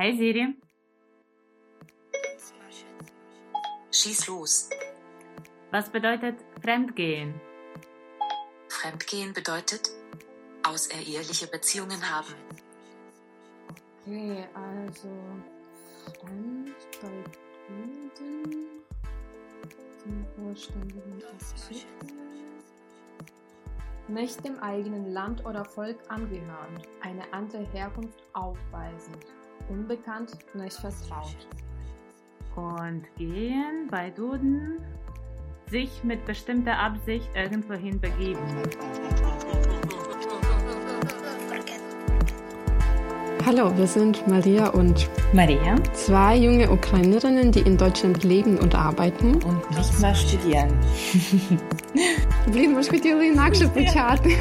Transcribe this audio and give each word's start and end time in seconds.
Hey 0.00 0.16
Siri. 0.16 0.56
Schieß 3.92 4.28
los. 4.28 4.70
Was 5.72 5.90
bedeutet 5.90 6.36
Fremdgehen? 6.62 7.38
Fremdgehen 8.68 9.34
bedeutet 9.34 9.90
außereheliche 10.66 11.48
Beziehungen 11.48 12.00
haben. 12.10 12.34
Okay, 14.06 14.48
also 14.54 15.10
fremd 16.18 16.74
bei 17.02 17.24
Kunden 17.66 18.82
zum 19.98 20.26
vollständigen. 20.34 21.22
Nicht 24.08 24.42
dem 24.46 24.58
eigenen 24.60 25.12
Land 25.12 25.44
oder 25.44 25.66
Volk 25.66 25.98
angehören, 26.08 26.82
eine 27.02 27.30
andere 27.34 27.66
Herkunft 27.72 28.22
aufweisen, 28.32 29.14
unbekannt, 29.69 30.31
nicht 30.53 30.77
vertraut. 30.77 31.47
Und 32.55 33.03
gehen 33.17 33.87
bei 33.91 34.09
Duden 34.09 34.79
sich 35.69 36.03
mit 36.03 36.25
bestimmter 36.25 36.77
Absicht 36.77 37.29
irgendwohin 37.35 37.99
begeben. 37.99 38.39
Hallo, 43.45 43.77
wir 43.77 43.85
sind 43.85 44.27
Maria 44.27 44.69
und 44.69 45.07
Maria 45.31 45.75
zwei 45.93 46.35
junge 46.35 46.71
Ukrainerinnen, 46.71 47.51
die 47.51 47.59
in 47.59 47.77
Deutschland 47.77 48.23
leben 48.23 48.57
und 48.57 48.73
arbeiten. 48.73 49.35
und 49.43 49.71
nicht 49.71 49.99
mal 50.01 50.15
studieren. 50.15 50.71
Блін, 52.47 52.73
ми 52.73 52.83
ж 52.83 52.89
хотіли 52.89 53.27
інакше 53.27 53.67
почати. 53.67 54.37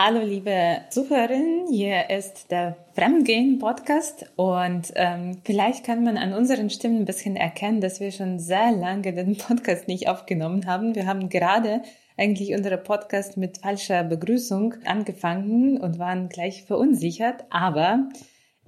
Hallo 0.00 0.20
liebe 0.20 0.82
Zuhörerinnen, 0.90 1.66
hier 1.72 2.08
ist 2.08 2.52
der 2.52 2.76
Fremdgehen 2.94 3.58
Podcast 3.58 4.30
und 4.36 4.92
ähm, 4.94 5.38
vielleicht 5.44 5.84
kann 5.84 6.04
man 6.04 6.16
an 6.16 6.34
unseren 6.34 6.70
Stimmen 6.70 6.98
ein 6.98 7.04
bisschen 7.04 7.34
erkennen, 7.34 7.80
dass 7.80 7.98
wir 7.98 8.12
schon 8.12 8.38
sehr 8.38 8.70
lange 8.70 9.12
den 9.12 9.36
Podcast 9.36 9.88
nicht 9.88 10.08
aufgenommen 10.08 10.66
haben. 10.66 10.94
Wir 10.94 11.06
haben 11.06 11.28
gerade 11.28 11.82
eigentlich 12.16 12.54
unsere 12.54 12.78
Podcast 12.78 13.36
mit 13.36 13.58
falscher 13.58 14.04
Begrüßung 14.04 14.74
angefangen 14.84 15.80
und 15.80 15.98
waren 15.98 16.28
gleich 16.28 16.62
verunsichert, 16.62 17.46
aber 17.50 18.08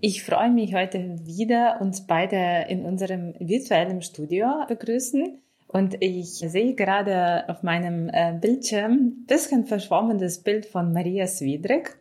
ich 0.01 0.25
freue 0.25 0.51
mich 0.51 0.75
heute 0.75 1.17
wieder, 1.25 1.81
uns 1.81 2.09
beide 2.09 2.67
in 2.69 2.85
unserem 2.85 3.35
virtuellen 3.39 4.03
Studio 4.03 4.65
begrüßen. 4.67 5.41
Und 5.73 6.03
ich 6.03 6.31
sehe 6.31 6.75
gerade 6.75 7.49
auf 7.49 7.63
meinem 7.63 8.09
äh, 8.13 8.33
Bildschirm 8.33 8.93
ein 8.93 9.27
bisschen 9.27 9.67
verschwommenes 9.67 10.43
Bild 10.43 10.67
von 10.67 10.93
Maria 10.93 11.29
Swidrek. 11.29 11.97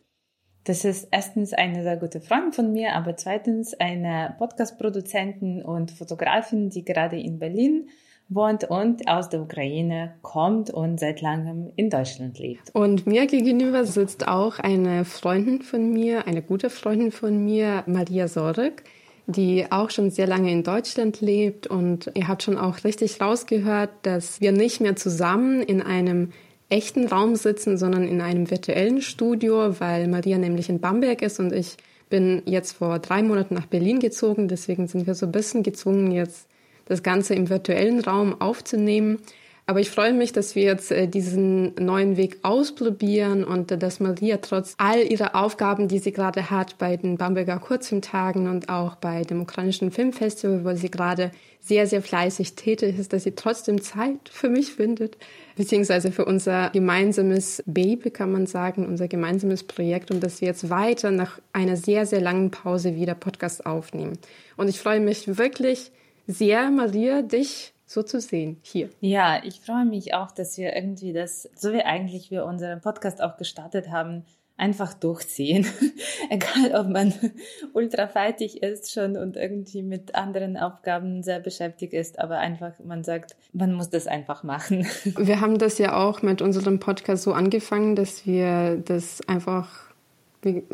Das 0.63 0.85
ist 0.85 1.07
erstens 1.11 1.53
eine 1.53 1.83
sehr 1.83 1.97
gute 1.97 2.19
Freundin 2.19 2.51
von 2.51 2.71
mir, 2.73 2.95
aber 2.95 3.15
zweitens 3.15 3.79
eine 3.79 4.35
Podcast-Produzentin 4.39 5.61
und 5.61 5.91
Fotografin, 5.91 6.71
die 6.71 6.83
gerade 6.83 7.19
in 7.19 7.37
Berlin 7.37 7.89
wohnt 8.27 8.63
und 8.63 9.07
aus 9.07 9.29
der 9.29 9.41
Ukraine 9.41 10.15
kommt 10.23 10.71
und 10.71 10.99
seit 10.99 11.21
langem 11.21 11.71
in 11.75 11.91
Deutschland 11.91 12.39
lebt. 12.39 12.73
Und 12.73 13.05
mir 13.05 13.27
gegenüber 13.27 13.85
sitzt 13.85 14.27
auch 14.27 14.57
eine 14.57 15.05
Freundin 15.05 15.61
von 15.61 15.91
mir, 15.91 16.25
eine 16.25 16.41
gute 16.41 16.71
Freundin 16.71 17.11
von 17.11 17.43
mir, 17.43 17.83
Maria 17.85 18.27
Sorek, 18.27 18.83
die 19.29 19.71
auch 19.71 19.91
schon 19.91 20.09
sehr 20.09 20.27
lange 20.27 20.51
in 20.51 20.63
Deutschland 20.63 21.21
lebt. 21.21 21.67
Und 21.67 22.11
ihr 22.15 22.27
habt 22.27 22.43
schon 22.43 22.57
auch 22.57 22.83
richtig 22.83 23.21
rausgehört, 23.21 23.91
dass 24.01 24.41
wir 24.41 24.51
nicht 24.51 24.81
mehr 24.81 24.95
zusammen 24.95 25.61
in 25.61 25.81
einem 25.81 26.31
echten 26.69 27.07
Raum 27.07 27.35
sitzen, 27.35 27.77
sondern 27.77 28.07
in 28.07 28.21
einem 28.21 28.49
virtuellen 28.49 29.01
Studio, 29.01 29.79
weil 29.79 30.07
Maria 30.07 30.37
nämlich 30.37 30.69
in 30.69 30.79
Bamberg 30.79 31.21
ist 31.21 31.39
und 31.39 31.51
ich 31.51 31.77
bin 32.09 32.41
jetzt 32.45 32.73
vor 32.73 32.99
drei 32.99 33.21
Monaten 33.21 33.53
nach 33.53 33.65
Berlin 33.65 33.99
gezogen. 33.99 34.47
Deswegen 34.47 34.87
sind 34.87 35.05
wir 35.05 35.15
so 35.15 35.27
ein 35.27 35.31
bisschen 35.31 35.63
gezwungen, 35.63 36.11
jetzt 36.11 36.47
das 36.85 37.03
Ganze 37.03 37.35
im 37.35 37.49
virtuellen 37.49 37.99
Raum 37.99 38.39
aufzunehmen. 38.41 39.19
Aber 39.69 39.81
ich 39.81 39.91
freue 39.91 40.13
mich, 40.13 40.33
dass 40.33 40.55
wir 40.55 40.63
jetzt 40.63 40.91
äh, 40.91 41.07
diesen 41.07 41.75
neuen 41.75 42.17
Weg 42.17 42.39
ausprobieren 42.41 43.43
und 43.43 43.71
äh, 43.71 43.77
dass 43.77 43.99
Maria 43.99 44.37
trotz 44.37 44.73
all 44.79 45.03
ihrer 45.03 45.35
Aufgaben, 45.35 45.87
die 45.87 45.99
sie 45.99 46.11
gerade 46.11 46.49
hat 46.49 46.79
bei 46.79 46.97
den 46.97 47.17
Bamberger 47.19 47.59
Kurzfilmtagen 47.59 48.49
und 48.49 48.67
auch 48.69 48.95
bei 48.95 49.21
dem 49.21 49.41
ukrainischen 49.41 49.91
Filmfestival, 49.91 50.65
wo 50.65 50.75
sie 50.75 50.89
gerade 50.89 51.29
sehr, 51.61 51.85
sehr 51.85 52.01
fleißig 52.01 52.55
tätig 52.55 52.97
ist, 52.97 53.13
dass 53.13 53.25
sie 53.25 53.35
trotzdem 53.35 53.79
Zeit 53.79 54.17
für 54.31 54.49
mich 54.49 54.73
findet, 54.73 55.17
beziehungsweise 55.55 56.11
für 56.11 56.25
unser 56.25 56.71
gemeinsames 56.71 57.61
Baby, 57.67 58.09
kann 58.09 58.31
man 58.31 58.47
sagen, 58.47 58.87
unser 58.87 59.07
gemeinsames 59.07 59.63
Projekt 59.63 60.09
und 60.09 60.23
dass 60.23 60.41
wir 60.41 60.47
jetzt 60.47 60.71
weiter 60.71 61.11
nach 61.11 61.39
einer 61.53 61.77
sehr, 61.77 62.07
sehr 62.07 62.21
langen 62.21 62.49
Pause 62.49 62.95
wieder 62.95 63.13
Podcast 63.13 63.67
aufnehmen. 63.67 64.17
Und 64.57 64.67
ich 64.67 64.79
freue 64.79 64.99
mich 64.99 65.37
wirklich 65.37 65.91
sehr, 66.25 66.71
Maria, 66.71 67.21
dich 67.21 67.71
so 67.89 68.03
zu 68.03 68.21
sehen 68.21 68.57
hier. 68.61 68.89
Ja, 69.01 69.41
ich 69.43 69.61
freue 69.61 69.83
mich 69.83 70.13
auch, 70.13 70.29
dass 70.29 70.59
wir 70.59 70.75
irgendwie 70.75 71.11
das, 71.11 71.49
so 71.55 71.73
wie 71.73 71.81
eigentlich 71.81 72.29
wir 72.29 72.45
unseren 72.45 72.81
Podcast 72.81 73.19
auch 73.19 73.35
gestartet 73.37 73.89
haben, 73.89 74.25
einfach 74.57 74.93
durchziehen. 74.93 75.65
Egal, 76.29 76.79
ob 76.79 76.87
man 76.87 77.15
ultra 77.73 78.07
fertig 78.07 78.61
ist 78.61 78.91
schon 78.91 79.17
und 79.17 79.37
irgendwie 79.37 79.81
mit 79.81 80.13
anderen 80.13 80.55
Aufgaben 80.55 81.23
sehr 81.23 81.39
beschäftigt 81.39 81.93
ist, 81.93 82.19
aber 82.19 82.37
einfach, 82.37 82.73
man 82.83 83.03
sagt, 83.03 83.35
man 83.53 83.73
muss 83.73 83.89
das 83.89 84.05
einfach 84.05 84.43
machen. 84.43 84.85
Wir 85.17 85.41
haben 85.41 85.57
das 85.57 85.79
ja 85.79 85.97
auch 85.97 86.21
mit 86.21 86.43
unserem 86.43 86.79
Podcast 86.79 87.23
so 87.23 87.33
angefangen, 87.33 87.95
dass 87.95 88.27
wir 88.27 88.77
das 88.85 89.27
einfach 89.27 89.89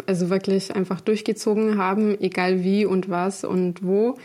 also 0.05 0.29
wirklich 0.29 0.75
einfach 0.75 0.99
durchgezogen 0.99 1.77
haben, 1.77 2.19
egal 2.19 2.63
wie 2.63 2.85
und 2.85 3.09
was 3.09 3.45
und 3.45 3.83
wo. 3.83 4.15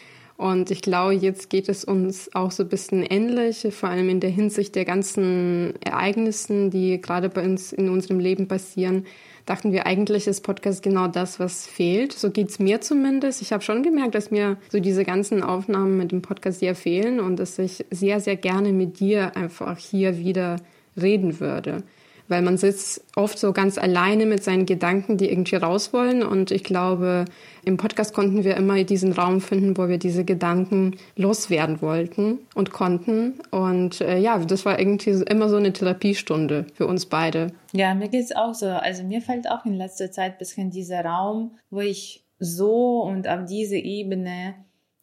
Und 0.40 0.70
ich 0.70 0.80
glaube, 0.80 1.12
jetzt 1.12 1.50
geht 1.50 1.68
es 1.68 1.84
uns 1.84 2.34
auch 2.34 2.50
so 2.50 2.62
ein 2.62 2.70
bisschen 2.70 3.02
ähnlich, 3.02 3.66
vor 3.72 3.90
allem 3.90 4.08
in 4.08 4.20
der 4.20 4.30
Hinsicht 4.30 4.74
der 4.74 4.86
ganzen 4.86 5.74
Ereignissen, 5.84 6.70
die 6.70 6.98
gerade 6.98 7.28
bei 7.28 7.44
uns 7.44 7.74
in 7.74 7.90
unserem 7.90 8.18
Leben 8.20 8.48
passieren. 8.48 9.04
Dachten 9.44 9.70
wir 9.70 9.84
eigentlich, 9.84 10.26
ist 10.26 10.40
Podcast 10.40 10.82
genau 10.82 11.08
das, 11.08 11.40
was 11.40 11.66
fehlt. 11.66 12.14
So 12.14 12.30
geht's 12.30 12.58
mir 12.58 12.80
zumindest. 12.80 13.42
Ich 13.42 13.52
habe 13.52 13.62
schon 13.62 13.82
gemerkt, 13.82 14.14
dass 14.14 14.30
mir 14.30 14.56
so 14.70 14.80
diese 14.80 15.04
ganzen 15.04 15.42
Aufnahmen 15.42 15.98
mit 15.98 16.10
dem 16.10 16.22
Podcast 16.22 16.60
sehr 16.60 16.74
fehlen 16.74 17.20
und 17.20 17.36
dass 17.36 17.58
ich 17.58 17.84
sehr, 17.90 18.18
sehr 18.20 18.36
gerne 18.36 18.72
mit 18.72 18.98
dir 18.98 19.36
einfach 19.36 19.76
hier 19.76 20.16
wieder 20.16 20.56
reden 20.96 21.38
würde 21.38 21.82
weil 22.30 22.42
man 22.42 22.56
sitzt 22.56 23.04
oft 23.16 23.38
so 23.38 23.52
ganz 23.52 23.76
alleine 23.76 24.24
mit 24.24 24.42
seinen 24.42 24.64
Gedanken, 24.64 25.16
die 25.16 25.30
irgendwie 25.30 25.56
raus 25.56 25.92
wollen. 25.92 26.22
Und 26.22 26.50
ich 26.50 26.64
glaube, 26.64 27.24
im 27.64 27.76
Podcast 27.76 28.14
konnten 28.14 28.44
wir 28.44 28.56
immer 28.56 28.82
diesen 28.84 29.12
Raum 29.12 29.40
finden, 29.40 29.76
wo 29.76 29.88
wir 29.88 29.98
diese 29.98 30.24
Gedanken 30.24 30.96
loswerden 31.16 31.82
wollten 31.82 32.38
und 32.54 32.70
konnten. 32.70 33.40
Und 33.50 34.00
äh, 34.00 34.18
ja, 34.18 34.38
das 34.38 34.64
war 34.64 34.78
irgendwie 34.78 35.10
immer 35.10 35.48
so 35.48 35.56
eine 35.56 35.72
Therapiestunde 35.72 36.66
für 36.74 36.86
uns 36.86 37.06
beide. 37.06 37.52
Ja, 37.72 37.94
mir 37.94 38.08
geht's 38.08 38.34
auch 38.34 38.54
so. 38.54 38.66
Also 38.66 39.02
mir 39.02 39.20
fällt 39.20 39.50
auch 39.50 39.64
in 39.66 39.74
letzter 39.74 40.10
Zeit 40.10 40.32
ein 40.32 40.38
bisschen 40.38 40.70
dieser 40.70 41.04
Raum, 41.04 41.56
wo 41.70 41.80
ich 41.80 42.24
so 42.38 43.02
und 43.02 43.28
auf 43.28 43.44
diese 43.44 43.76
Ebene 43.76 44.54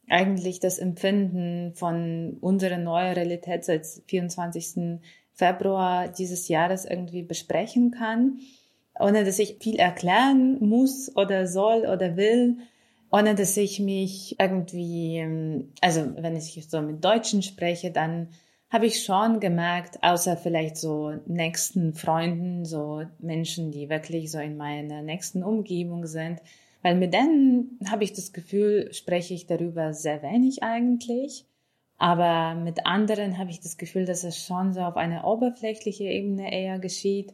eigentlich 0.09 0.59
das 0.59 0.79
Empfinden 0.79 1.73
von 1.75 2.37
unserer 2.39 2.77
neuen 2.77 3.13
Realität 3.13 3.65
seit 3.65 3.85
24. 4.07 4.99
Februar 5.37 6.07
dieses 6.07 6.47
Jahres 6.47 6.85
irgendwie 6.85 7.21
besprechen 7.21 7.91
kann, 7.91 8.39
ohne 8.99 9.23
dass 9.23 9.39
ich 9.39 9.57
viel 9.61 9.75
erklären 9.77 10.57
muss 10.59 11.15
oder 11.15 11.47
soll 11.47 11.81
oder 11.81 12.17
will, 12.17 12.57
ohne 13.11 13.35
dass 13.35 13.55
ich 13.55 13.79
mich 13.79 14.35
irgendwie, 14.39 15.65
also 15.81 16.11
wenn 16.17 16.35
ich 16.35 16.67
so 16.67 16.81
mit 16.81 17.05
Deutschen 17.05 17.43
spreche, 17.43 17.91
dann 17.91 18.29
habe 18.69 18.87
ich 18.87 19.03
schon 19.03 19.39
gemerkt, 19.39 19.99
außer 20.01 20.35
vielleicht 20.35 20.75
so 20.75 21.13
nächsten 21.25 21.93
Freunden, 21.93 22.65
so 22.65 23.03
Menschen, 23.19 23.71
die 23.71 23.89
wirklich 23.89 24.31
so 24.31 24.39
in 24.39 24.57
meiner 24.57 25.01
nächsten 25.03 25.43
Umgebung 25.43 26.05
sind, 26.05 26.41
weil 26.81 26.95
mit 26.95 27.13
denen 27.13 27.79
habe 27.89 28.03
ich 28.03 28.13
das 28.13 28.33
Gefühl, 28.33 28.91
spreche 28.93 29.33
ich 29.33 29.45
darüber 29.45 29.93
sehr 29.93 30.21
wenig 30.21 30.63
eigentlich. 30.63 31.45
Aber 31.97 32.53
mit 32.55 32.85
anderen 32.85 33.37
habe 33.37 33.49
ich 33.49 33.59
das 33.59 33.77
Gefühl, 33.77 34.05
dass 34.05 34.23
es 34.23 34.37
schon 34.37 34.73
so 34.73 34.81
auf 34.81 34.97
einer 34.97 35.25
oberflächlichen 35.25 36.07
Ebene 36.07 36.53
eher 36.53 36.79
geschieht. 36.79 37.33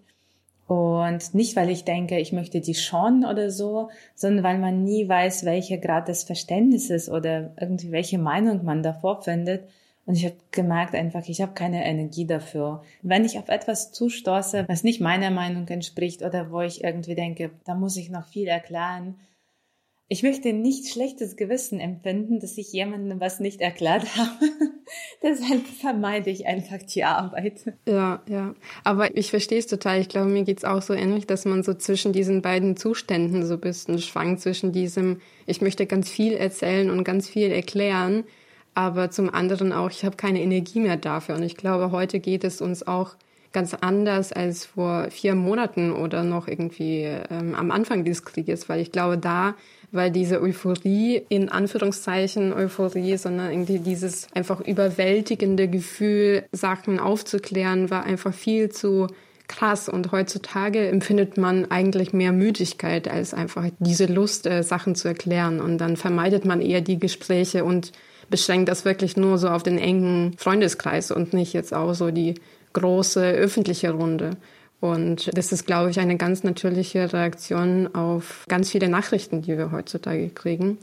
Und 0.67 1.33
nicht, 1.33 1.57
weil 1.57 1.69
ich 1.69 1.83
denke, 1.83 2.17
ich 2.19 2.31
möchte 2.31 2.61
die 2.61 2.73
schon 2.73 3.25
oder 3.25 3.51
so, 3.51 3.89
sondern 4.15 4.43
weil 4.43 4.57
man 4.59 4.83
nie 4.83 5.07
weiß, 5.07 5.43
welcher 5.43 5.77
Grad 5.77 6.07
des 6.07 6.23
Verständnisses 6.23 7.09
oder 7.09 7.51
irgendwie 7.59 7.91
welche 7.91 8.17
Meinung 8.17 8.63
man 8.63 8.81
davor 8.81 9.21
findet. 9.21 9.67
Und 10.05 10.15
ich 10.15 10.25
habe 10.25 10.35
gemerkt 10.51 10.95
einfach, 10.95 11.27
ich 11.27 11.41
habe 11.41 11.53
keine 11.53 11.85
Energie 11.85 12.25
dafür. 12.25 12.83
Wenn 13.01 13.25
ich 13.25 13.37
auf 13.37 13.49
etwas 13.49 13.91
zustoße, 13.91 14.65
was 14.67 14.83
nicht 14.83 15.01
meiner 15.01 15.31
Meinung 15.31 15.67
entspricht 15.67 16.23
oder 16.23 16.51
wo 16.51 16.61
ich 16.61 16.83
irgendwie 16.83 17.15
denke, 17.15 17.51
da 17.65 17.75
muss 17.75 17.97
ich 17.97 18.09
noch 18.09 18.27
viel 18.27 18.47
erklären, 18.47 19.15
ich 20.09 20.21
möchte 20.21 20.53
nicht 20.53 20.89
schlechtes 20.89 21.37
Gewissen 21.37 21.79
empfinden, 21.79 22.39
dass 22.39 22.57
ich 22.57 22.71
jemandem 22.71 23.19
was 23.19 23.39
nicht 23.39 23.61
erklärt 23.61 24.03
habe. 24.17 24.49
Deshalb 25.23 25.65
vermeide 25.65 26.29
ich 26.29 26.45
einfach 26.45 26.77
die 26.77 27.03
Arbeit. 27.03 27.61
Ja, 27.87 28.21
ja. 28.27 28.53
Aber 28.83 29.15
ich 29.17 29.29
verstehe 29.29 29.59
es 29.59 29.67
total. 29.67 30.01
Ich 30.01 30.09
glaube, 30.09 30.29
mir 30.29 30.43
geht's 30.43 30.65
auch 30.65 30.81
so 30.81 30.93
ähnlich, 30.93 31.25
dass 31.25 31.45
man 31.45 31.63
so 31.63 31.73
zwischen 31.73 32.13
diesen 32.13 32.41
beiden 32.41 32.75
Zuständen 32.75 33.45
so 33.45 33.55
ein 33.55 33.61
bisschen 33.61 33.99
schwankt, 33.99 34.41
zwischen 34.41 34.71
diesem, 34.71 35.21
ich 35.45 35.61
möchte 35.61 35.85
ganz 35.85 36.09
viel 36.09 36.33
erzählen 36.33 36.89
und 36.89 37.03
ganz 37.03 37.29
viel 37.29 37.51
erklären, 37.51 38.25
aber 38.75 39.09
zum 39.09 39.33
anderen 39.33 39.71
auch, 39.71 39.89
ich 39.89 40.03
habe 40.03 40.17
keine 40.17 40.41
Energie 40.41 40.79
mehr 40.79 40.97
dafür. 40.97 41.35
Und 41.35 41.43
ich 41.43 41.57
glaube, 41.57 41.91
heute 41.91 42.19
geht 42.19 42.43
es 42.43 42.61
uns 42.61 42.85
auch 42.85 43.15
ganz 43.53 43.73
anders 43.79 44.33
als 44.33 44.65
vor 44.65 45.09
vier 45.09 45.35
Monaten 45.35 45.91
oder 45.91 46.23
noch 46.23 46.47
irgendwie 46.47 47.03
ähm, 47.29 47.55
am 47.55 47.71
Anfang 47.71 48.03
des 48.03 48.25
Krieges, 48.25 48.67
weil 48.67 48.81
ich 48.81 48.91
glaube, 48.91 49.17
da 49.17 49.55
weil 49.93 50.09
diese 50.09 50.41
Euphorie, 50.41 51.21
in 51.29 51.49
Anführungszeichen 51.49 52.51
Euphorie, 52.51 53.15
sondern 53.15 53.51
irgendwie 53.51 53.77
dieses 53.77 54.27
einfach 54.33 54.59
überwältigende 54.59 55.67
Gefühl, 55.67 56.45
Sachen 56.51 56.99
aufzuklären, 56.99 57.91
war 57.91 58.03
einfach 58.03 58.33
viel 58.33 58.69
zu 58.69 59.07
krass. 59.47 59.89
Und 59.89 60.11
heutzutage 60.11 60.87
empfindet 60.87 61.37
man 61.37 61.69
eigentlich 61.69 62.11
mehr 62.11 62.31
Müdigkeit 62.31 63.07
als 63.07 63.35
einfach 63.35 63.69
diese 63.77 64.07
Lust, 64.07 64.47
äh, 64.47 64.63
Sachen 64.63 64.95
zu 64.95 65.09
erklären. 65.09 65.61
Und 65.61 65.77
dann 65.77 65.95
vermeidet 65.95 66.43
man 66.43 66.59
eher 66.59 66.81
die 66.81 66.97
Gespräche 66.97 67.63
und 67.63 67.91
beschränkt 68.31 68.69
das 68.69 68.85
wirklich 68.85 69.15
nur 69.15 69.37
so 69.37 69.49
auf 69.49 69.61
den 69.61 69.77
engen 69.77 70.35
Freundeskreis 70.37 71.11
und 71.11 71.33
nicht 71.33 71.53
jetzt 71.53 71.71
auch 71.71 71.93
so 71.93 72.09
die 72.09 72.33
große 72.73 73.31
öffentliche 73.31 73.91
Runde. 73.91 74.31
Und 74.79 75.29
das 75.37 75.53
ist, 75.53 75.65
glaube 75.65 75.91
ich, 75.91 75.99
eine 75.99 76.17
ganz 76.17 76.43
natürliche 76.43 77.13
Reaktion 77.13 77.95
auf 77.95 78.45
ganz 78.49 78.69
viele 78.69 78.89
Nachrichten, 78.89 79.41
die 79.41 79.57
wir 79.57 79.71
heutzutage 79.71 80.29
kriegen. 80.29 80.77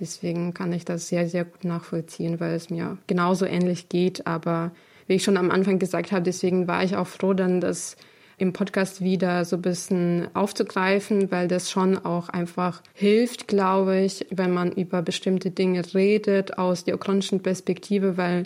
Deswegen 0.00 0.54
kann 0.54 0.72
ich 0.72 0.84
das 0.84 1.08
sehr, 1.08 1.28
sehr 1.28 1.44
gut 1.44 1.64
nachvollziehen, 1.64 2.38
weil 2.40 2.54
es 2.54 2.70
mir 2.70 2.98
genauso 3.06 3.44
ähnlich 3.44 3.88
geht. 3.88 4.26
Aber 4.26 4.72
wie 5.06 5.14
ich 5.14 5.24
schon 5.24 5.36
am 5.36 5.50
Anfang 5.50 5.78
gesagt 5.78 6.12
habe, 6.12 6.22
deswegen 6.22 6.68
war 6.68 6.84
ich 6.84 6.96
auch 6.96 7.06
froh, 7.06 7.34
dann 7.34 7.60
das 7.60 7.96
im 8.36 8.52
Podcast 8.52 9.00
wieder 9.00 9.44
so 9.44 9.56
ein 9.56 9.62
bisschen 9.62 10.28
aufzugreifen, 10.34 11.30
weil 11.30 11.46
das 11.46 11.70
schon 11.70 11.98
auch 11.98 12.28
einfach 12.28 12.82
hilft, 12.92 13.46
glaube 13.46 14.00
ich, 14.00 14.26
wenn 14.30 14.52
man 14.52 14.72
über 14.72 15.02
bestimmte 15.02 15.50
Dinge 15.50 15.82
redet 15.94 16.58
aus 16.58 16.84
der 16.84 16.96
ukrainischen 16.96 17.40
Perspektive, 17.40 18.16
weil 18.16 18.44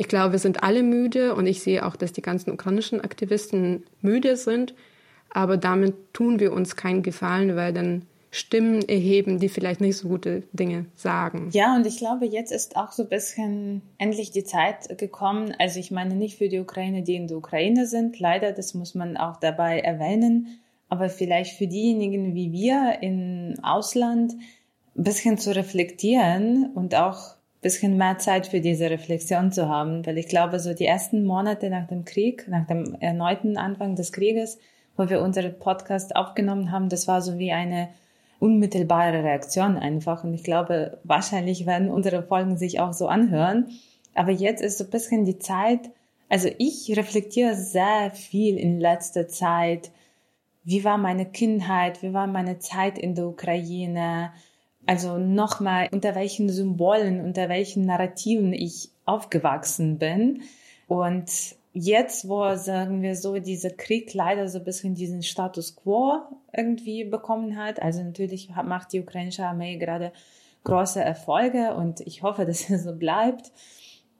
ich 0.00 0.08
glaube, 0.08 0.32
wir 0.32 0.38
sind 0.38 0.62
alle 0.62 0.82
müde 0.82 1.34
und 1.34 1.46
ich 1.46 1.60
sehe 1.60 1.84
auch, 1.84 1.94
dass 1.94 2.10
die 2.10 2.22
ganzen 2.22 2.50
ukrainischen 2.52 3.02
Aktivisten 3.02 3.84
müde 4.00 4.36
sind. 4.36 4.74
Aber 5.28 5.58
damit 5.58 6.14
tun 6.14 6.40
wir 6.40 6.54
uns 6.54 6.74
keinen 6.74 7.02
Gefallen, 7.02 7.54
weil 7.54 7.74
dann 7.74 8.06
Stimmen 8.30 8.80
erheben, 8.88 9.38
die 9.40 9.50
vielleicht 9.50 9.82
nicht 9.82 9.98
so 9.98 10.08
gute 10.08 10.44
Dinge 10.54 10.86
sagen. 10.94 11.50
Ja, 11.52 11.76
und 11.76 11.86
ich 11.86 11.98
glaube, 11.98 12.24
jetzt 12.24 12.50
ist 12.50 12.76
auch 12.76 12.92
so 12.92 13.02
ein 13.02 13.10
bisschen 13.10 13.82
endlich 13.98 14.30
die 14.30 14.42
Zeit 14.42 14.96
gekommen. 14.96 15.54
Also 15.58 15.78
ich 15.78 15.90
meine 15.90 16.14
nicht 16.14 16.38
für 16.38 16.48
die 16.48 16.60
Ukraine, 16.60 17.02
die 17.02 17.16
in 17.16 17.28
der 17.28 17.36
Ukraine 17.36 17.86
sind. 17.86 18.18
Leider, 18.18 18.52
das 18.52 18.72
muss 18.72 18.94
man 18.94 19.18
auch 19.18 19.36
dabei 19.36 19.80
erwähnen. 19.80 20.60
Aber 20.88 21.10
vielleicht 21.10 21.58
für 21.58 21.66
diejenigen 21.66 22.34
wie 22.34 22.52
wir 22.52 23.02
im 23.02 23.56
Ausland 23.62 24.32
ein 24.96 25.04
bisschen 25.04 25.36
zu 25.36 25.54
reflektieren 25.54 26.70
und 26.74 26.94
auch 26.94 27.34
bisschen 27.60 27.96
mehr 27.96 28.18
Zeit 28.18 28.46
für 28.46 28.60
diese 28.60 28.90
Reflexion 28.90 29.52
zu 29.52 29.68
haben, 29.68 30.04
weil 30.06 30.18
ich 30.18 30.28
glaube, 30.28 30.58
so 30.60 30.72
die 30.72 30.86
ersten 30.86 31.24
Monate 31.24 31.68
nach 31.68 31.86
dem 31.86 32.04
Krieg, 32.04 32.48
nach 32.48 32.66
dem 32.66 32.94
erneuten 33.00 33.56
Anfang 33.56 33.96
des 33.96 34.12
Krieges, 34.12 34.58
wo 34.96 35.08
wir 35.08 35.20
unseren 35.20 35.58
Podcast 35.58 36.16
aufgenommen 36.16 36.72
haben, 36.72 36.88
das 36.88 37.06
war 37.06 37.20
so 37.22 37.38
wie 37.38 37.52
eine 37.52 37.88
unmittelbare 38.38 39.22
Reaktion 39.22 39.76
einfach. 39.76 40.24
Und 40.24 40.34
ich 40.34 40.42
glaube, 40.42 40.98
wahrscheinlich 41.04 41.66
werden 41.66 41.90
unsere 41.90 42.22
Folgen 42.22 42.56
sich 42.56 42.80
auch 42.80 42.94
so 42.94 43.06
anhören. 43.06 43.68
Aber 44.14 44.32
jetzt 44.32 44.62
ist 44.62 44.78
so 44.78 44.84
ein 44.84 44.90
bisschen 44.90 45.24
die 45.24 45.38
Zeit, 45.38 45.90
also 46.28 46.48
ich 46.58 46.96
reflektiere 46.96 47.54
sehr 47.56 48.10
viel 48.12 48.56
in 48.56 48.80
letzter 48.80 49.28
Zeit. 49.28 49.90
Wie 50.64 50.84
war 50.84 50.96
meine 50.96 51.26
Kindheit? 51.26 52.02
Wie 52.02 52.12
war 52.12 52.26
meine 52.26 52.58
Zeit 52.58 52.98
in 52.98 53.14
der 53.14 53.26
Ukraine? 53.26 54.32
Also 54.86 55.18
nochmal, 55.18 55.88
unter 55.92 56.14
welchen 56.14 56.48
Symbolen, 56.48 57.20
unter 57.20 57.48
welchen 57.48 57.86
Narrativen 57.86 58.52
ich 58.52 58.90
aufgewachsen 59.04 59.98
bin. 59.98 60.42
Und 60.88 61.30
jetzt, 61.72 62.28
wo, 62.28 62.56
sagen 62.56 63.02
wir 63.02 63.14
so, 63.14 63.38
dieser 63.38 63.70
Krieg 63.70 64.12
leider 64.14 64.48
so 64.48 64.58
ein 64.58 64.64
bisschen 64.64 64.94
diesen 64.94 65.22
Status 65.22 65.76
quo 65.76 66.22
irgendwie 66.52 67.04
bekommen 67.04 67.56
hat, 67.56 67.80
also 67.80 68.02
natürlich 68.02 68.50
macht 68.50 68.92
die 68.92 69.00
ukrainische 69.00 69.44
Armee 69.44 69.76
gerade 69.76 70.12
große 70.64 71.00
Erfolge 71.00 71.74
und 71.74 72.00
ich 72.00 72.22
hoffe, 72.22 72.44
dass 72.46 72.68
es 72.70 72.84
so 72.84 72.94
bleibt. 72.94 73.52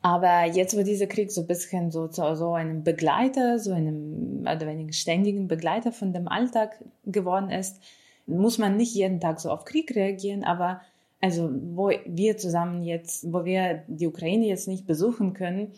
Aber 0.02 0.46
jetzt, 0.46 0.76
wo 0.76 0.82
dieser 0.82 1.06
Krieg 1.06 1.30
so 1.30 1.42
ein 1.42 1.46
bisschen 1.46 1.90
so 1.90 2.08
zu 2.08 2.34
so 2.34 2.54
einem 2.54 2.84
Begleiter, 2.84 3.58
so 3.58 3.72
einem 3.72 4.40
oder 4.42 4.66
weniger 4.66 4.94
ständigen 4.94 5.46
Begleiter 5.46 5.92
von 5.92 6.14
dem 6.14 6.26
Alltag 6.26 6.82
geworden 7.04 7.50
ist, 7.50 7.82
muss 8.30 8.58
man 8.58 8.76
nicht 8.76 8.94
jeden 8.94 9.20
Tag 9.20 9.40
so 9.40 9.50
auf 9.50 9.64
Krieg 9.64 9.94
reagieren, 9.94 10.44
aber 10.44 10.80
also 11.20 11.50
wo 11.52 11.90
wir 12.06 12.38
zusammen 12.38 12.82
jetzt, 12.82 13.30
wo 13.32 13.44
wir 13.44 13.84
die 13.88 14.06
Ukraine 14.06 14.46
jetzt 14.46 14.68
nicht 14.68 14.86
besuchen 14.86 15.34
können, 15.34 15.72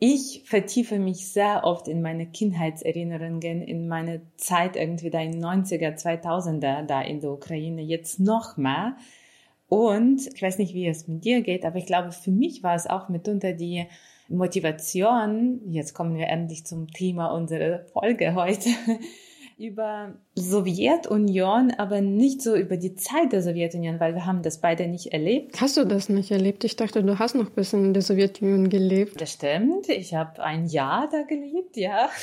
ich 0.00 0.42
vertiefe 0.44 0.98
mich 0.98 1.26
sehr 1.32 1.64
oft 1.64 1.88
in 1.88 2.02
meine 2.02 2.26
Kindheitserinnerungen, 2.26 3.62
in 3.62 3.88
meine 3.88 4.22
Zeit 4.36 4.76
irgendwie 4.76 5.10
da 5.10 5.20
in 5.20 5.42
90er, 5.42 6.00
2000er 6.00 6.86
da 6.86 7.02
in 7.02 7.20
der 7.20 7.32
Ukraine, 7.32 7.82
jetzt 7.82 8.20
noch 8.20 8.56
mehr. 8.56 8.96
Und 9.68 10.28
ich 10.32 10.40
weiß 10.40 10.58
nicht, 10.58 10.72
wie 10.72 10.86
es 10.86 11.08
mit 11.08 11.24
dir 11.24 11.42
geht, 11.42 11.64
aber 11.64 11.76
ich 11.78 11.86
glaube, 11.86 12.12
für 12.12 12.30
mich 12.30 12.62
war 12.62 12.76
es 12.76 12.86
auch 12.86 13.08
mitunter 13.08 13.52
die 13.52 13.86
Motivation, 14.28 15.60
jetzt 15.70 15.94
kommen 15.94 16.16
wir 16.16 16.28
endlich 16.28 16.64
zum 16.64 16.88
Thema 16.88 17.28
unserer 17.34 17.80
Folge 17.92 18.34
heute, 18.34 18.68
über 19.58 20.14
Sowjetunion, 20.36 21.72
aber 21.72 22.00
nicht 22.00 22.42
so 22.42 22.54
über 22.54 22.76
die 22.76 22.94
Zeit 22.94 23.32
der 23.32 23.42
Sowjetunion, 23.42 23.98
weil 23.98 24.14
wir 24.14 24.24
haben 24.24 24.42
das 24.42 24.60
beide 24.60 24.86
nicht 24.86 25.12
erlebt. 25.12 25.60
Hast 25.60 25.76
du 25.76 25.84
das 25.84 26.08
nicht 26.08 26.30
erlebt? 26.30 26.62
Ich 26.62 26.76
dachte, 26.76 27.02
du 27.02 27.18
hast 27.18 27.34
noch 27.34 27.46
ein 27.48 27.54
bisschen 27.54 27.86
in 27.86 27.92
der 27.92 28.02
Sowjetunion 28.02 28.68
gelebt. 28.68 29.20
Das 29.20 29.32
stimmt. 29.32 29.88
Ich 29.88 30.14
habe 30.14 30.42
ein 30.44 30.66
Jahr 30.66 31.08
da 31.10 31.22
gelebt, 31.22 31.76
ja. 31.76 32.08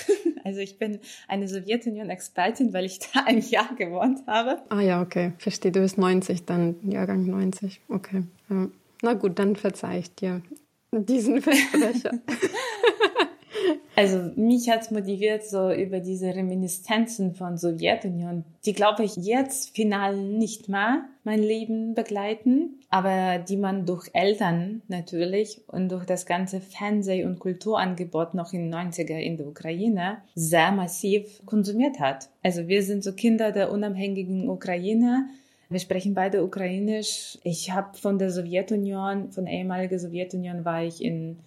Also 0.45 0.59
ich 0.59 0.77
bin 0.77 0.99
eine 1.27 1.47
Sowjetunion-Expertin, 1.47 2.71
weil 2.71 2.85
ich 2.85 2.99
da 3.13 3.23
ein 3.25 3.39
Jahr 3.39 3.73
gewohnt 3.75 4.19
habe. 4.27 4.61
Ah 4.69 4.81
ja, 4.81 5.01
okay. 5.01 5.33
Verstehe. 5.39 5.71
Du 5.71 5.81
bist 5.81 5.97
90, 5.97 6.45
dann 6.45 6.75
Jahrgang 6.83 7.25
90. 7.25 7.81
Okay. 7.89 8.23
Ja. 8.49 8.67
Na 9.01 9.13
gut, 9.13 9.39
dann 9.39 9.55
verzeih 9.55 9.99
ich 9.99 10.13
dir 10.15 10.41
diesen 10.91 11.41
Versprecher. 11.41 12.11
Also 13.95 14.31
mich 14.35 14.69
hat's 14.69 14.91
motiviert, 14.91 15.45
so 15.45 15.71
über 15.71 15.99
diese 15.99 16.35
Reminiszenzen 16.35 17.33
von 17.33 17.57
Sowjetunion, 17.57 18.43
die 18.65 18.73
glaube 18.73 19.03
ich 19.03 19.15
jetzt 19.15 19.75
final 19.75 20.17
nicht 20.17 20.67
mehr 20.67 21.05
mein 21.23 21.39
Leben 21.41 21.95
begleiten, 21.95 22.81
aber 22.89 23.39
die 23.39 23.57
man 23.57 23.85
durch 23.85 24.09
Eltern 24.13 24.81
natürlich 24.87 25.61
und 25.67 25.89
durch 25.89 26.05
das 26.05 26.25
ganze 26.25 26.59
Fernseh- 26.59 27.25
und 27.25 27.39
Kulturangebot 27.39 28.33
noch 28.33 28.53
in 28.53 28.73
90er 28.73 29.17
in 29.17 29.37
der 29.37 29.47
Ukraine 29.47 30.17
sehr 30.35 30.71
massiv 30.71 31.41
konsumiert 31.45 31.99
hat. 31.99 32.29
Also 32.43 32.67
wir 32.67 32.83
sind 32.83 33.03
so 33.03 33.13
Kinder 33.13 33.51
der 33.51 33.71
unabhängigen 33.71 34.49
Ukraine. 34.49 35.29
Wir 35.69 35.79
sprechen 35.79 36.13
beide 36.13 36.43
Ukrainisch. 36.43 37.39
Ich 37.43 37.71
habe 37.71 37.97
von 37.97 38.19
der 38.19 38.29
Sowjetunion, 38.29 39.31
von 39.31 39.45
der 39.45 39.53
ehemaligen 39.55 39.97
Sowjetunion 39.97 40.63
war 40.63 40.83
ich 40.83 41.03
in 41.03 41.39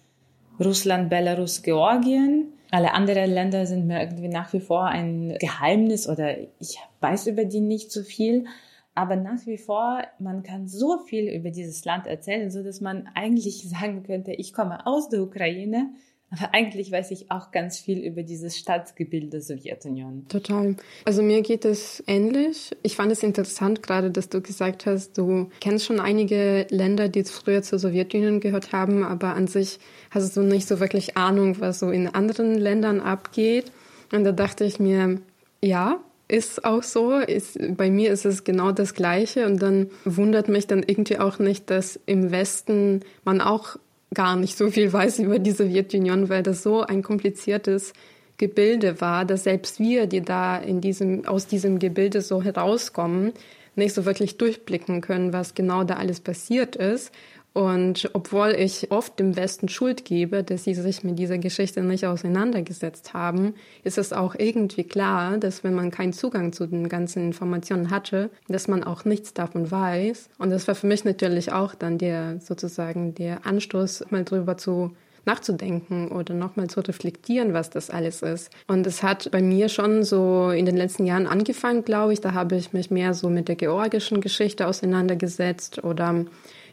Russland, 0.59 1.09
Belarus, 1.09 1.61
Georgien. 1.63 2.53
Alle 2.71 2.93
anderen 2.93 3.31
Länder 3.31 3.65
sind 3.65 3.87
mir 3.87 4.01
irgendwie 4.01 4.27
nach 4.27 4.53
wie 4.53 4.59
vor 4.59 4.85
ein 4.85 5.35
Geheimnis 5.39 6.07
oder 6.07 6.37
ich 6.59 6.77
weiß 6.99 7.27
über 7.27 7.45
die 7.45 7.61
nicht 7.61 7.91
so 7.91 8.03
viel. 8.03 8.45
Aber 8.93 9.15
nach 9.15 9.45
wie 9.45 9.57
vor, 9.57 10.03
man 10.19 10.43
kann 10.43 10.67
so 10.67 10.97
viel 10.99 11.29
über 11.29 11.51
dieses 11.51 11.85
Land 11.85 12.05
erzählen, 12.05 12.51
so 12.51 12.63
dass 12.63 12.81
man 12.81 13.07
eigentlich 13.15 13.67
sagen 13.69 14.03
könnte, 14.03 14.33
ich 14.33 14.53
komme 14.53 14.85
aus 14.85 15.09
der 15.09 15.21
Ukraine, 15.21 15.91
aber 16.31 16.53
eigentlich 16.53 16.91
weiß 16.91 17.11
ich 17.11 17.31
auch 17.31 17.51
ganz 17.51 17.79
viel 17.79 17.99
über 17.99 18.23
dieses 18.23 18.57
Staatsgebilde 18.57 19.41
Sowjetunion. 19.41 20.27
Total. 20.27 20.75
Also 21.05 21.23
mir 21.23 21.41
geht 21.41 21.65
es 21.65 22.03
ähnlich. 22.05 22.71
Ich 22.83 22.95
fand 22.95 23.11
es 23.11 23.23
interessant 23.23 23.81
gerade, 23.81 24.11
dass 24.11 24.29
du 24.29 24.41
gesagt 24.41 24.85
hast, 24.85 25.17
du 25.17 25.49
kennst 25.59 25.85
schon 25.85 25.99
einige 25.99 26.67
Länder, 26.69 27.09
die 27.09 27.23
früher 27.23 27.63
zur 27.63 27.79
Sowjetunion 27.79 28.39
gehört 28.39 28.71
haben, 28.73 29.03
aber 29.03 29.35
an 29.35 29.47
sich 29.47 29.79
hast 30.11 30.37
du 30.37 30.41
nicht 30.41 30.67
so 30.67 30.79
wirklich 30.79 31.17
Ahnung, 31.17 31.59
was 31.59 31.79
so 31.79 31.89
in 31.89 32.07
anderen 32.07 32.55
Ländern 32.55 33.01
abgeht. 33.01 33.71
Und 34.11 34.23
da 34.23 34.31
dachte 34.31 34.65
ich 34.65 34.79
mir, 34.79 35.21
ja, 35.63 35.99
ist 36.27 36.63
auch 36.63 36.83
so. 36.83 37.15
Ist, 37.15 37.57
bei 37.75 37.89
mir 37.89 38.11
ist 38.11 38.25
es 38.25 38.43
genau 38.43 38.71
das 38.71 38.93
Gleiche. 38.93 39.47
Und 39.47 39.61
dann 39.61 39.89
wundert 40.05 40.47
mich 40.47 40.67
dann 40.67 40.83
irgendwie 40.85 41.17
auch 41.17 41.39
nicht, 41.39 41.69
dass 41.69 41.99
im 42.05 42.31
Westen 42.31 43.01
man 43.23 43.41
auch 43.41 43.77
gar 44.13 44.35
nicht 44.35 44.57
so 44.57 44.71
viel 44.71 44.91
weiß 44.91 45.19
über 45.19 45.39
die 45.39 45.51
Sowjetunion, 45.51 46.29
weil 46.29 46.43
das 46.43 46.63
so 46.63 46.81
ein 46.81 47.03
kompliziertes 47.03 47.93
Gebilde 48.37 49.01
war, 49.01 49.25
dass 49.25 49.43
selbst 49.43 49.79
wir, 49.79 50.07
die 50.07 50.21
da 50.21 50.57
in 50.57 50.81
diesem, 50.81 51.25
aus 51.27 51.45
diesem 51.45 51.77
Gebilde 51.77 52.21
so 52.21 52.41
herauskommen, 52.41 53.33
nicht 53.75 53.93
so 53.93 54.05
wirklich 54.05 54.37
durchblicken 54.37 55.01
können, 55.01 55.33
was 55.33 55.53
genau 55.53 55.83
da 55.83 55.95
alles 55.95 56.19
passiert 56.19 56.75
ist. 56.75 57.11
Und 57.53 58.09
obwohl 58.13 58.49
ich 58.49 58.91
oft 58.91 59.19
dem 59.19 59.35
Westen 59.35 59.69
Schuld 59.69 60.05
gebe, 60.05 60.43
dass 60.43 60.65
sie 60.65 60.75
sich 60.75 61.03
mit 61.03 61.17
dieser 61.17 61.39
Geschichte 61.39 61.81
nicht 61.81 62.05
auseinandergesetzt 62.05 63.13
haben, 63.13 63.55
ist 63.83 63.97
es 63.97 64.13
auch 64.13 64.35
irgendwie 64.37 64.83
klar, 64.83 65.37
dass 65.37 65.63
wenn 65.63 65.73
man 65.73 65.89
keinen 65.89 66.13
Zugang 66.13 66.53
zu 66.53 66.67
den 66.67 66.89
ganzen 66.89 67.23
Informationen 67.25 67.89
hatte, 67.89 68.29
dass 68.47 68.67
man 68.67 68.83
auch 68.83 69.03
nichts 69.03 69.33
davon 69.33 69.71
weiß. 69.71 70.29
Und 70.37 70.51
das 70.51 70.67
war 70.67 70.75
für 70.75 70.87
mich 70.87 71.05
natürlich 71.05 71.51
auch 71.51 71.73
dann 71.73 71.97
der 71.97 72.39
sozusagen 72.39 73.15
der 73.15 73.45
Anstoß, 73.45 74.05
mal 74.11 74.23
drüber 74.23 74.57
zu 74.57 74.91
nachzudenken 75.25 76.09
oder 76.11 76.33
nochmal 76.33 76.69
zu 76.69 76.79
reflektieren, 76.79 77.53
was 77.53 77.69
das 77.69 77.89
alles 77.89 78.21
ist. 78.21 78.51
Und 78.67 78.87
es 78.87 79.03
hat 79.03 79.29
bei 79.31 79.41
mir 79.41 79.69
schon 79.69 80.03
so 80.03 80.49
in 80.49 80.65
den 80.65 80.77
letzten 80.77 81.05
Jahren 81.05 81.27
angefangen, 81.27 81.83
glaube 81.83 82.13
ich. 82.13 82.21
Da 82.21 82.33
habe 82.33 82.55
ich 82.55 82.73
mich 82.73 82.89
mehr 82.89 83.13
so 83.13 83.29
mit 83.29 83.47
der 83.47 83.55
georgischen 83.55 84.21
Geschichte 84.21 84.65
auseinandergesetzt 84.67 85.83
oder 85.83 86.25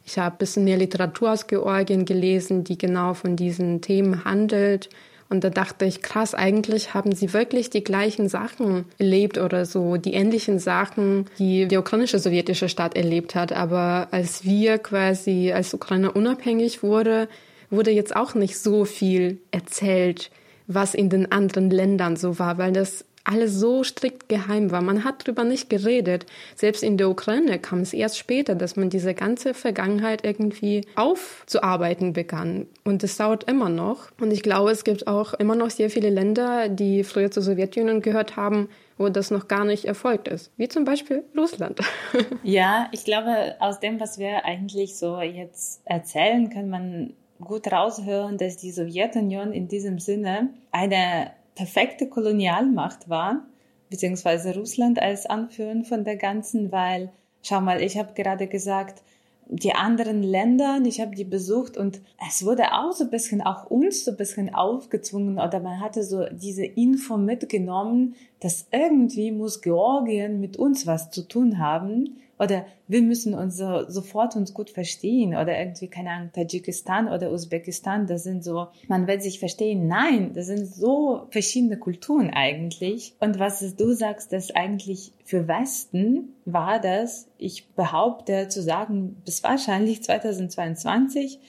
ich 0.06 0.18
habe 0.18 0.36
ein 0.36 0.38
bisschen 0.38 0.64
mehr 0.64 0.76
Literatur 0.76 1.32
aus 1.32 1.48
Georgien 1.48 2.04
gelesen, 2.04 2.62
die 2.62 2.78
genau 2.78 3.14
von 3.14 3.34
diesen 3.34 3.80
Themen 3.80 4.24
handelt. 4.24 4.88
Und 5.28 5.42
da 5.42 5.50
dachte 5.50 5.84
ich, 5.84 6.00
krass, 6.00 6.32
eigentlich 6.32 6.94
haben 6.94 7.12
sie 7.12 7.32
wirklich 7.32 7.70
die 7.70 7.82
gleichen 7.82 8.28
Sachen 8.28 8.84
erlebt 8.98 9.36
oder 9.36 9.66
so, 9.66 9.96
die 9.96 10.14
ähnlichen 10.14 10.60
Sachen, 10.60 11.26
die 11.40 11.66
die 11.66 11.76
ukrainische 11.76 12.20
sowjetische 12.20 12.68
Staat 12.68 12.96
erlebt 12.96 13.34
hat. 13.34 13.52
Aber 13.52 14.06
als 14.12 14.44
wir 14.44 14.78
quasi, 14.78 15.52
als 15.52 15.74
Ukraine 15.74 16.12
unabhängig 16.12 16.84
wurde, 16.84 17.28
wurde 17.68 17.90
jetzt 17.90 18.14
auch 18.14 18.36
nicht 18.36 18.56
so 18.60 18.84
viel 18.84 19.40
erzählt, 19.50 20.30
was 20.68 20.94
in 20.94 21.10
den 21.10 21.32
anderen 21.32 21.68
Ländern 21.68 22.14
so 22.14 22.38
war, 22.38 22.58
weil 22.58 22.72
das 22.72 23.04
alles 23.26 23.54
so 23.54 23.82
strikt 23.82 24.28
geheim 24.28 24.70
war. 24.70 24.82
Man 24.82 25.04
hat 25.04 25.22
darüber 25.26 25.44
nicht 25.44 25.68
geredet. 25.68 26.26
Selbst 26.54 26.82
in 26.82 26.96
der 26.96 27.10
Ukraine 27.10 27.58
kam 27.58 27.80
es 27.80 27.92
erst 27.92 28.18
später, 28.18 28.54
dass 28.54 28.76
man 28.76 28.90
diese 28.90 29.14
ganze 29.14 29.54
Vergangenheit 29.54 30.24
irgendwie 30.24 30.86
aufzuarbeiten 30.94 32.12
begann. 32.12 32.66
Und 32.84 33.02
es 33.02 33.16
dauert 33.16 33.44
immer 33.44 33.68
noch. 33.68 34.10
Und 34.20 34.32
ich 34.32 34.42
glaube, 34.42 34.70
es 34.70 34.84
gibt 34.84 35.06
auch 35.06 35.34
immer 35.34 35.54
noch 35.54 35.70
sehr 35.70 35.90
viele 35.90 36.10
Länder, 36.10 36.68
die 36.68 37.04
früher 37.04 37.30
zur 37.30 37.42
Sowjetunion 37.42 38.00
gehört 38.00 38.36
haben, 38.36 38.68
wo 38.98 39.08
das 39.08 39.30
noch 39.30 39.48
gar 39.48 39.64
nicht 39.64 39.84
erfolgt 39.84 40.28
ist. 40.28 40.50
Wie 40.56 40.68
zum 40.68 40.84
Beispiel 40.84 41.24
Russland. 41.36 41.80
ja, 42.42 42.88
ich 42.92 43.04
glaube, 43.04 43.56
aus 43.58 43.80
dem, 43.80 44.00
was 44.00 44.18
wir 44.18 44.44
eigentlich 44.44 44.96
so 44.96 45.20
jetzt 45.20 45.82
erzählen, 45.84 46.48
kann 46.50 46.70
man 46.70 47.12
gut 47.40 47.70
raushören, 47.70 48.38
dass 48.38 48.56
die 48.56 48.70
Sowjetunion 48.70 49.52
in 49.52 49.68
diesem 49.68 49.98
Sinne 49.98 50.50
eine 50.72 51.32
perfekte 51.56 52.08
Kolonialmacht 52.08 53.08
war, 53.08 53.44
beziehungsweise 53.90 54.54
Russland 54.54 55.02
als 55.02 55.26
Anführer 55.26 55.82
von 55.82 56.04
der 56.04 56.16
ganzen, 56.16 56.70
weil, 56.70 57.10
schau 57.42 57.60
mal, 57.60 57.82
ich 57.82 57.98
habe 57.98 58.14
gerade 58.14 58.46
gesagt, 58.46 59.02
die 59.48 59.74
anderen 59.74 60.22
Länder, 60.22 60.80
ich 60.84 61.00
habe 61.00 61.14
die 61.14 61.24
besucht 61.24 61.76
und 61.76 62.00
es 62.28 62.44
wurde 62.44 62.72
auch 62.72 62.92
so 62.92 63.04
ein 63.04 63.10
bisschen, 63.10 63.42
auch 63.42 63.70
uns 63.70 64.04
so 64.04 64.10
ein 64.10 64.16
bisschen 64.16 64.52
aufgezwungen 64.52 65.38
oder 65.38 65.60
man 65.60 65.80
hatte 65.80 66.02
so 66.02 66.26
diese 66.30 66.64
Info 66.64 67.16
mitgenommen, 67.16 68.16
dass 68.40 68.66
irgendwie 68.70 69.32
muss 69.32 69.62
Georgien 69.62 70.40
mit 70.40 70.56
uns 70.56 70.86
was 70.86 71.10
zu 71.10 71.26
tun 71.26 71.58
haben 71.58 72.16
oder 72.38 72.66
wir 72.86 73.00
müssen 73.00 73.34
uns 73.34 73.56
so, 73.56 73.88
sofort 73.88 74.36
uns 74.36 74.52
gut 74.52 74.70
verstehen 74.70 75.30
oder 75.30 75.58
irgendwie, 75.58 75.88
keine 75.88 76.10
Ahnung, 76.10 76.30
Tadschikistan 76.32 77.08
oder 77.08 77.32
Usbekistan, 77.32 78.06
das 78.06 78.24
sind 78.24 78.44
so, 78.44 78.68
man 78.88 79.06
wird 79.06 79.22
sich 79.22 79.38
verstehen. 79.38 79.88
Nein, 79.88 80.32
das 80.34 80.46
sind 80.46 80.66
so 80.66 81.26
verschiedene 81.30 81.78
Kulturen 81.78 82.30
eigentlich. 82.30 83.14
Und 83.20 83.38
was 83.38 83.60
du 83.76 83.92
sagst, 83.92 84.32
dass 84.32 84.54
eigentlich 84.54 85.12
für 85.24 85.48
Westen 85.48 86.34
war 86.44 86.78
das, 86.78 87.26
ich 87.38 87.68
behaupte 87.70 88.48
zu 88.48 88.62
sagen, 88.62 89.16
bis 89.24 89.42
wahrscheinlich 89.42 90.02
2022 90.02 91.40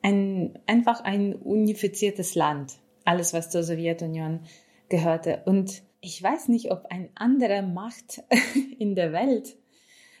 ein, 0.00 0.58
einfach 0.66 1.04
ein 1.04 1.34
unifiziertes 1.34 2.34
Land. 2.34 2.74
Alles, 3.04 3.34
was 3.34 3.50
zur 3.50 3.62
Sowjetunion 3.62 4.40
gehörte. 4.88 5.42
Und 5.44 5.82
ich 6.02 6.22
weiß 6.22 6.48
nicht, 6.48 6.70
ob 6.70 6.86
ein 6.90 7.08
anderer 7.14 7.62
Macht 7.62 8.22
in 8.78 8.94
der 8.94 9.12
Welt 9.12 9.56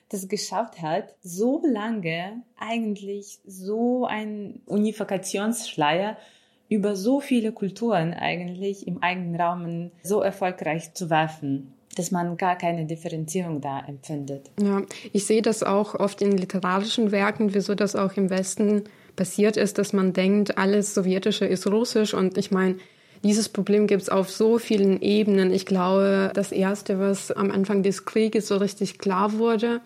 das 0.08 0.28
geschafft 0.28 0.80
hat, 0.80 1.14
so 1.22 1.62
lange 1.66 2.42
eigentlich 2.58 3.40
so 3.44 4.06
ein 4.06 4.60
Unifikationsschleier 4.66 6.16
über 6.68 6.96
so 6.96 7.20
viele 7.20 7.52
Kulturen 7.52 8.14
eigentlich 8.14 8.86
im 8.86 9.02
eigenen 9.02 9.38
Raum 9.38 9.90
so 10.02 10.20
erfolgreich 10.20 10.94
zu 10.94 11.10
werfen 11.10 11.74
dass 11.94 12.10
man 12.10 12.38
gar 12.38 12.56
keine 12.56 12.86
Differenzierung 12.86 13.60
da 13.60 13.80
empfindet. 13.80 14.50
Ja, 14.58 14.82
ich 15.12 15.26
sehe 15.26 15.42
das 15.42 15.62
auch 15.62 15.94
oft 15.94 16.22
in 16.22 16.32
literarischen 16.32 17.12
Werken, 17.12 17.52
wieso 17.52 17.74
das 17.74 17.96
auch 17.96 18.14
im 18.14 18.30
Westen 18.30 18.84
passiert 19.14 19.58
ist, 19.58 19.76
dass 19.76 19.92
man 19.92 20.14
denkt, 20.14 20.56
alles 20.56 20.94
Sowjetische 20.94 21.44
ist 21.44 21.66
Russisch 21.66 22.14
und 22.14 22.38
ich 22.38 22.50
meine, 22.50 22.76
dieses 23.24 23.48
Problem 23.48 23.86
gibt 23.86 24.02
es 24.02 24.08
auf 24.08 24.30
so 24.30 24.58
vielen 24.58 25.00
Ebenen. 25.00 25.52
Ich 25.52 25.66
glaube, 25.66 26.30
das 26.34 26.52
Erste, 26.52 26.98
was 26.98 27.30
am 27.30 27.50
Anfang 27.50 27.82
des 27.82 28.04
Krieges 28.04 28.48
so 28.48 28.56
richtig 28.56 28.98
klar 28.98 29.38
wurde, 29.38 29.80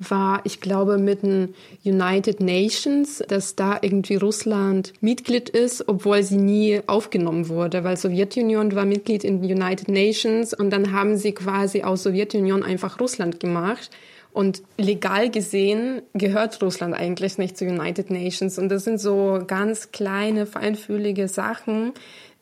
war, 0.00 0.40
ich 0.44 0.60
glaube, 0.60 0.96
mit 0.96 1.22
den 1.22 1.54
United 1.84 2.40
Nations, 2.40 3.22
dass 3.28 3.54
da 3.54 3.78
irgendwie 3.82 4.16
Russland 4.16 4.94
Mitglied 5.02 5.50
ist, 5.50 5.88
obwohl 5.88 6.22
sie 6.22 6.38
nie 6.38 6.80
aufgenommen 6.86 7.48
wurde, 7.48 7.84
weil 7.84 7.98
Sowjetunion 7.98 8.74
war 8.74 8.86
Mitglied 8.86 9.24
in 9.24 9.42
den 9.42 9.62
United 9.62 9.88
Nations 9.88 10.54
und 10.54 10.70
dann 10.70 10.92
haben 10.92 11.16
sie 11.16 11.32
quasi 11.32 11.82
aus 11.82 12.02
Sowjetunion 12.02 12.62
einfach 12.62 12.98
Russland 12.98 13.40
gemacht. 13.40 13.90
Und 14.32 14.62
legal 14.78 15.28
gesehen 15.28 16.02
gehört 16.14 16.62
Russland 16.62 16.94
eigentlich 16.94 17.36
nicht 17.36 17.58
zu 17.58 17.64
United 17.64 18.10
Nations. 18.10 18.58
Und 18.58 18.68
das 18.68 18.84
sind 18.84 19.00
so 19.00 19.42
ganz 19.44 19.90
kleine, 19.90 20.46
feinfühlige 20.46 21.26
Sachen, 21.26 21.92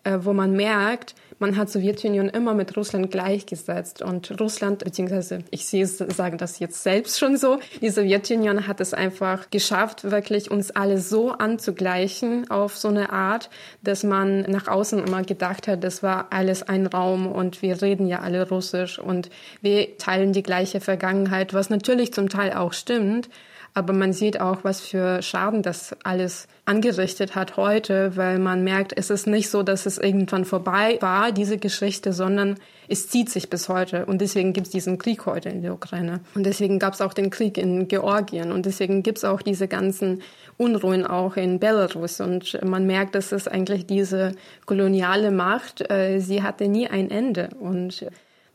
äh, 0.09 0.25
wo 0.25 0.33
man 0.33 0.53
merkt, 0.53 1.15
man 1.39 1.57
hat 1.57 1.71
Sowjetunion 1.71 2.29
immer 2.31 2.55
mit 2.55 2.77
Russland 2.77 3.11
gleichgesetzt. 3.11 4.03
Und 4.03 4.41
Russland, 4.41 4.83
beziehungsweise 4.83 5.45
ich 5.51 5.67
sehe, 5.67 5.87
sage 5.87 6.37
das 6.37 6.59
jetzt 6.59 6.83
selbst 6.83 7.19
schon 7.19 7.37
so, 7.37 7.59
die 7.81 7.91
Sowjetunion 7.91 8.67
hat 8.67 8.81
es 8.81 8.95
einfach 8.95 9.51
geschafft, 9.51 10.11
wirklich 10.11 10.51
uns 10.51 10.71
alle 10.71 10.99
so 10.99 11.31
anzugleichen 11.31 12.51
auf 12.51 12.77
so 12.77 12.89
eine 12.89 13.13
Art, 13.13 13.51
dass 13.83 14.03
man 14.03 14.41
nach 14.43 14.67
außen 14.67 15.05
immer 15.07 15.23
gedacht 15.23 15.69
hat, 15.69 15.85
das 15.85 16.03
war 16.03 16.29
alles 16.31 16.63
ein 16.63 16.87
Raum 16.87 17.31
und 17.31 17.61
wir 17.63 17.83
reden 17.83 18.07
ja 18.07 18.21
alle 18.21 18.49
Russisch 18.49 18.99
und 18.99 19.31
wir 19.61 19.99
teilen 19.99 20.33
die 20.33 20.43
gleiche 20.43 20.81
Vergangenheit, 20.81 21.55
was 21.55 21.71
natürlich 21.71 22.13
zum 22.13 22.29
Teil 22.31 22.55
auch 22.55 22.73
stimmt, 22.73 23.29
aber 23.75 23.93
man 23.93 24.13
sieht 24.13 24.41
auch, 24.41 24.65
was 24.65 24.81
für 24.81 25.23
Schaden 25.23 25.63
das 25.63 25.97
alles 26.03 26.49
angerichtet 26.65 27.35
hat 27.35 27.57
heute, 27.57 28.17
weil 28.17 28.39
man 28.39 28.65
merkt, 28.65 28.93
es 28.97 29.11
ist 29.11 29.27
nicht 29.27 29.51
so, 29.51 29.63
dass 29.63 29.87
es 29.87 29.99
irgendwann 29.99 30.45
vorbei 30.45 30.99
war, 31.01 31.33
diese 31.33 31.59
Geschichte, 31.59 32.13
sondern 32.13 32.57
es 32.89 33.09
zieht 33.09 33.31
sich 33.31 33.51
bis 33.51 33.69
heute. 33.69 34.07
Und 34.07 34.21
deswegen 34.21 34.53
gibt 34.53 34.67
es 34.67 34.73
diesen 34.73 34.99
Krieg 34.99 35.27
heute 35.27 35.49
in 35.49 35.63
der 35.63 35.73
Ukraine. 35.73 36.21
Und 36.35 36.45
deswegen 36.45 36.79
gab 36.79 36.95
es 36.95 37.01
auch 37.01 37.15
den 37.15 37.31
Krieg 37.31 37.57
in 37.57 37.89
Georgien. 37.89 38.53
Und 38.53 38.67
deswegen 38.67 39.03
gibt 39.03 39.19
es 39.19 39.25
auch 39.25 39.43
diese 39.43 39.69
ganzen 39.69 40.23
Unruhen 40.57 41.07
auch 41.07 41.37
in 41.37 41.61
Belarus. 41.61 42.21
Und 42.21 42.59
man 42.65 42.87
merkt, 42.87 43.15
dass 43.15 43.33
es 43.33 43.47
eigentlich 43.47 43.87
diese 43.87 44.33
koloniale 44.67 45.31
Macht, 45.31 45.91
äh, 45.91 46.19
sie 46.21 46.43
hatte 46.43 46.69
nie 46.69 46.89
ein 46.89 47.11
Ende. 47.11 47.51
Und 47.61 48.07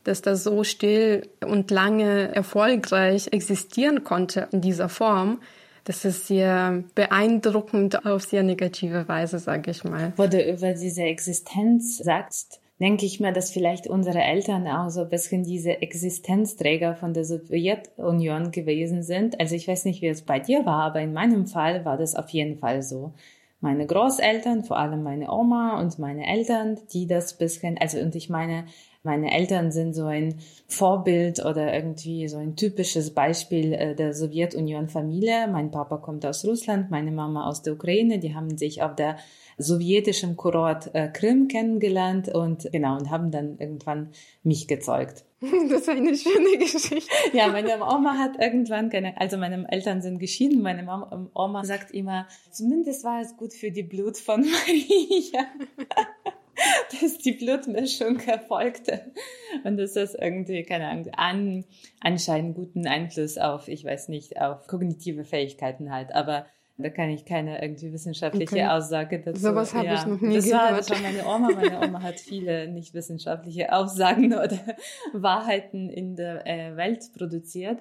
dass 0.04 0.22
das 0.22 0.44
so 0.44 0.64
still 0.64 1.28
und 1.44 1.70
lange 1.70 2.34
erfolgreich 2.34 3.28
existieren 3.32 4.04
konnte 4.04 4.48
in 4.52 4.60
dieser 4.60 4.88
Form. 4.88 5.40
Das 5.84 6.04
ist 6.04 6.28
sehr 6.28 6.82
beeindruckend 6.94 8.06
auf 8.06 8.22
sehr 8.22 8.42
negative 8.42 9.06
Weise, 9.06 9.38
sage 9.38 9.70
ich 9.70 9.84
mal. 9.84 10.12
Wo 10.16 10.26
du 10.26 10.40
über 10.42 10.72
diese 10.72 11.02
Existenz 11.02 11.98
sagst, 11.98 12.60
denke 12.80 13.04
ich 13.04 13.20
mir, 13.20 13.32
dass 13.32 13.50
vielleicht 13.50 13.86
unsere 13.86 14.22
Eltern 14.22 14.66
auch 14.66 14.88
so 14.88 15.02
ein 15.02 15.08
bisschen 15.08 15.44
diese 15.44 15.82
Existenzträger 15.82 16.94
von 16.96 17.12
der 17.12 17.24
Sowjetunion 17.24 18.50
gewesen 18.50 19.02
sind. 19.02 19.38
Also 19.40 19.54
ich 19.54 19.68
weiß 19.68 19.84
nicht, 19.84 20.02
wie 20.02 20.08
es 20.08 20.22
bei 20.22 20.40
dir 20.40 20.64
war, 20.64 20.84
aber 20.84 21.00
in 21.00 21.12
meinem 21.12 21.46
Fall 21.46 21.84
war 21.84 21.96
das 21.96 22.14
auf 22.14 22.30
jeden 22.30 22.58
Fall 22.58 22.82
so. 22.82 23.12
Meine 23.60 23.86
Großeltern, 23.86 24.64
vor 24.64 24.78
allem 24.78 25.02
meine 25.02 25.30
Oma 25.30 25.80
und 25.80 25.98
meine 25.98 26.26
Eltern, 26.26 26.78
die 26.92 27.06
das 27.06 27.38
bisschen, 27.38 27.78
also 27.78 27.98
und 27.98 28.14
ich 28.14 28.28
meine, 28.28 28.66
meine 29.04 29.32
Eltern 29.32 29.70
sind 29.70 29.92
so 29.92 30.06
ein 30.06 30.36
Vorbild 30.66 31.44
oder 31.44 31.72
irgendwie 31.74 32.26
so 32.26 32.38
ein 32.38 32.56
typisches 32.56 33.12
Beispiel 33.12 33.74
äh, 33.74 33.94
der 33.94 34.14
Sowjetunion-Familie. 34.14 35.46
Mein 35.46 35.70
Papa 35.70 35.98
kommt 35.98 36.24
aus 36.24 36.44
Russland, 36.46 36.90
meine 36.90 37.12
Mama 37.12 37.46
aus 37.46 37.62
der 37.62 37.74
Ukraine. 37.74 38.18
Die 38.18 38.34
haben 38.34 38.56
sich 38.56 38.82
auf 38.82 38.96
der 38.96 39.18
sowjetischen 39.58 40.36
Kurort 40.36 40.94
äh, 40.94 41.08
Krim 41.08 41.48
kennengelernt 41.48 42.28
und 42.28 42.68
genau 42.72 42.96
und 42.96 43.10
haben 43.10 43.30
dann 43.30 43.58
irgendwann 43.58 44.10
mich 44.42 44.66
gezeugt. 44.66 45.24
Das 45.70 45.82
ist 45.82 45.88
eine 45.90 46.16
schöne 46.16 46.56
Geschichte. 46.58 46.96
Ja, 47.34 47.48
meine 47.48 47.74
Oma 47.84 48.16
hat 48.16 48.40
irgendwann 48.40 48.88
keine, 48.88 49.20
also 49.20 49.36
meine 49.36 49.70
Eltern 49.70 50.00
sind 50.00 50.18
geschieden. 50.18 50.62
Meine 50.62 50.82
Mama, 50.82 51.28
Oma 51.34 51.64
sagt 51.64 51.92
immer, 51.92 52.26
zumindest 52.50 53.04
war 53.04 53.20
es 53.20 53.36
gut 53.36 53.52
für 53.52 53.70
die 53.70 53.82
Blut 53.82 54.16
von 54.16 54.40
Maria. 54.66 55.46
dass 57.00 57.18
die 57.18 57.32
Blutmischung 57.32 58.20
erfolgte 58.20 59.12
und 59.64 59.76
dass 59.76 59.94
das 59.94 60.14
irgendwie, 60.14 60.62
keine 60.62 60.88
Ahnung, 60.88 61.08
an, 61.16 61.64
anscheinend 62.00 62.54
guten 62.56 62.86
Einfluss 62.86 63.38
auf, 63.38 63.68
ich 63.68 63.84
weiß 63.84 64.08
nicht, 64.08 64.40
auf 64.40 64.66
kognitive 64.66 65.24
Fähigkeiten 65.24 65.90
hat. 65.90 66.14
Aber 66.14 66.46
da 66.76 66.90
kann 66.90 67.10
ich 67.10 67.24
keine 67.24 67.62
irgendwie 67.62 67.92
wissenschaftliche 67.92 68.56
okay. 68.56 68.66
Aussage 68.66 69.20
dazu. 69.20 69.40
Sowas 69.40 69.74
habe 69.74 69.86
ja, 69.86 69.94
ich 69.94 70.06
noch 70.06 70.20
nie 70.20 70.36
das 70.36 70.46
gehört. 70.46 70.70
War, 70.70 70.76
das 70.76 70.90
war 70.90 70.98
meine 71.00 71.24
Oma. 71.24 71.50
Meine 71.54 71.80
Oma 71.80 72.02
hat 72.02 72.18
viele 72.18 72.68
nicht 72.68 72.94
wissenschaftliche 72.94 73.72
Aussagen 73.72 74.32
oder 74.34 74.58
Wahrheiten 75.12 75.88
in 75.88 76.16
der 76.16 76.46
äh, 76.46 76.76
Welt 76.76 77.10
produziert 77.16 77.78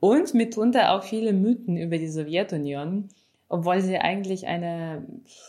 und 0.00 0.32
mitunter 0.34 0.92
auch 0.92 1.02
viele 1.02 1.32
Mythen 1.32 1.76
über 1.76 1.98
die 1.98 2.08
Sowjetunion 2.08 3.08
obwohl 3.52 3.82
sie 3.82 3.98
eigentlich 3.98 4.46
eine 4.46 5.06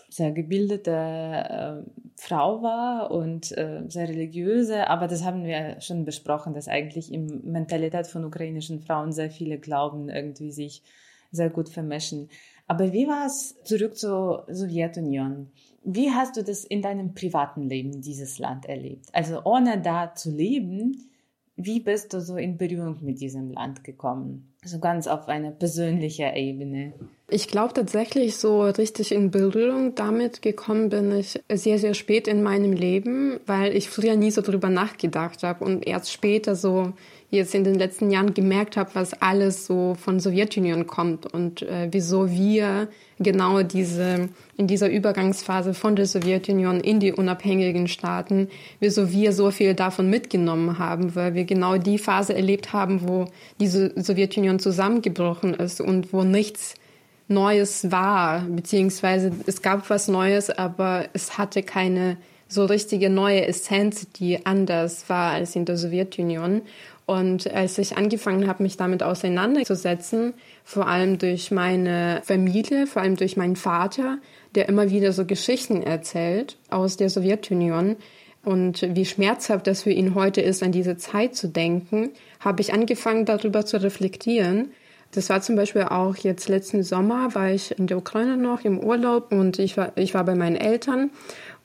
sehr 0.10 0.34
gebildete 0.34 0.92
äh, 0.92 1.90
Frau 2.18 2.62
war 2.62 3.12
und 3.12 3.58
äh, 3.58 3.84
sehr 3.88 4.10
religiöse, 4.10 4.90
aber 4.90 5.08
das 5.08 5.24
haben 5.24 5.46
wir 5.46 5.80
schon 5.80 6.04
besprochen, 6.04 6.54
dass 6.54 6.68
eigentlich 6.68 7.14
im 7.14 7.42
Mentalität 7.46 8.08
von 8.08 8.26
ukrainischen 8.26 8.82
Frauen 8.82 9.14
sehr 9.14 9.32
viele 9.32 9.58
Glauben 9.58 10.10
irgendwie 10.10 10.52
sich 10.52 10.84
sehr 11.32 11.50
gut 11.50 11.70
vermischen. 11.70 12.28
Aber 12.68 12.92
wie 12.92 13.08
war 13.08 13.26
es 13.26 13.56
zurück 13.64 13.96
zur 13.96 14.48
Sowjetunion? 14.50 15.50
Wie 15.86 16.12
hast 16.12 16.36
du 16.36 16.44
das 16.44 16.66
in 16.66 16.82
deinem 16.82 17.14
privaten 17.14 17.70
Leben, 17.70 18.02
dieses 18.02 18.38
Land 18.38 18.66
erlebt? 18.66 19.08
Also 19.14 19.46
ohne 19.46 19.82
da 19.82 20.14
zu 20.14 20.30
leben, 20.30 21.10
wie 21.56 21.80
bist 21.80 22.12
du 22.12 22.20
so 22.20 22.36
in 22.36 22.58
Berührung 22.58 22.98
mit 23.02 23.22
diesem 23.22 23.50
Land 23.50 23.86
gekommen? 23.86 24.53
So 24.66 24.80
ganz 24.80 25.08
auf 25.08 25.28
eine 25.28 25.52
persönliche 25.52 26.32
Ebene. 26.36 26.94
Ich 27.30 27.48
glaube 27.48 27.74
tatsächlich, 27.74 28.38
so 28.38 28.62
richtig 28.64 29.12
in 29.12 29.32
Berührung 29.32 29.96
damit 29.96 30.42
gekommen 30.42 30.90
bin 30.90 31.18
ich 31.18 31.42
sehr, 31.52 31.80
sehr 31.80 31.94
spät 31.94 32.28
in 32.28 32.44
meinem 32.44 32.74
Leben, 32.74 33.40
weil 33.46 33.76
ich 33.76 33.90
früher 33.90 34.16
nie 34.16 34.32
so 34.32 34.42
drüber 34.42 34.70
nachgedacht 34.70 35.44
habe 35.44 35.66
und 35.66 35.88
erst 35.88 36.12
später 36.12 36.56
so 36.56 36.94
jetzt 37.34 37.56
in 37.56 37.64
den 37.64 37.76
letzten 37.76 38.12
Jahren 38.12 38.34
gemerkt 38.36 38.78
habe, 38.78 38.92
was 38.94 39.20
alles 39.20 39.66
so 39.66 39.96
von 39.96 40.20
Sowjetunion 40.20 40.86
kommt 40.86 41.26
und 41.34 41.64
äh, 41.64 41.88
wieso 41.92 42.30
wir 42.30 42.90
genau 43.20 43.64
diese 43.64 44.30
in 44.56 44.68
dieser 44.68 44.90
Übergangsphase 44.90 45.74
von 45.74 45.96
der 45.96 46.06
Sowjetunion 46.06 46.80
in 46.80 47.00
die 47.00 47.12
unabhängigen 47.12 47.88
Staaten, 47.88 48.50
wieso 48.80 49.12
wir 49.12 49.34
so 49.34 49.50
viel 49.50 49.74
davon 49.74 50.12
mitgenommen 50.12 50.78
haben, 50.78 51.16
weil 51.16 51.34
wir 51.34 51.46
genau 51.46 51.78
die 51.78 51.98
Phase 51.98 52.36
erlebt 52.36 52.72
haben, 52.72 53.08
wo 53.08 53.26
diese 53.60 54.00
Sowjetunion 54.00 54.53
zusammengebrochen 54.60 55.54
ist 55.54 55.82
und 55.82 56.14
wo 56.14 56.24
nichts 56.24 56.76
Neues 57.28 57.92
war, 57.92 58.42
beziehungsweise 58.42 59.32
es 59.46 59.62
gab 59.62 59.90
was 59.90 60.08
Neues, 60.08 60.50
aber 60.50 61.08
es 61.14 61.38
hatte 61.38 61.64
keine 61.64 62.18
so 62.48 62.66
richtige 62.66 63.10
neue 63.10 63.46
Essenz, 63.48 64.08
die 64.12 64.46
anders 64.46 65.10
war 65.10 65.32
als 65.32 65.56
in 65.56 65.66
der 65.66 65.78
Sowjetunion. 65.78 66.62
Und 67.06 67.52
als 67.52 67.78
ich 67.80 67.98
angefangen 67.98 68.48
habe, 68.48 68.64
mich 68.64 68.78
damit 68.78 69.04
auseinanderzusetzen, 69.04 70.34
vor 70.64 70.88
allem 70.88 71.18
durch 71.18 71.52
meine 71.52 72.22
Familie, 72.24 72.88
vor 72.88 73.02
allem 73.02 73.18
durch 73.18 73.36
meinen 73.36 73.56
Vater, 73.58 74.20
der 74.56 74.70
immer 74.70 74.90
wieder 74.90 75.12
so 75.12 75.26
Geschichten 75.26 75.82
erzählt 75.82 76.58
aus 76.70 76.96
der 76.96 77.10
Sowjetunion 77.10 77.98
und 78.46 78.82
wie 78.96 79.06
schmerzhaft 79.06 79.68
das 79.68 79.84
für 79.84 79.92
ihn 79.92 80.16
heute 80.16 80.42
ist, 80.42 80.64
an 80.64 80.74
diese 80.74 80.98
Zeit 80.98 81.36
zu 81.36 81.48
denken, 81.48 82.12
habe 82.44 82.62
ich 82.62 82.74
angefangen, 82.74 83.26
darüber 83.26 83.66
zu 83.66 83.82
reflektieren. 83.82 84.72
Das 85.12 85.30
war 85.30 85.42
zum 85.42 85.56
Beispiel 85.56 85.84
auch 85.84 86.16
jetzt 86.16 86.50
letzten 86.50 86.84
Sommer, 86.84 87.36
war 87.36 87.52
ich 87.52 87.78
in 87.78 87.88
der 87.88 87.98
Ukraine 87.98 88.36
noch 88.36 88.66
im 88.66 88.80
Urlaub 88.80 89.32
und 89.32 89.60
ich 89.60 89.78
war, 89.78 89.92
ich 89.96 90.14
war 90.14 90.24
bei 90.24 90.34
meinen 90.36 90.56
Eltern 90.56 91.12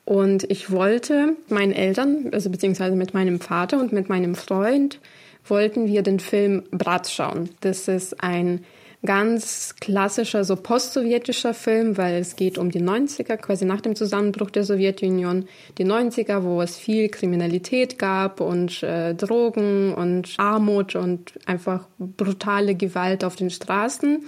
und 0.04 0.44
ich 0.50 0.70
wollte 0.70 1.36
meinen 1.48 1.72
Eltern, 1.72 2.28
also 2.32 2.50
beziehungsweise 2.50 2.94
mit 2.94 3.14
meinem 3.14 3.40
Vater 3.40 3.80
und 3.80 3.92
mit 3.92 4.08
meinem 4.08 4.34
Freund, 4.34 5.00
wollten 5.46 5.86
wir 5.86 6.02
den 6.02 6.20
Film 6.20 6.64
Brat 6.70 7.08
schauen. 7.08 7.48
Das 7.60 7.88
ist 7.88 8.22
ein 8.22 8.64
ganz 9.04 9.76
klassischer, 9.80 10.44
so 10.44 10.56
post-sowjetischer 10.56 11.54
Film, 11.54 11.96
weil 11.96 12.16
es 12.16 12.34
geht 12.34 12.58
um 12.58 12.70
die 12.70 12.82
90er, 12.82 13.36
quasi 13.36 13.64
nach 13.64 13.80
dem 13.80 13.94
Zusammenbruch 13.94 14.50
der 14.50 14.64
Sowjetunion. 14.64 15.46
Die 15.78 15.84
90er, 15.84 16.42
wo 16.42 16.60
es 16.60 16.76
viel 16.76 17.08
Kriminalität 17.08 17.98
gab 17.98 18.40
und 18.40 18.82
äh, 18.82 19.14
Drogen 19.14 19.94
und 19.94 20.34
Armut 20.38 20.96
und 20.96 21.34
einfach 21.46 21.86
brutale 21.98 22.74
Gewalt 22.74 23.24
auf 23.24 23.36
den 23.36 23.50
Straßen. 23.50 24.24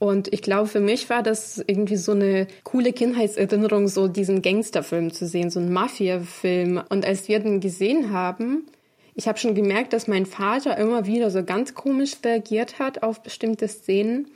Und 0.00 0.32
ich 0.32 0.40
glaube, 0.40 0.66
für 0.66 0.80
mich 0.80 1.10
war 1.10 1.22
das 1.22 1.62
irgendwie 1.64 1.96
so 1.96 2.12
eine 2.12 2.46
coole 2.64 2.92
Kindheitserinnerung, 2.92 3.86
so 3.86 4.08
diesen 4.08 4.40
Gangsterfilm 4.40 5.12
zu 5.12 5.26
sehen, 5.26 5.50
so 5.50 5.60
einen 5.60 5.72
Mafia-Film. 5.72 6.80
Und 6.88 7.04
als 7.04 7.28
wir 7.28 7.38
den 7.38 7.60
gesehen 7.60 8.10
haben, 8.10 8.64
ich 9.14 9.28
habe 9.28 9.38
schon 9.38 9.54
gemerkt, 9.54 9.92
dass 9.92 10.08
mein 10.08 10.26
Vater 10.26 10.76
immer 10.78 11.06
wieder 11.06 11.30
so 11.30 11.44
ganz 11.44 11.74
komisch 11.74 12.16
reagiert 12.24 12.78
hat 12.78 13.02
auf 13.02 13.22
bestimmte 13.22 13.68
Szenen. 13.68 14.28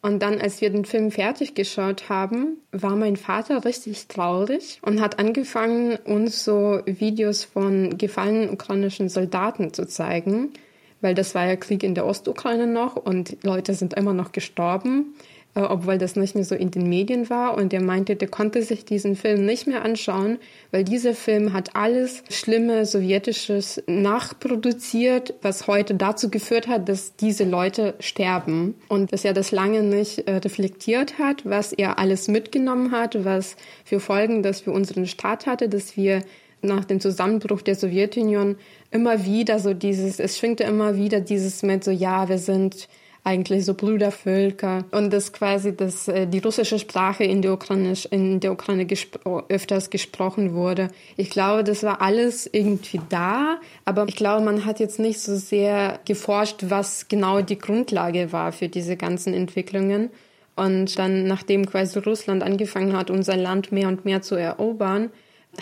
Und 0.00 0.22
dann, 0.22 0.40
als 0.40 0.60
wir 0.60 0.70
den 0.70 0.84
Film 0.84 1.10
fertig 1.10 1.54
geschaut 1.54 2.08
haben, 2.08 2.58
war 2.70 2.94
mein 2.94 3.16
Vater 3.16 3.64
richtig 3.64 4.06
traurig 4.06 4.78
und 4.82 5.00
hat 5.00 5.18
angefangen, 5.18 5.96
uns 6.04 6.44
so 6.44 6.80
Videos 6.86 7.44
von 7.44 7.98
gefallenen 7.98 8.50
ukrainischen 8.50 9.08
Soldaten 9.08 9.72
zu 9.72 9.86
zeigen, 9.88 10.52
weil 11.00 11.14
das 11.14 11.34
war 11.34 11.46
ja 11.46 11.56
Krieg 11.56 11.82
in 11.82 11.96
der 11.96 12.06
Ostukraine 12.06 12.68
noch 12.68 12.94
und 12.94 13.38
Leute 13.42 13.74
sind 13.74 13.94
immer 13.94 14.14
noch 14.14 14.30
gestorben. 14.30 15.14
Äh, 15.54 15.62
obwohl 15.62 15.98
das 15.98 16.14
nicht 16.14 16.34
mehr 16.34 16.44
so 16.44 16.54
in 16.54 16.70
den 16.70 16.88
Medien 16.88 17.30
war. 17.30 17.56
Und 17.56 17.72
er 17.72 17.82
meinte, 17.82 18.16
der 18.16 18.28
konnte 18.28 18.62
sich 18.62 18.84
diesen 18.84 19.16
Film 19.16 19.44
nicht 19.44 19.66
mehr 19.66 19.84
anschauen, 19.84 20.38
weil 20.70 20.84
dieser 20.84 21.14
Film 21.14 21.52
hat 21.52 21.74
alles 21.74 22.22
Schlimme 22.30 22.84
Sowjetisches 22.86 23.82
nachproduziert, 23.86 25.34
was 25.42 25.66
heute 25.66 25.94
dazu 25.94 26.30
geführt 26.30 26.68
hat, 26.68 26.88
dass 26.88 27.16
diese 27.16 27.44
Leute 27.44 27.94
sterben. 27.98 28.74
Und 28.88 29.12
dass 29.12 29.24
er 29.24 29.32
das 29.32 29.50
lange 29.50 29.82
nicht 29.82 30.28
äh, 30.28 30.36
reflektiert 30.36 31.18
hat, 31.18 31.44
was 31.44 31.72
er 31.72 31.98
alles 31.98 32.28
mitgenommen 32.28 32.92
hat, 32.92 33.24
was 33.24 33.56
für 33.84 34.00
Folgen 34.00 34.42
das 34.42 34.60
für 34.60 34.70
unseren 34.70 35.06
Staat 35.06 35.46
hatte, 35.46 35.68
dass 35.68 35.96
wir 35.96 36.22
nach 36.60 36.84
dem 36.84 37.00
Zusammenbruch 37.00 37.62
der 37.62 37.74
Sowjetunion 37.74 38.56
immer 38.90 39.24
wieder 39.24 39.58
so 39.60 39.74
dieses, 39.74 40.20
es 40.20 40.38
schwingte 40.38 40.64
immer 40.64 40.96
wieder 40.96 41.20
dieses 41.20 41.62
mit 41.62 41.84
so, 41.84 41.90
ja, 41.90 42.28
wir 42.28 42.38
sind 42.38 42.88
eigentlich 43.28 43.66
so 43.66 43.74
Brüdervölker 43.74 44.86
und 44.90 45.12
dass 45.12 45.34
quasi 45.34 45.76
dass 45.76 46.08
äh, 46.08 46.26
die 46.26 46.38
russische 46.38 46.78
Sprache 46.78 47.24
in 47.24 47.42
der 47.42 47.52
Ukraine, 47.52 47.92
in 48.10 48.40
der 48.40 48.52
Ukraine 48.52 48.86
gespro 48.86 49.42
öfters 49.50 49.90
gesprochen 49.90 50.54
wurde. 50.54 50.88
Ich 51.18 51.28
glaube, 51.28 51.62
das 51.62 51.82
war 51.82 52.00
alles 52.00 52.48
irgendwie 52.50 53.00
da, 53.10 53.60
aber 53.84 54.06
ich 54.08 54.16
glaube, 54.16 54.44
man 54.44 54.64
hat 54.64 54.80
jetzt 54.80 54.98
nicht 54.98 55.20
so 55.20 55.36
sehr 55.36 56.00
geforscht, 56.06 56.64
was 56.68 57.08
genau 57.08 57.42
die 57.42 57.58
Grundlage 57.58 58.32
war 58.32 58.52
für 58.52 58.68
diese 58.68 58.96
ganzen 58.96 59.34
Entwicklungen. 59.34 60.08
Und 60.56 60.98
dann, 60.98 61.26
nachdem 61.26 61.66
quasi 61.66 61.98
Russland 61.98 62.42
angefangen 62.42 62.96
hat, 62.96 63.10
unser 63.10 63.36
Land 63.36 63.72
mehr 63.72 63.88
und 63.88 64.04
mehr 64.06 64.22
zu 64.22 64.36
erobern, 64.36 65.10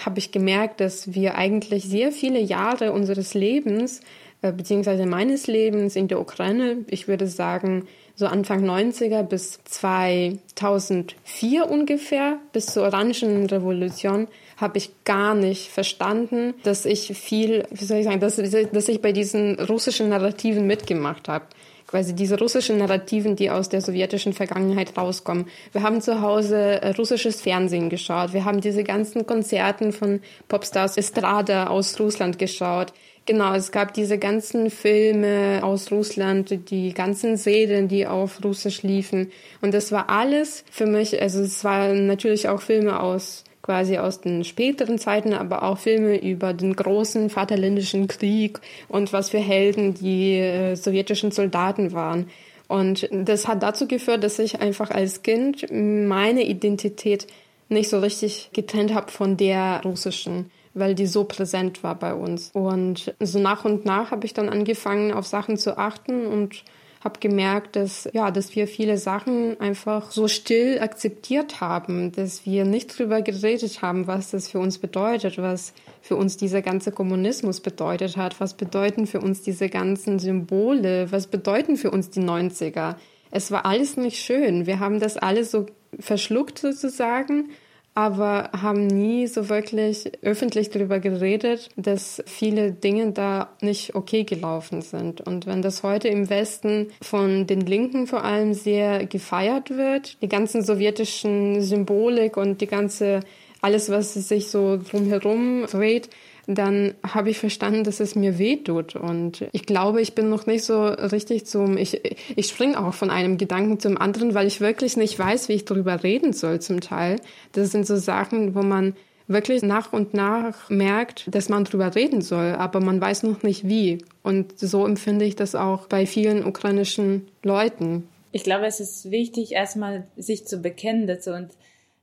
habe 0.05 0.19
ich 0.19 0.31
gemerkt, 0.31 0.81
dass 0.81 1.15
wir 1.15 1.37
eigentlich 1.37 1.85
sehr 1.85 2.13
viele 2.13 2.41
Jahre 2.41 2.93
unseres 2.93 3.35
Lebens 3.35 4.01
äh, 4.43 4.53
beziehungsweise 4.53 5.07
meines 5.07 5.47
Lebens 5.47 5.97
in 5.97 6.09
der 6.09 6.21
Ukraine, 6.21 6.85
ich 6.89 7.09
würde 7.09 7.27
sagen, 7.27 7.87
so 8.15 8.27
Anfang 8.27 8.65
90er 8.65 9.23
bis 9.23 9.61
2004 9.65 11.71
ungefähr, 11.71 12.39
bis 12.53 12.67
zur 12.67 12.85
Orangenrevolution, 12.85 14.29
habe 14.57 14.79
ich 14.79 15.05
gar 15.05 15.35
nicht 15.35 15.71
verstanden, 15.71 16.55
dass 16.63 16.87
ich 16.87 17.17
viel, 17.17 17.67
wie 17.71 17.85
soll 17.85 17.99
ich 17.99 18.05
sagen, 18.05 18.21
dass, 18.21 18.37
dass 18.37 18.89
ich 18.89 19.03
bei 19.03 19.13
diesen 19.13 19.61
russischen 19.61 20.09
Narrativen 20.09 20.67
mitgemacht 20.67 21.29
habe 21.29 21.45
quasi 21.87 22.15
diese 22.15 22.39
russischen 22.39 22.79
Narrativen, 22.79 23.37
die 23.37 23.51
aus 23.51 23.69
der 23.69 23.81
sowjetischen 23.81 24.33
Vergangenheit 24.33 24.97
rauskommen. 24.97 25.47
Wir 25.73 25.83
haben 25.83 26.01
zu 26.01 26.21
Hause 26.21 26.83
äh, 26.83 26.91
russisches 26.91 27.41
Fernsehen 27.41 27.89
geschaut. 27.89 28.33
Wir 28.33 28.45
haben 28.45 28.61
diese 28.61 28.85
ganzen 28.85 29.27
Konzerten 29.27 29.93
von 29.93 30.21
Popstars 30.49 30.97
Estrada 30.97 31.69
aus 31.69 31.99
Russland 32.01 32.39
geschaut. 32.39 32.93
Genau, 33.27 33.55
es 33.55 33.73
gab 33.73 33.93
diese 33.93 34.19
ganzen 34.19 34.71
Filme 34.71 35.61
aus 35.63 35.91
Russland, 35.91 36.71
die 36.71 36.95
ganzen 36.95 37.37
Serien, 37.37 37.89
die 37.89 38.07
auf 38.07 38.45
Russisch 38.45 38.83
liefen. 38.85 39.33
Und 39.61 39.75
das 39.75 39.91
war 39.91 40.09
alles 40.09 40.65
für 40.71 40.87
mich, 40.87 41.21
also 41.21 41.41
es 41.41 41.65
waren 41.65 42.07
natürlich 42.07 42.49
auch 42.49 42.63
Filme 42.63 43.01
aus 43.01 43.43
quasi 43.67 43.99
aus 43.99 44.21
den 44.21 44.45
späteren 44.45 44.99
Zeiten, 44.99 45.35
aber 45.35 45.65
auch 45.65 45.77
Filme 45.77 46.17
über 46.17 46.55
den 46.55 46.75
großen 46.75 47.29
Vaterländischen 47.29 48.09
Krieg 48.09 48.61
und 48.89 49.13
was 49.13 49.31
für 49.31 49.39
Helden 49.39 49.93
die 49.93 50.39
äh, 50.39 50.77
sowjetischen 50.77 51.33
Soldaten 51.33 51.93
waren. 51.93 52.31
Und 52.69 53.09
das 53.13 53.47
hat 53.47 53.63
dazu 53.63 53.87
geführt, 53.87 54.25
dass 54.25 54.39
ich 54.39 54.61
einfach 54.61 54.91
als 54.91 55.23
Kind 55.23 55.67
meine 55.71 56.45
Identität 56.45 57.27
nicht 57.69 57.91
so 57.91 57.99
richtig 57.99 58.51
getrennt 58.53 58.95
habe 58.95 59.11
von 59.11 59.37
der 59.37 59.83
russischen 59.85 60.51
weil 60.79 60.95
die 60.95 61.07
so 61.07 61.25
präsent 61.25 61.83
war 61.83 61.95
bei 61.95 62.13
uns. 62.15 62.51
Und 62.53 63.15
so 63.19 63.39
nach 63.39 63.65
und 63.65 63.87
nach 63.87 64.11
habe 64.11 64.27
ich 64.27 64.35
dann 64.35 64.51
angefangen, 64.51 65.11
auf 65.11 65.27
Sachen 65.27 65.57
zu 65.57 65.79
achten 65.79 66.27
und 66.27 66.65
habe 67.07 67.21
gemerkt, 67.21 67.77
dass 67.77 68.09
ja, 68.13 68.33
dass 68.33 68.57
wir 68.57 68.67
viele 68.67 68.99
Sachen 68.99 69.59
einfach 69.61 70.11
so 70.11 70.27
still 70.27 70.81
akzeptiert 70.81 71.61
haben, 71.61 72.11
dass 72.11 72.45
wir 72.45 72.65
nicht 72.65 72.99
drüber 72.99 73.23
geredet 73.23 73.81
haben, 73.81 74.09
was 74.09 74.33
das 74.33 74.49
für 74.49 74.59
uns 74.59 74.79
bedeutet, 74.79 75.39
was 75.39 75.73
für 76.03 76.17
uns 76.17 76.37
dieser 76.37 76.63
ganze 76.63 76.91
Kommunismus 76.91 77.61
bedeutet 77.61 78.17
hat, 78.17 78.41
was 78.41 78.55
bedeuten 78.55 79.07
für 79.07 79.21
uns 79.21 79.43
diese 79.43 79.69
ganzen 79.69 80.19
Symbole, 80.19 81.11
was 81.13 81.29
bedeuten 81.29 81.77
für 81.77 81.93
uns 81.93 82.11
die 82.11 82.23
90er. 82.23 82.97
Es 83.31 83.53
war 83.53 83.67
alles 83.67 83.97
nicht 83.97 84.19
schön. 84.19 84.67
Wir 84.67 84.81
haben 84.81 84.99
das 84.99 85.17
alles 85.17 85.53
so 85.53 85.67
verschluckt 86.01 86.59
sozusagen 86.59 87.51
aber 87.97 88.51
haben 88.53 88.87
nie 88.87 89.27
so 89.27 89.49
wirklich 89.49 90.13
öffentlich 90.21 90.69
darüber 90.69 91.01
geredet, 91.01 91.71
dass 91.77 92.23
viele 92.27 92.71
Dinge 92.71 93.13
da 93.13 93.49
nicht 93.63 93.95
okay 93.95 94.25
gelaufen 94.25 94.83
sind. 94.83 95.23
Und 95.23 95.47
wenn 95.47 95.63
das 95.63 95.83
heute 95.83 96.09
im 96.09 96.29
Westen 96.29 96.89
von 97.01 97.47
den 97.47 97.63
Linken 97.63 98.07
vor 98.07 98.23
allem 98.23 98.53
sehr 98.53 99.07
gefeiert 99.07 99.71
wird, 99.71 100.21
die 100.21 100.29
ganzen 100.29 100.63
sowjetischen 100.63 101.63
Symbolik 101.63 102.37
und 102.37 102.61
die 102.61 102.67
ganze 102.67 103.21
alles, 103.63 103.89
was 103.89 104.13
sich 104.13 104.49
so 104.49 104.77
drumherum 104.77 105.65
dreht, 105.65 106.11
dann 106.47 106.95
habe 107.03 107.31
ich 107.31 107.39
verstanden, 107.39 107.83
dass 107.83 107.99
es 108.01 108.15
mir 108.15 108.39
weh 108.39 108.57
tut. 108.57 108.95
Und 108.95 109.45
ich 109.53 109.67
glaube, 109.67 110.01
ich 110.01 110.15
bin 110.15 110.29
noch 110.29 110.47
nicht 110.47 110.65
so 110.65 110.87
richtig 110.87 111.47
zum, 111.47 111.77
ich, 111.77 112.01
ich 112.37 112.47
springe 112.47 112.79
auch 112.79 112.95
von 112.95 113.11
einem 113.11 113.37
Gedanken 113.37 113.81
zum 113.81 113.99
anderen, 113.99 114.35
weil 114.35 114.47
ich 114.47 114.61
wirklich 114.61 114.97
nicht 114.97 115.19
weiß, 115.19 115.49
wie 115.49 115.55
ich 115.55 115.65
darüber 115.65 116.03
reden 116.03 116.33
soll 116.33 116.61
zum 116.61 116.81
Teil. 116.81 117.21
Das 117.53 117.71
sind 117.71 117.87
so 117.87 117.97
Sachen, 117.97 118.55
wo 118.55 118.63
man 118.63 118.95
wirklich 119.27 119.63
nach 119.63 119.93
und 119.93 120.15
nach 120.15 120.71
merkt, 120.71 121.35
dass 121.35 121.49
man 121.49 121.65
drüber 121.65 121.95
reden 121.95 122.21
soll, 122.21 122.53
aber 122.53 122.81
man 122.81 123.01
weiß 123.01 123.25
noch 123.25 123.43
nicht 123.43 123.67
wie. 123.69 124.05
Und 124.23 124.59
so 124.59 124.87
empfinde 124.87 125.25
ich 125.25 125.35
das 125.35 125.57
auch 125.57 125.89
bei 125.89 126.07
vielen 126.07 126.45
ukrainischen 126.45 127.29
Leuten. 127.43 128.09
Ich 128.31 128.45
glaube, 128.45 128.67
es 128.67 128.81
ist 128.81 129.11
wichtig, 129.11 129.53
erstmal 129.53 130.07
sich 130.17 130.47
zu 130.47 130.59
bekennen 130.59 131.07
dazu 131.07 131.31
und 131.31 131.49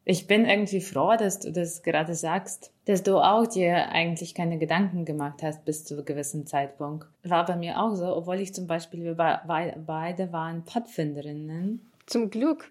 ich 0.06 0.28
bin 0.28 0.46
irgendwie 0.46 0.82
froh, 0.82 1.16
dass 1.18 1.40
du 1.40 1.52
das 1.52 1.82
gerade 1.82 2.14
sagst, 2.14 2.72
dass 2.86 3.04
du 3.04 3.18
auch 3.18 3.48
dir 3.48 3.90
eigentlich 3.90 4.36
keine 4.36 4.58
Gedanken 4.58 5.06
gemacht 5.06 5.42
hast 5.42 5.64
bis 5.64 5.86
zu 5.86 5.96
einem 5.96 6.06
gewissen 6.06 6.46
Zeitpunkt. 6.46 7.08
War 7.24 7.46
bei 7.46 7.56
mir 7.56 7.80
auch 7.80 7.96
so, 7.96 8.06
obwohl 8.16 8.40
ich 8.40 8.54
zum 8.54 8.68
Beispiel, 8.68 9.04
wir 9.04 9.16
beide 9.16 10.34
waren 10.34 10.64
Pfadfinderinnen. 10.64 11.90
Zum 12.06 12.30
Glück. 12.30 12.68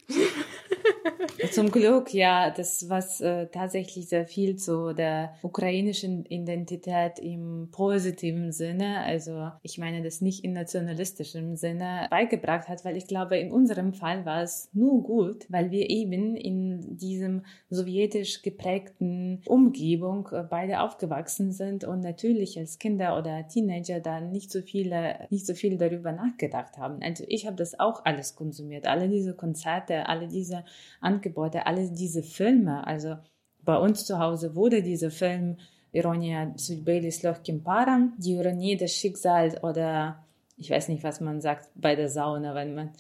Zum 1.51 1.71
Glück, 1.71 2.13
ja, 2.15 2.51
das 2.51 2.89
was 2.89 3.21
äh, 3.21 3.47
tatsächlich 3.49 4.09
sehr 4.09 4.27
viel 4.27 4.57
zu 4.57 4.93
der 4.95 5.35
ukrainischen 5.43 6.25
Identität 6.27 7.19
im 7.19 7.69
positiven 7.71 8.53
Sinne, 8.53 8.99
also 9.01 9.51
ich 9.63 9.79
meine 9.79 10.03
das 10.03 10.21
nicht 10.21 10.45
in 10.45 10.53
nationalistischem 10.53 11.57
Sinne 11.57 12.07
beigebracht 12.11 12.69
hat, 12.69 12.85
weil 12.85 12.97
ich 12.97 13.07
glaube, 13.07 13.39
in 13.39 13.53
unserem 13.53 13.93
Fall 13.93 14.25
war 14.25 14.43
es 14.43 14.69
nur 14.73 15.03
gut, 15.03 15.47
weil 15.49 15.71
wir 15.71 15.91
eben 15.91 16.37
in 16.37 16.97
diesem 16.97 17.43
sowjetisch 17.71 18.43
geprägten 18.43 19.43
Umgebung 19.47 20.29
äh, 20.33 20.45
beide 20.49 20.81
aufgewachsen 20.81 21.53
sind 21.53 21.85
und 21.85 22.01
natürlich 22.01 22.59
als 22.59 22.79
Kinder 22.79 23.19
oder 23.19 23.47
Teenager 23.49 24.01
dann 24.01 24.31
nicht 24.31 24.51
so 24.51 24.61
viele, 24.61 25.27
nicht 25.31 25.47
so 25.47 25.55
viel 25.55 25.79
darüber 25.79 26.13
nachgedacht 26.13 26.77
haben. 26.79 27.01
Also 27.03 27.25
ich 27.29 27.47
habe 27.47 27.57
das 27.57 27.79
auch 27.79 28.05
alles 28.05 28.35
konsumiert, 28.37 28.87
alle 28.87 29.09
diese 29.09 29.35
Konzerte, 29.35 30.07
alle 30.09 30.29
diese 30.29 30.65
Angebote, 31.03 31.67
alles 31.67 31.93
diese 31.93 32.23
Filme. 32.23 32.87
Also 32.87 33.17
bei 33.63 33.77
uns 33.77 34.05
zu 34.05 34.19
Hause 34.19 34.55
wurde 34.55 34.83
dieser 34.83 35.11
Film 35.11 35.57
Ironia 35.93 36.53
Sudbelis 36.57 37.23
Lohkim 37.23 37.63
Param, 37.63 38.15
die 38.19 38.33
Ironie 38.33 38.77
des 38.77 38.95
Schicksals 38.95 39.63
oder 39.63 40.25
ich 40.57 40.71
weiß 40.71 40.89
nicht, 40.89 41.03
was 41.03 41.21
man 41.21 41.41
sagt 41.41 41.69
bei 41.75 41.97
der 41.97 42.09
Sauna, 42.09 42.55
wenn 42.55 42.75
man 42.75 42.91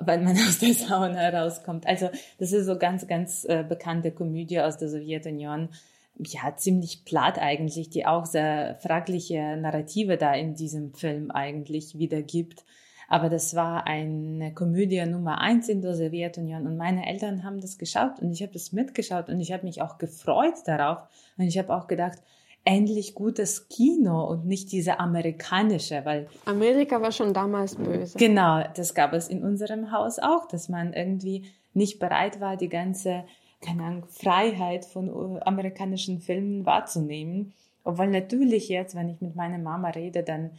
wenn 0.00 0.24
man 0.24 0.36
aus 0.36 0.58
der 0.58 0.74
Sauna 0.74 1.28
rauskommt. 1.28 1.86
Also 1.86 2.08
das 2.38 2.52
ist 2.52 2.66
so 2.66 2.78
ganz, 2.78 3.06
ganz 3.06 3.44
äh, 3.44 3.64
bekannte 3.66 4.10
Komödie 4.10 4.60
aus 4.60 4.78
der 4.78 4.88
Sowjetunion. 4.88 5.68
Ja, 6.18 6.54
ziemlich 6.56 7.04
platt 7.04 7.38
eigentlich, 7.38 7.90
die 7.90 8.06
auch 8.06 8.26
sehr 8.26 8.78
fragliche 8.80 9.56
Narrative 9.56 10.18
da 10.18 10.34
in 10.34 10.54
diesem 10.54 10.92
Film 10.94 11.30
eigentlich 11.30 11.98
wiedergibt. 11.98 12.64
Aber 13.08 13.28
das 13.28 13.54
war 13.54 13.86
eine 13.86 14.52
Komödie 14.54 15.04
Nummer 15.06 15.40
eins 15.40 15.68
in 15.68 15.82
der 15.82 15.94
Sowjetunion 15.94 16.66
und 16.66 16.76
meine 16.76 17.06
Eltern 17.06 17.44
haben 17.44 17.60
das 17.60 17.78
geschaut 17.78 18.20
und 18.20 18.32
ich 18.32 18.42
habe 18.42 18.52
das 18.52 18.72
mitgeschaut 18.72 19.28
und 19.28 19.40
ich 19.40 19.52
habe 19.52 19.64
mich 19.64 19.82
auch 19.82 19.98
gefreut 19.98 20.54
darauf 20.66 20.98
und 21.36 21.44
ich 21.44 21.58
habe 21.58 21.74
auch 21.74 21.86
gedacht, 21.86 22.18
endlich 22.64 23.14
gutes 23.14 23.68
Kino 23.68 24.24
und 24.24 24.46
nicht 24.46 24.70
diese 24.72 25.00
amerikanische, 25.00 26.04
weil 26.04 26.28
Amerika 26.44 27.02
war 27.02 27.12
schon 27.12 27.34
damals 27.34 27.74
böse. 27.74 28.16
Genau, 28.16 28.62
das 28.74 28.94
gab 28.94 29.12
es 29.12 29.28
in 29.28 29.42
unserem 29.42 29.90
Haus 29.90 30.18
auch, 30.18 30.46
dass 30.46 30.68
man 30.68 30.92
irgendwie 30.92 31.44
nicht 31.74 31.98
bereit 31.98 32.40
war, 32.40 32.56
die 32.56 32.68
ganze 32.68 33.24
keine 33.62 33.84
Ahnung, 33.84 34.04
Freiheit 34.08 34.84
von 34.84 35.40
amerikanischen 35.42 36.20
Filmen 36.20 36.66
wahrzunehmen. 36.66 37.52
Obwohl 37.84 38.08
natürlich 38.08 38.68
jetzt, 38.68 38.94
wenn 38.94 39.08
ich 39.08 39.20
mit 39.20 39.34
meiner 39.34 39.58
Mama 39.58 39.90
rede, 39.90 40.22
dann 40.22 40.50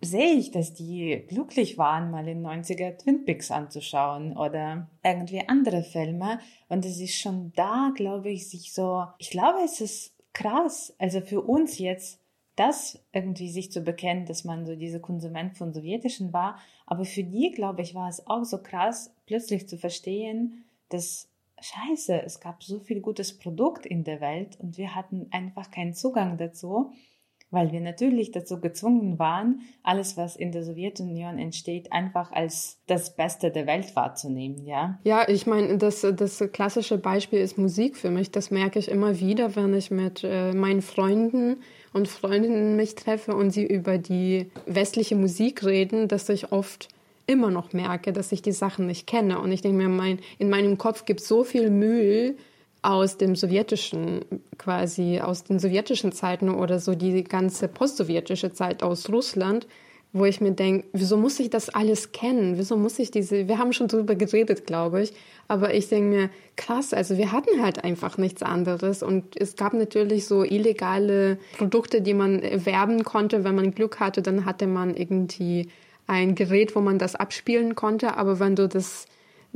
sehe 0.00 0.34
ich, 0.34 0.50
dass 0.50 0.74
die 0.74 1.24
glücklich 1.28 1.78
waren, 1.78 2.10
mal 2.10 2.28
in 2.28 2.44
90er 2.44 2.96
Twin 2.98 3.24
Peaks 3.24 3.50
anzuschauen 3.50 4.36
oder 4.36 4.88
irgendwie 5.02 5.48
andere 5.48 5.82
Filme. 5.82 6.38
Und 6.68 6.84
es 6.84 7.00
ist 7.00 7.18
schon 7.18 7.52
da, 7.56 7.92
glaube 7.94 8.30
ich, 8.30 8.48
sich 8.48 8.72
so, 8.72 9.04
ich 9.18 9.30
glaube, 9.30 9.60
es 9.64 9.80
ist 9.80 10.14
krass, 10.32 10.94
also 10.98 11.20
für 11.20 11.40
uns 11.40 11.78
jetzt, 11.78 12.20
das 12.56 13.04
irgendwie 13.12 13.50
sich 13.50 13.70
zu 13.70 13.82
bekennen, 13.82 14.24
dass 14.24 14.44
man 14.44 14.64
so 14.64 14.76
diese 14.76 14.98
Konsument 14.98 15.58
von 15.58 15.74
Sowjetischen 15.74 16.32
war. 16.32 16.58
Aber 16.86 17.04
für 17.04 17.22
die, 17.22 17.50
glaube 17.50 17.82
ich, 17.82 17.94
war 17.94 18.08
es 18.08 18.26
auch 18.26 18.44
so 18.44 18.62
krass, 18.62 19.14
plötzlich 19.26 19.68
zu 19.68 19.76
verstehen, 19.76 20.64
dass 20.88 21.28
Scheiße, 21.60 22.22
es 22.22 22.40
gab 22.40 22.62
so 22.62 22.80
viel 22.80 23.00
gutes 23.00 23.38
Produkt 23.38 23.86
in 23.86 24.04
der 24.04 24.20
Welt 24.20 24.58
und 24.60 24.76
wir 24.76 24.94
hatten 24.94 25.28
einfach 25.30 25.70
keinen 25.70 25.94
Zugang 25.94 26.36
dazu 26.38 26.92
weil 27.50 27.72
wir 27.72 27.80
natürlich 27.80 28.32
dazu 28.32 28.60
gezwungen 28.60 29.18
waren, 29.18 29.60
alles, 29.82 30.16
was 30.16 30.36
in 30.36 30.52
der 30.52 30.64
Sowjetunion 30.64 31.38
entsteht, 31.38 31.92
einfach 31.92 32.32
als 32.32 32.80
das 32.86 33.14
Beste 33.14 33.50
der 33.50 33.66
Welt 33.66 33.94
wahrzunehmen, 33.94 34.64
ja? 34.66 34.98
Ja, 35.04 35.28
ich 35.28 35.46
meine, 35.46 35.78
das, 35.78 36.00
das 36.00 36.42
klassische 36.52 36.98
Beispiel 36.98 37.40
ist 37.40 37.56
Musik 37.56 37.96
für 37.96 38.10
mich. 38.10 38.30
Das 38.30 38.50
merke 38.50 38.78
ich 38.78 38.90
immer 38.90 39.20
wieder, 39.20 39.54
wenn 39.54 39.74
ich 39.74 39.90
mit 39.90 40.24
äh, 40.24 40.52
meinen 40.52 40.82
Freunden 40.82 41.58
und 41.92 42.08
Freundinnen 42.08 42.76
mich 42.76 42.94
treffe 42.94 43.34
und 43.34 43.50
sie 43.50 43.64
über 43.64 43.98
die 43.98 44.50
westliche 44.66 45.16
Musik 45.16 45.64
reden, 45.64 46.08
dass 46.08 46.28
ich 46.28 46.52
oft 46.52 46.88
immer 47.26 47.50
noch 47.50 47.72
merke, 47.72 48.12
dass 48.12 48.32
ich 48.32 48.42
die 48.42 48.52
Sachen 48.52 48.86
nicht 48.86 49.06
kenne. 49.06 49.40
Und 49.40 49.52
ich 49.52 49.62
denke 49.62 49.78
mir, 49.78 49.88
mein, 49.88 50.20
in 50.38 50.48
meinem 50.48 50.78
Kopf 50.78 51.04
gibt 51.04 51.20
so 51.20 51.44
viel 51.44 51.70
Müll, 51.70 52.36
aus 52.86 53.18
dem 53.18 53.34
sowjetischen, 53.34 54.24
quasi 54.58 55.20
aus 55.20 55.42
den 55.42 55.58
sowjetischen 55.58 56.12
Zeiten 56.12 56.48
oder 56.48 56.78
so 56.78 56.94
die 56.94 57.24
ganze 57.24 57.66
postsowjetische 57.66 58.52
Zeit 58.52 58.84
aus 58.84 59.10
Russland, 59.10 59.66
wo 60.12 60.24
ich 60.24 60.40
mir 60.40 60.52
denke, 60.52 60.86
wieso 60.92 61.16
muss 61.16 61.40
ich 61.40 61.50
das 61.50 61.68
alles 61.68 62.12
kennen? 62.12 62.58
Wieso 62.58 62.76
muss 62.76 63.00
ich 63.00 63.10
diese, 63.10 63.48
wir 63.48 63.58
haben 63.58 63.72
schon 63.72 63.88
drüber 63.88 64.14
geredet, 64.14 64.66
glaube 64.66 65.02
ich, 65.02 65.12
aber 65.48 65.74
ich 65.74 65.88
denke 65.88 66.16
mir, 66.16 66.30
krass, 66.54 66.94
also 66.94 67.18
wir 67.18 67.32
hatten 67.32 67.60
halt 67.60 67.82
einfach 67.82 68.18
nichts 68.18 68.44
anderes 68.44 69.02
und 69.02 69.38
es 69.38 69.56
gab 69.56 69.74
natürlich 69.74 70.26
so 70.26 70.44
illegale 70.44 71.38
Produkte, 71.58 72.00
die 72.00 72.14
man 72.14 72.40
erwerben 72.40 73.02
konnte, 73.02 73.42
wenn 73.42 73.56
man 73.56 73.74
Glück 73.74 73.98
hatte, 73.98 74.22
dann 74.22 74.44
hatte 74.44 74.68
man 74.68 74.94
irgendwie 74.94 75.68
ein 76.06 76.36
Gerät, 76.36 76.76
wo 76.76 76.80
man 76.80 77.00
das 77.00 77.16
abspielen 77.16 77.74
konnte, 77.74 78.16
aber 78.16 78.38
wenn 78.38 78.54
du 78.54 78.68
das 78.68 79.06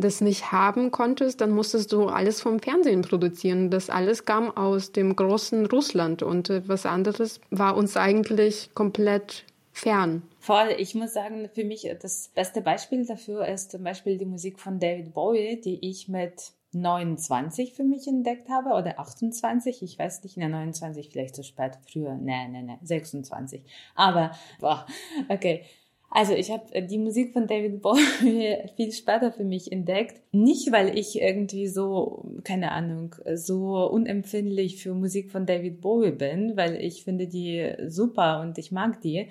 das 0.00 0.20
nicht 0.20 0.52
haben 0.52 0.90
konntest, 0.90 1.40
dann 1.40 1.50
musstest 1.50 1.92
du 1.92 2.06
alles 2.06 2.40
vom 2.40 2.60
Fernsehen 2.60 3.02
produzieren. 3.02 3.70
Das 3.70 3.90
alles 3.90 4.24
kam 4.24 4.50
aus 4.56 4.92
dem 4.92 5.14
großen 5.16 5.66
Russland 5.66 6.22
und 6.22 6.50
äh, 6.50 6.62
was 6.66 6.86
anderes 6.86 7.40
war 7.50 7.76
uns 7.76 7.96
eigentlich 7.96 8.70
komplett 8.74 9.44
fern. 9.72 10.22
Voll, 10.40 10.74
ich 10.78 10.94
muss 10.94 11.12
sagen, 11.12 11.48
für 11.54 11.64
mich 11.64 11.88
das 12.00 12.30
beste 12.34 12.60
Beispiel 12.62 13.06
dafür 13.06 13.46
ist 13.46 13.70
zum 13.70 13.84
Beispiel 13.84 14.18
die 14.18 14.26
Musik 14.26 14.58
von 14.58 14.78
David 14.78 15.14
Bowie, 15.14 15.60
die 15.60 15.88
ich 15.88 16.08
mit 16.08 16.52
29 16.72 17.74
für 17.74 17.82
mich 17.82 18.06
entdeckt 18.06 18.48
habe 18.48 18.70
oder 18.70 18.98
28, 18.98 19.82
ich 19.82 19.98
weiß 19.98 20.22
nicht, 20.22 20.36
der 20.36 20.48
29 20.48 21.10
vielleicht 21.10 21.34
zu 21.34 21.42
spät, 21.42 21.72
früher, 21.90 22.14
nee, 22.14 22.48
nee, 22.48 22.62
nee, 22.62 22.78
26. 22.82 23.62
Aber, 23.94 24.32
boah, 24.60 24.86
okay. 25.28 25.64
Also 26.10 26.34
ich 26.34 26.50
habe 26.50 26.74
äh, 26.74 26.84
die 26.84 26.98
Musik 26.98 27.32
von 27.32 27.46
David 27.46 27.80
Bowie 27.80 28.58
viel 28.76 28.92
später 28.92 29.32
für 29.32 29.44
mich 29.44 29.70
entdeckt. 29.70 30.20
Nicht, 30.32 30.72
weil 30.72 30.98
ich 30.98 31.20
irgendwie 31.20 31.68
so, 31.68 32.32
keine 32.42 32.72
Ahnung, 32.72 33.14
so 33.34 33.88
unempfindlich 33.88 34.82
für 34.82 34.92
Musik 34.92 35.30
von 35.30 35.46
David 35.46 35.80
Bowie 35.80 36.10
bin, 36.10 36.56
weil 36.56 36.76
ich 36.76 37.04
finde 37.04 37.28
die 37.28 37.74
super 37.86 38.40
und 38.40 38.58
ich 38.58 38.72
mag 38.72 39.00
die, 39.00 39.28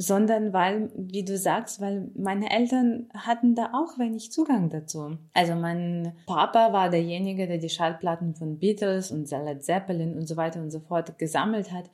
sondern 0.00 0.54
weil, 0.54 0.90
wie 0.96 1.24
du 1.24 1.36
sagst, 1.36 1.80
weil 1.80 2.10
meine 2.14 2.50
Eltern 2.50 3.10
hatten 3.12 3.54
da 3.54 3.72
auch 3.74 3.98
wenig 3.98 4.32
Zugang 4.32 4.70
dazu. 4.70 5.18
Also 5.34 5.54
mein 5.56 6.14
Papa 6.24 6.72
war 6.72 6.88
derjenige, 6.88 7.46
der 7.46 7.58
die 7.58 7.68
Schallplatten 7.68 8.34
von 8.34 8.58
Beatles 8.58 9.10
und 9.10 9.30
Led 9.30 9.62
Zeppelin 9.62 10.16
und 10.16 10.26
so 10.26 10.38
weiter 10.38 10.62
und 10.62 10.70
so 10.70 10.80
fort 10.80 11.18
gesammelt 11.18 11.70
hat. 11.70 11.90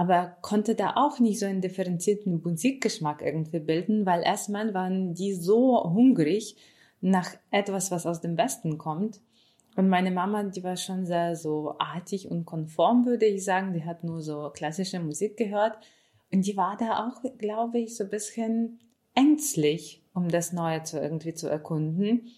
Aber 0.00 0.38
konnte 0.40 0.74
da 0.74 0.94
auch 0.96 1.18
nicht 1.18 1.38
so 1.38 1.44
einen 1.44 1.60
differenzierten 1.60 2.40
Musikgeschmack 2.42 3.20
irgendwie 3.20 3.60
bilden, 3.60 4.06
weil 4.06 4.22
erstmal 4.22 4.72
waren 4.72 5.12
die 5.12 5.34
so 5.34 5.78
hungrig 5.92 6.56
nach 7.02 7.28
etwas, 7.50 7.90
was 7.90 8.06
aus 8.06 8.22
dem 8.22 8.38
Westen 8.38 8.78
kommt. 8.78 9.20
Und 9.76 9.90
meine 9.90 10.10
Mama, 10.10 10.44
die 10.44 10.64
war 10.64 10.78
schon 10.78 11.04
sehr 11.04 11.36
so 11.36 11.74
artig 11.78 12.30
und 12.30 12.46
konform, 12.46 13.04
würde 13.04 13.26
ich 13.26 13.44
sagen. 13.44 13.74
Die 13.74 13.84
hat 13.84 14.02
nur 14.02 14.22
so 14.22 14.48
klassische 14.54 15.00
Musik 15.00 15.36
gehört. 15.36 15.76
Und 16.32 16.46
die 16.46 16.56
war 16.56 16.78
da 16.78 17.06
auch, 17.06 17.22
glaube 17.36 17.80
ich, 17.80 17.94
so 17.94 18.04
ein 18.04 18.10
bisschen 18.10 18.80
ängstlich, 19.14 20.02
um 20.14 20.30
das 20.30 20.54
Neue 20.54 20.82
zu 20.82 20.98
irgendwie 20.98 21.34
zu 21.34 21.46
erkunden. 21.46 22.30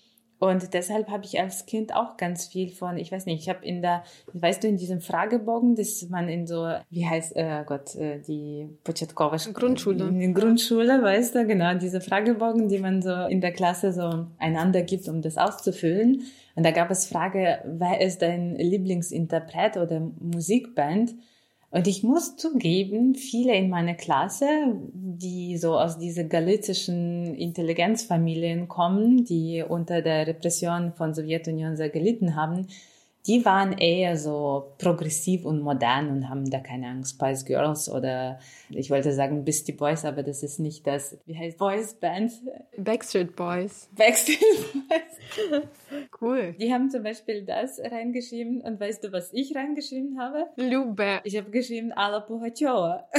Und 0.42 0.74
deshalb 0.74 1.08
habe 1.08 1.24
ich 1.24 1.38
als 1.38 1.66
Kind 1.66 1.94
auch 1.94 2.16
ganz 2.16 2.48
viel 2.48 2.68
von, 2.68 2.96
ich 2.96 3.12
weiß 3.12 3.26
nicht, 3.26 3.42
ich 3.42 3.48
habe 3.48 3.64
in 3.64 3.80
der, 3.80 4.02
weißt 4.32 4.64
du, 4.64 4.66
in 4.66 4.76
diesem 4.76 5.00
Fragebogen, 5.00 5.76
dass 5.76 6.04
man 6.08 6.28
in 6.28 6.48
so, 6.48 6.68
wie 6.90 7.06
heißt, 7.06 7.36
äh 7.36 7.62
Gott, 7.64 7.94
äh, 7.94 8.18
die 8.18 8.68
Pochetkova 8.82 9.36
Grundschule. 9.52 10.08
In 10.08 10.18
der 10.18 10.30
Grundschule, 10.30 11.00
weißt 11.00 11.36
du, 11.36 11.46
genau, 11.46 11.78
diese 11.78 12.00
Fragebogen, 12.00 12.68
die 12.68 12.80
man 12.80 13.02
so 13.02 13.14
in 13.26 13.40
der 13.40 13.52
Klasse 13.52 13.92
so 13.92 14.26
einander 14.40 14.82
gibt, 14.82 15.06
um 15.08 15.22
das 15.22 15.38
auszufüllen. 15.38 16.24
Und 16.56 16.66
da 16.66 16.72
gab 16.72 16.90
es 16.90 17.06
Frage, 17.06 17.60
wer 17.64 18.00
ist 18.00 18.20
dein 18.20 18.56
Lieblingsinterpret 18.56 19.76
oder 19.76 20.10
Musikband? 20.18 21.14
Und 21.72 21.86
ich 21.86 22.02
muss 22.02 22.36
zugeben, 22.36 23.14
viele 23.14 23.56
in 23.56 23.70
meiner 23.70 23.94
Klasse, 23.94 24.46
die 24.92 25.56
so 25.56 25.78
aus 25.78 25.98
diese 25.98 26.28
galizischen 26.28 27.34
Intelligenzfamilien 27.34 28.68
kommen, 28.68 29.24
die 29.24 29.64
unter 29.66 30.02
der 30.02 30.26
Repression 30.26 30.92
von 30.92 31.14
Sowjetunion 31.14 31.76
sehr 31.76 31.88
gelitten 31.88 32.36
haben, 32.36 32.66
die 33.26 33.42
waren 33.46 33.72
eher 33.72 34.18
so 34.18 34.74
progressiv 34.76 35.46
und 35.46 35.62
modern 35.62 36.10
und 36.10 36.28
haben 36.28 36.50
da 36.50 36.58
keine 36.58 36.88
Angst, 36.88 37.14
Spice 37.14 37.46
Girls 37.46 37.88
oder 37.88 38.38
ich 38.68 38.90
wollte 38.90 39.14
sagen 39.14 39.44
Beastie 39.44 39.72
Boys, 39.72 40.04
aber 40.04 40.22
das 40.22 40.42
ist 40.42 40.58
nicht 40.58 40.86
das, 40.86 41.16
wie 41.24 41.38
heißt 41.38 41.56
Boys 41.56 41.94
Band? 41.94 42.32
Backstreet 42.76 43.34
Boys. 43.34 43.88
Backstreet 43.96 44.40
Boys. 44.88 45.62
cool. 46.20 46.54
Die 46.58 46.72
haben 46.72 46.90
zum 46.90 47.02
Beispiel 47.02 47.44
das 47.44 47.80
reingeschrieben 47.80 48.60
und 48.60 48.80
weißt 48.80 49.04
du, 49.04 49.12
was 49.12 49.32
ich 49.32 49.54
reingeschrieben 49.54 50.18
habe? 50.18 50.46
Lube. 50.56 51.20
Ich 51.24 51.36
habe 51.36 51.50
geschrieben 51.50 51.92
Alla 51.92 52.20
Pugachewa. 52.20 53.08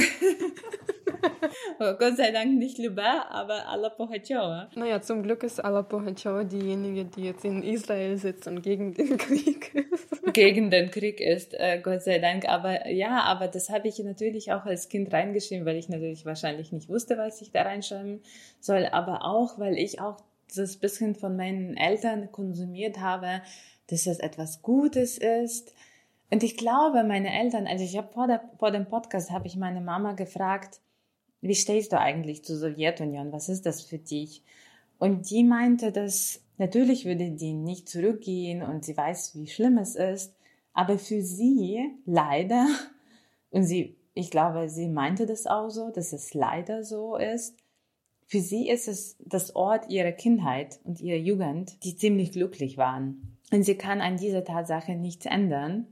Oh, 1.78 1.94
Gott 1.98 2.16
sei 2.16 2.30
Dank 2.30 2.58
nicht 2.58 2.78
Lubä, 2.78 3.02
aber 3.30 3.68
Alla 3.68 3.88
Pugachewa. 3.90 4.68
Naja, 4.74 5.00
zum 5.00 5.22
Glück 5.22 5.42
ist 5.42 5.64
Alla 5.64 5.82
Pugachewa 5.82 6.44
diejenige, 6.44 7.04
die 7.04 7.24
jetzt 7.24 7.44
in 7.44 7.62
Israel 7.62 8.16
sitzt 8.16 8.46
und 8.46 8.62
gegen 8.62 8.94
den 8.94 9.16
Krieg 9.18 9.74
ist. 9.74 10.32
Gegen 10.32 10.70
den 10.70 10.90
Krieg 10.90 11.20
ist, 11.20 11.54
äh, 11.54 11.80
Gott 11.82 12.02
sei 12.02 12.18
Dank. 12.18 12.48
Aber 12.48 12.88
ja, 12.88 13.22
aber 13.22 13.48
das 13.48 13.70
habe 13.70 13.88
ich 13.88 13.98
natürlich 13.98 14.52
auch 14.52 14.64
als 14.64 14.88
Kind 14.88 15.12
reingeschrieben, 15.12 15.66
weil 15.66 15.76
ich 15.76 15.88
natürlich 15.88 16.26
wahrscheinlich 16.26 16.72
nicht 16.72 16.88
wusste, 16.88 17.16
was 17.18 17.40
ich 17.40 17.50
da 17.50 17.62
reinschreiben 17.62 18.20
soll, 18.60 18.86
aber 18.86 19.24
auch, 19.24 19.58
weil 19.58 19.78
ich 19.78 20.00
auch 20.00 20.16
das 20.54 20.76
bisschen 20.76 21.14
von 21.14 21.36
meinen 21.36 21.76
Eltern 21.76 22.30
konsumiert 22.32 23.00
habe, 23.00 23.42
dass 23.88 24.04
das 24.04 24.18
etwas 24.18 24.62
Gutes 24.62 25.18
ist. 25.18 25.74
Und 26.30 26.42
ich 26.42 26.56
glaube, 26.56 27.04
meine 27.04 27.32
Eltern, 27.32 27.66
also 27.66 27.84
ich 27.84 27.96
habe 27.96 28.12
vor, 28.12 28.26
der, 28.26 28.42
vor 28.58 28.70
dem 28.70 28.86
Podcast 28.86 29.30
habe 29.30 29.46
ich 29.46 29.56
meine 29.56 29.80
Mama 29.80 30.12
gefragt, 30.12 30.80
wie 31.40 31.54
stehst 31.54 31.92
du 31.92 32.00
eigentlich 32.00 32.44
zur 32.44 32.56
Sowjetunion? 32.56 33.30
Was 33.32 33.48
ist 33.48 33.66
das 33.66 33.82
für 33.82 33.98
dich? 33.98 34.42
Und 34.98 35.28
die 35.30 35.44
meinte, 35.44 35.92
dass 35.92 36.40
natürlich 36.56 37.04
würde 37.04 37.30
die 37.30 37.52
nicht 37.52 37.88
zurückgehen 37.88 38.62
und 38.62 38.84
sie 38.84 38.96
weiß, 38.96 39.34
wie 39.34 39.46
schlimm 39.46 39.78
es 39.78 39.94
ist, 39.94 40.34
aber 40.72 40.98
für 40.98 41.22
sie 41.22 41.90
leider, 42.06 42.66
und 43.50 43.64
sie, 43.64 43.96
ich 44.14 44.30
glaube, 44.30 44.68
sie 44.68 44.88
meinte 44.88 45.26
das 45.26 45.46
auch 45.46 45.68
so, 45.68 45.90
dass 45.90 46.12
es 46.12 46.32
leider 46.34 46.84
so 46.84 47.16
ist, 47.16 47.56
für 48.26 48.40
sie 48.40 48.68
ist 48.68 48.88
es 48.88 49.16
das 49.20 49.54
Ort 49.54 49.90
ihrer 49.90 50.12
Kindheit 50.12 50.80
und 50.84 51.00
ihrer 51.00 51.18
Jugend, 51.18 51.82
die 51.84 51.96
ziemlich 51.96 52.32
glücklich 52.32 52.78
waren. 52.78 53.38
Und 53.52 53.62
sie 53.64 53.76
kann 53.76 54.00
an 54.00 54.16
dieser 54.16 54.44
Tatsache 54.44 54.96
nichts 54.96 55.26
ändern. 55.26 55.86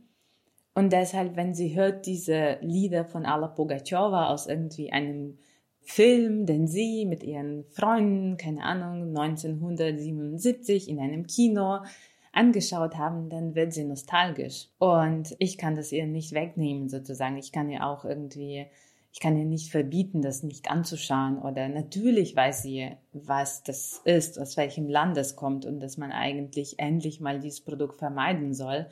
Und 0.75 0.92
deshalb, 0.92 1.37
wenn 1.37 1.55
sie 1.55 1.75
hört 1.77 2.07
diese 2.07 2.59
Lieder 2.62 3.05
von 3.05 3.27
Alla 3.27 3.49
Pugachewa 3.49 4.29
aus 4.29 4.47
irgendwie 4.47 4.90
einem 4.90 5.38
Film, 5.83 6.47
den 6.47 6.66
sie 6.66 7.05
mit 7.05 7.23
ihren 7.23 7.64
Freunden, 7.64 8.37
keine 8.37 8.62
Ahnung, 8.62 9.09
1977 9.09 10.88
in 10.88 11.01
einem 11.01 11.27
Kino 11.27 11.81
angeschaut 12.33 12.97
haben, 12.97 13.29
dann 13.29 13.55
wird 13.55 13.75
sie 13.75 13.85
nostalgisch. 13.85 14.68
Und 14.79 15.35
ich 15.38 15.59
kann 15.59 15.77
das 15.77 15.92
ihr 15.92 16.07
nicht 16.07 16.33
wegnehmen, 16.33 16.88
sozusagen. 16.88 17.37
Ich 17.37 17.53
kann 17.53 17.68
ihr 17.68 17.87
auch 17.87 18.05
irgendwie, 18.05 18.66
ich 19.12 19.20
kann 19.20 19.37
ihr 19.37 19.44
nicht 19.44 19.70
verbieten, 19.70 20.22
das 20.22 20.42
nicht 20.42 20.70
anzuschauen. 20.70 21.38
Oder 21.38 21.68
natürlich 21.68 22.35
weiß 22.35 22.62
sie, 22.62 22.90
was 23.12 23.62
das 23.62 24.01
ist, 24.05 24.40
aus 24.40 24.57
welchem 24.57 24.88
Land 24.88 25.16
es 25.18 25.37
kommt 25.37 25.66
und 25.66 25.81
dass 25.81 25.98
man 25.98 26.12
eigentlich 26.12 26.79
endlich 26.79 27.20
mal 27.20 27.38
dieses 27.38 27.61
Produkt 27.61 27.98
vermeiden 27.98 28.55
soll 28.55 28.87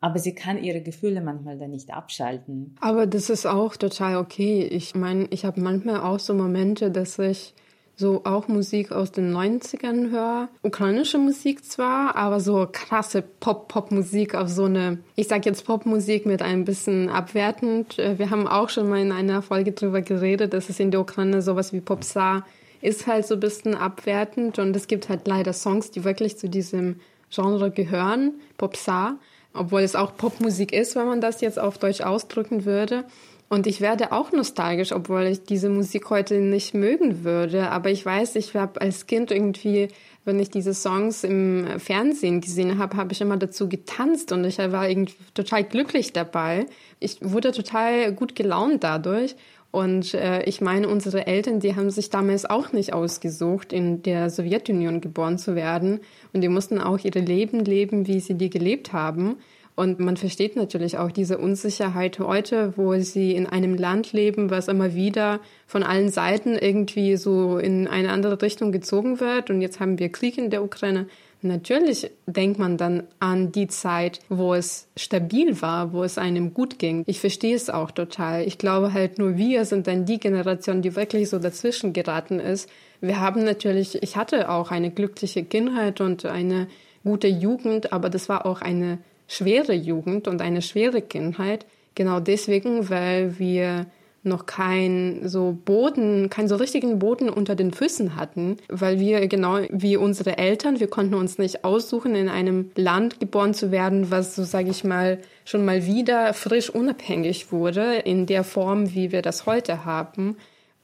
aber 0.00 0.18
sie 0.18 0.34
kann 0.34 0.62
ihre 0.62 0.82
Gefühle 0.82 1.20
manchmal 1.20 1.58
dann 1.58 1.70
nicht 1.70 1.92
abschalten. 1.92 2.76
Aber 2.80 3.06
das 3.06 3.30
ist 3.30 3.46
auch 3.46 3.76
total 3.76 4.16
okay. 4.16 4.62
Ich 4.64 4.94
meine, 4.94 5.26
ich 5.30 5.44
habe 5.44 5.60
manchmal 5.60 6.00
auch 6.00 6.18
so 6.18 6.34
Momente, 6.34 6.90
dass 6.90 7.18
ich 7.18 7.54
so 7.96 8.20
auch 8.24 8.46
Musik 8.46 8.92
aus 8.92 9.10
den 9.10 9.34
90ern 9.34 10.10
höre. 10.10 10.48
Ukrainische 10.62 11.16
Musik 11.16 11.64
zwar, 11.64 12.14
aber 12.14 12.40
so 12.40 12.68
krasse 12.70 13.22
Pop-Pop-Musik 13.22 14.34
auf 14.34 14.48
so 14.48 14.64
eine, 14.64 14.98
ich 15.16 15.28
sag 15.28 15.46
jetzt 15.46 15.64
Popmusik 15.64 16.26
mit 16.26 16.42
ein 16.42 16.66
bisschen 16.66 17.08
abwertend. 17.08 17.98
Äh, 17.98 18.18
wir 18.18 18.30
haben 18.30 18.46
auch 18.46 18.68
schon 18.68 18.88
mal 18.88 19.00
in 19.00 19.12
einer 19.12 19.40
Folge 19.40 19.72
drüber 19.72 20.02
geredet, 20.02 20.52
dass 20.52 20.68
es 20.68 20.78
in 20.78 20.90
der 20.90 21.00
Ukraine 21.00 21.40
sowas 21.40 21.72
wie 21.72 21.80
Popstar 21.80 22.46
ist 22.82 23.06
halt 23.06 23.26
so 23.26 23.34
ein 23.34 23.40
bisschen 23.40 23.74
abwertend 23.74 24.58
und 24.58 24.76
es 24.76 24.86
gibt 24.86 25.08
halt 25.08 25.26
leider 25.26 25.54
Songs, 25.54 25.90
die 25.90 26.04
wirklich 26.04 26.36
zu 26.36 26.48
diesem 26.48 27.00
Genre 27.30 27.70
gehören, 27.70 28.34
Popstar 28.58 29.16
obwohl 29.56 29.80
es 29.80 29.96
auch 29.96 30.16
Popmusik 30.16 30.72
ist, 30.72 30.96
wenn 30.96 31.06
man 31.06 31.20
das 31.20 31.40
jetzt 31.40 31.58
auf 31.58 31.78
Deutsch 31.78 32.00
ausdrücken 32.00 32.64
würde. 32.64 33.04
Und 33.48 33.68
ich 33.68 33.80
werde 33.80 34.10
auch 34.10 34.32
nostalgisch, 34.32 34.90
obwohl 34.92 35.22
ich 35.24 35.44
diese 35.44 35.68
Musik 35.68 36.10
heute 36.10 36.40
nicht 36.40 36.74
mögen 36.74 37.22
würde. 37.22 37.70
Aber 37.70 37.90
ich 37.90 38.04
weiß, 38.04 38.34
ich 38.36 38.54
habe 38.54 38.80
als 38.80 39.06
Kind 39.06 39.30
irgendwie, 39.30 39.88
wenn 40.24 40.40
ich 40.40 40.50
diese 40.50 40.74
Songs 40.74 41.22
im 41.22 41.78
Fernsehen 41.78 42.40
gesehen 42.40 42.78
habe, 42.78 42.96
habe 42.96 43.12
ich 43.12 43.20
immer 43.20 43.36
dazu 43.36 43.68
getanzt 43.68 44.32
und 44.32 44.44
ich 44.44 44.58
war 44.58 44.88
irgendwie 44.88 45.14
total 45.34 45.62
glücklich 45.62 46.12
dabei. 46.12 46.66
Ich 46.98 47.18
wurde 47.20 47.52
total 47.52 48.12
gut 48.12 48.34
gelaunt 48.34 48.82
dadurch. 48.82 49.36
Und 49.70 50.14
äh, 50.14 50.42
ich 50.44 50.60
meine, 50.60 50.88
unsere 50.88 51.26
Eltern, 51.26 51.60
die 51.60 51.76
haben 51.76 51.90
sich 51.90 52.10
damals 52.10 52.46
auch 52.46 52.72
nicht 52.72 52.94
ausgesucht, 52.94 53.72
in 53.72 54.02
der 54.02 54.30
Sowjetunion 54.30 55.00
geboren 55.00 55.38
zu 55.38 55.54
werden. 55.54 56.00
Und 56.32 56.40
die 56.40 56.48
mussten 56.48 56.80
auch 56.80 56.98
ihre 57.04 57.20
Leben 57.20 57.64
leben, 57.64 58.06
wie 58.06 58.20
sie 58.20 58.34
die 58.34 58.50
gelebt 58.50 58.92
haben. 58.92 59.36
Und 59.76 60.00
man 60.00 60.16
versteht 60.16 60.56
natürlich 60.56 60.96
auch 60.96 61.12
diese 61.12 61.36
Unsicherheit 61.36 62.18
heute, 62.18 62.72
wo 62.76 62.98
sie 62.98 63.36
in 63.36 63.46
einem 63.46 63.74
Land 63.76 64.14
leben, 64.14 64.50
was 64.50 64.68
immer 64.68 64.94
wieder 64.94 65.38
von 65.66 65.82
allen 65.82 66.08
Seiten 66.08 66.56
irgendwie 66.56 67.18
so 67.18 67.58
in 67.58 67.86
eine 67.86 68.10
andere 68.10 68.40
Richtung 68.40 68.72
gezogen 68.72 69.20
wird. 69.20 69.50
Und 69.50 69.60
jetzt 69.60 69.78
haben 69.78 69.98
wir 69.98 70.08
Krieg 70.08 70.38
in 70.38 70.48
der 70.48 70.64
Ukraine. 70.64 71.08
Natürlich 71.42 72.10
denkt 72.24 72.58
man 72.58 72.78
dann 72.78 73.02
an 73.20 73.52
die 73.52 73.66
Zeit, 73.66 74.20
wo 74.30 74.54
es 74.54 74.88
stabil 74.96 75.60
war, 75.60 75.92
wo 75.92 76.04
es 76.04 76.16
einem 76.16 76.54
gut 76.54 76.78
ging. 76.78 77.04
Ich 77.06 77.20
verstehe 77.20 77.54
es 77.54 77.68
auch 77.68 77.90
total. 77.90 78.46
Ich 78.46 78.56
glaube 78.56 78.94
halt 78.94 79.18
nur 79.18 79.36
wir 79.36 79.66
sind 79.66 79.86
dann 79.86 80.06
die 80.06 80.18
Generation, 80.18 80.80
die 80.80 80.96
wirklich 80.96 81.28
so 81.28 81.38
dazwischen 81.38 81.92
geraten 81.92 82.40
ist. 82.40 82.70
Wir 83.02 83.20
haben 83.20 83.44
natürlich, 83.44 84.02
ich 84.02 84.16
hatte 84.16 84.48
auch 84.48 84.70
eine 84.70 84.90
glückliche 84.90 85.44
Kindheit 85.44 86.00
und 86.00 86.24
eine 86.24 86.66
gute 87.04 87.28
Jugend, 87.28 87.92
aber 87.92 88.08
das 88.08 88.30
war 88.30 88.46
auch 88.46 88.62
eine 88.62 88.98
schwere 89.28 89.72
Jugend 89.72 90.28
und 90.28 90.40
eine 90.40 90.62
schwere 90.62 91.02
Kindheit. 91.02 91.66
Genau 91.94 92.20
deswegen, 92.20 92.88
weil 92.90 93.38
wir 93.38 93.86
noch 94.26 94.44
kein 94.44 95.20
so 95.28 95.56
Boden, 95.64 96.28
keinen 96.28 96.48
so 96.48 96.56
richtigen 96.56 96.98
Boden 96.98 97.30
unter 97.30 97.54
den 97.54 97.72
Füßen 97.72 98.16
hatten, 98.16 98.58
weil 98.68 98.98
wir 98.98 99.26
genau 99.28 99.60
wie 99.70 99.96
unsere 99.96 100.36
Eltern, 100.36 100.80
wir 100.80 100.88
konnten 100.88 101.14
uns 101.14 101.38
nicht 101.38 101.64
aussuchen, 101.64 102.14
in 102.14 102.28
einem 102.28 102.70
Land 102.74 103.20
geboren 103.20 103.54
zu 103.54 103.70
werden, 103.70 104.10
was 104.10 104.34
so 104.34 104.44
sage 104.44 104.70
ich 104.70 104.84
mal 104.84 105.18
schon 105.44 105.64
mal 105.64 105.86
wieder 105.86 106.34
frisch 106.34 106.68
unabhängig 106.68 107.52
wurde 107.52 107.96
in 107.96 108.26
der 108.26 108.44
Form, 108.44 108.94
wie 108.94 109.12
wir 109.12 109.22
das 109.22 109.46
heute 109.46 109.84
haben. 109.84 110.36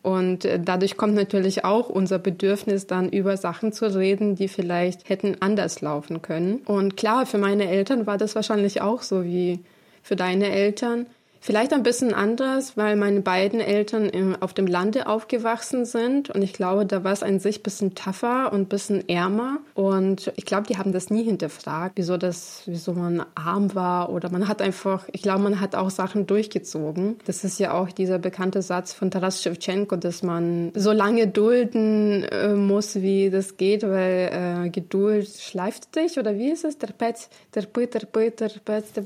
Und 0.03 0.45
äh, 0.45 0.59
dadurch 0.61 0.97
kommt 0.97 1.15
natürlich 1.15 1.65
auch 1.65 1.89
unser 1.89 2.19
Bedürfnis, 2.19 2.87
dann 2.87 3.09
über 3.09 3.37
Sachen 3.37 3.73
zu 3.73 3.87
reden, 3.97 4.35
die 4.35 4.49
vielleicht 4.49 5.09
hätten 5.09 5.37
anders 5.41 5.81
laufen 5.81 6.23
können. 6.23 6.57
Und 6.67 6.97
klar, 6.97 7.25
für 7.25 7.39
meine 7.39 7.69
Eltern 7.69 8.07
war 8.07 8.19
das 8.19 8.35
wahrscheinlich 8.35 8.81
auch 8.81 9.03
so 9.03 9.25
wie 9.25 9.61
für 10.03 10.17
deine 10.17 10.51
Eltern 10.51 11.07
Vielleicht 11.45 11.73
ein 11.73 11.83
bisschen 11.83 12.15
anders, 12.15 12.77
weil 12.77 12.95
meine 12.95 13.21
beiden 13.21 13.59
Eltern 13.59 14.09
im, 14.09 14.41
auf 14.41 14.55
dem 14.55 14.69
Lande 14.69 15.09
aufgewachsen 15.09 15.85
sind 15.85 16.31
und 16.31 16.41
ich 16.41 16.53
glaube, 16.53 16.87
da 16.87 17.03
war 17.03 17.11
es 17.11 17.25
an 17.25 17.41
sich 17.41 17.59
ein 17.59 17.63
bisschen 17.65 17.95
tougher 17.97 18.53
und 18.53 18.61
ein 18.61 18.67
bisschen 18.67 19.09
ärmer 19.09 19.59
und 19.75 20.33
ich 20.37 20.47
glaube, 20.47 20.69
die 20.69 20.79
haben 20.79 20.93
das 20.93 21.11
nie 21.11 21.25
hinterfragt, 21.25 21.95
wieso 21.97 22.17
das, 22.17 22.63
wieso 22.67 22.93
man 22.93 23.27
arm 23.35 23.75
war 23.75 24.11
oder 24.11 24.31
man 24.31 24.47
hat 24.47 24.63
einfach, 24.63 25.09
ich 25.11 25.23
glaube, 25.23 25.41
man 25.41 25.59
hat 25.59 25.75
auch 25.75 25.91
Sachen 25.91 26.29
durchgezogen. 26.29 27.19
Das 27.27 27.43
ist 27.43 27.59
ja 27.59 27.75
auch 27.75 27.91
dieser 27.91 28.21
bekannte 28.21 28.63
Satz 28.63 28.93
von 28.93 29.11
Taras 29.11 29.43
Shevchenko, 29.43 29.97
dass 29.97 30.23
man 30.23 30.71
so 30.77 30.93
lange 30.93 31.27
dulden 31.27 32.23
äh, 32.23 32.55
muss, 32.55 32.95
wie 32.95 33.31
das 33.31 33.57
geht, 33.57 33.83
weil 33.83 34.67
äh, 34.67 34.71
Geduld 34.71 35.27
schleift 35.27 35.97
dich 35.97 36.21
oder 36.21 36.37
wie 36.37 36.53
ist 36.53 36.65
es? 36.65 36.79
Terpetz, 36.79 37.31
terpet, 37.51 37.91
terpet, 37.91 38.37
terpet, 38.37 38.85
der 38.95 39.03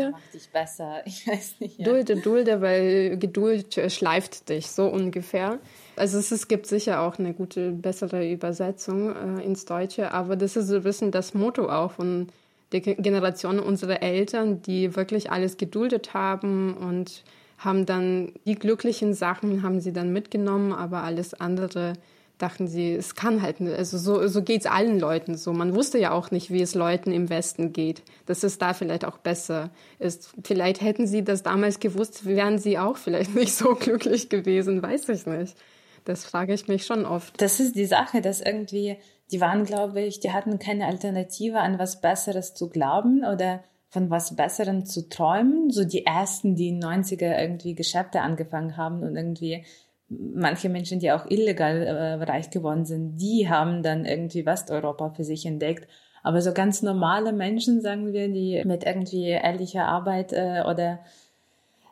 Ja, 0.00 0.10
macht 0.12 0.32
dich 0.32 0.48
besser. 0.48 1.02
Ich 1.04 1.26
weiß 1.26 1.56
nicht. 1.56 1.57
Ja. 1.76 1.84
Dulde, 1.84 2.16
dulde, 2.16 2.60
weil 2.60 3.18
Geduld 3.18 3.76
äh, 3.78 3.90
schleift 3.90 4.48
dich, 4.48 4.68
so 4.68 4.86
ungefähr. 4.86 5.58
Also 5.96 6.18
es, 6.18 6.30
es 6.30 6.46
gibt 6.46 6.66
sicher 6.66 7.00
auch 7.00 7.18
eine 7.18 7.34
gute, 7.34 7.72
bessere 7.72 8.30
Übersetzung 8.30 9.14
äh, 9.14 9.44
ins 9.44 9.64
Deutsche, 9.64 10.12
aber 10.12 10.36
das 10.36 10.56
ist 10.56 10.68
so 10.68 10.76
ein 10.76 10.82
bisschen 10.82 11.10
das 11.10 11.34
Motto 11.34 11.68
auch 11.68 11.92
von 11.92 12.28
der 12.72 12.80
Generation 12.80 13.58
unserer 13.58 14.02
Eltern, 14.02 14.62
die 14.62 14.94
wirklich 14.94 15.30
alles 15.32 15.56
geduldet 15.56 16.14
haben 16.14 16.74
und 16.74 17.24
haben 17.58 17.86
dann 17.86 18.32
die 18.44 18.54
glücklichen 18.54 19.14
Sachen 19.14 19.62
haben 19.62 19.80
sie 19.80 19.92
dann 19.92 20.12
mitgenommen, 20.12 20.72
aber 20.72 21.02
alles 21.02 21.34
andere 21.34 21.94
dachten 22.38 22.68
sie, 22.68 22.94
es 22.94 23.14
kann 23.14 23.42
halt, 23.42 23.60
also 23.60 23.98
so, 23.98 24.26
so 24.28 24.42
geht's 24.42 24.66
allen 24.66 24.98
Leuten 24.98 25.36
so. 25.36 25.52
Man 25.52 25.74
wusste 25.74 25.98
ja 25.98 26.12
auch 26.12 26.30
nicht, 26.30 26.50
wie 26.50 26.62
es 26.62 26.74
Leuten 26.74 27.12
im 27.12 27.30
Westen 27.30 27.72
geht, 27.72 28.02
dass 28.26 28.44
es 28.44 28.58
da 28.58 28.74
vielleicht 28.74 29.04
auch 29.04 29.18
besser 29.18 29.70
ist. 29.98 30.30
Vielleicht 30.44 30.80
hätten 30.80 31.06
sie 31.06 31.24
das 31.24 31.42
damals 31.42 31.80
gewusst, 31.80 32.24
wären 32.26 32.58
sie 32.58 32.78
auch 32.78 32.96
vielleicht 32.96 33.34
nicht 33.34 33.54
so 33.54 33.74
glücklich 33.74 34.28
gewesen, 34.28 34.82
weiß 34.82 35.08
ich 35.08 35.26
nicht. 35.26 35.56
Das 36.04 36.24
frage 36.24 36.54
ich 36.54 36.68
mich 36.68 36.86
schon 36.86 37.04
oft. 37.04 37.40
Das 37.42 37.60
ist 37.60 37.76
die 37.76 37.84
Sache, 37.84 38.22
dass 38.22 38.40
irgendwie, 38.40 38.96
die 39.30 39.40
waren, 39.40 39.64
glaube 39.64 40.00
ich, 40.00 40.20
die 40.20 40.32
hatten 40.32 40.58
keine 40.58 40.86
Alternative 40.86 41.58
an 41.58 41.78
was 41.78 42.00
Besseres 42.00 42.54
zu 42.54 42.70
glauben 42.70 43.24
oder 43.24 43.62
von 43.90 44.10
was 44.10 44.36
Besserem 44.36 44.86
zu 44.86 45.08
träumen. 45.08 45.70
So 45.70 45.84
die 45.84 46.06
ersten, 46.06 46.54
die 46.54 46.68
in 46.68 46.82
90er 46.82 47.38
irgendwie 47.40 47.74
Geschäfte 47.74 48.20
angefangen 48.20 48.76
haben 48.76 49.02
und 49.02 49.16
irgendwie 49.16 49.64
manche 50.08 50.68
Menschen, 50.68 51.00
die 51.00 51.12
auch 51.12 51.26
illegal 51.30 51.82
äh, 51.82 52.14
reich 52.24 52.50
geworden 52.50 52.84
sind, 52.84 53.18
die 53.18 53.48
haben 53.48 53.82
dann 53.82 54.04
irgendwie 54.04 54.46
Westeuropa 54.46 55.10
für 55.10 55.24
sich 55.24 55.44
entdeckt. 55.46 55.88
Aber 56.22 56.40
so 56.40 56.52
ganz 56.52 56.82
normale 56.82 57.32
Menschen, 57.32 57.80
sagen 57.80 58.12
wir, 58.12 58.28
die 58.28 58.62
mit 58.64 58.84
irgendwie 58.84 59.28
ehrlicher 59.28 59.86
Arbeit 59.86 60.32
äh, 60.32 60.62
oder 60.68 61.00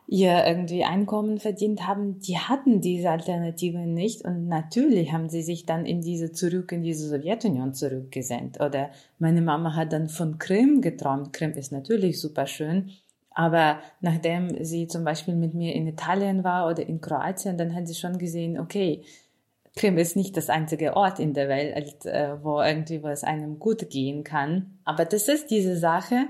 ihr 0.07 0.45
irgendwie 0.45 0.85
Einkommen 0.85 1.37
verdient 1.37 1.85
haben, 1.85 2.19
die 2.19 2.37
hatten 2.37 2.79
diese 2.79 3.09
Alternative 3.09 3.79
nicht 3.79 4.23
und 4.23 4.47
natürlich 4.47 5.11
haben 5.11 5.27
sie 5.27 5.41
sich 5.41 5.65
dann 5.65 5.85
in 5.85 6.01
diese 6.01 6.31
zurück 6.31 6.71
in 6.71 6.81
diese 6.81 7.09
Sowjetunion 7.09 7.73
zurückgesendet 7.73 8.61
oder 8.61 8.89
meine 9.19 9.41
Mama 9.41 9.75
hat 9.75 9.91
dann 9.91 10.07
von 10.07 10.37
Krim 10.39 10.81
geträumt. 10.81 11.33
Krim 11.33 11.51
ist 11.51 11.73
natürlich 11.73 12.21
super 12.21 12.47
schön, 12.47 12.89
aber 13.37 13.81
nachdem 14.01 14.65
sie 14.65 14.87
zum 14.87 15.03
Beispiel 15.03 15.35
mit 15.35 15.53
mir 15.53 15.75
in 15.75 15.85
Italien 15.85 16.43
war 16.43 16.67
oder 16.67 16.81
in 16.81 17.01
Kroatien, 17.01 17.55
dann 17.55 17.75
hat 17.75 17.87
sie 17.87 17.93
schon 17.93 18.17
gesehen, 18.17 18.59
okay, 18.59 19.03
Krim 19.75 19.99
ist 19.99 20.15
nicht 20.15 20.35
das 20.35 20.49
einzige 20.49 20.95
Ort 20.95 21.19
in 21.19 21.35
der 21.35 21.47
Welt, 21.47 22.03
äh, 22.07 22.43
wo 22.43 22.59
irgendwie 22.59 23.03
was 23.03 23.23
einem 23.23 23.59
gut 23.59 23.91
gehen 23.91 24.23
kann. 24.23 24.79
Aber 24.85 25.05
das 25.05 25.27
ist 25.27 25.51
diese 25.51 25.77
Sache, 25.77 26.25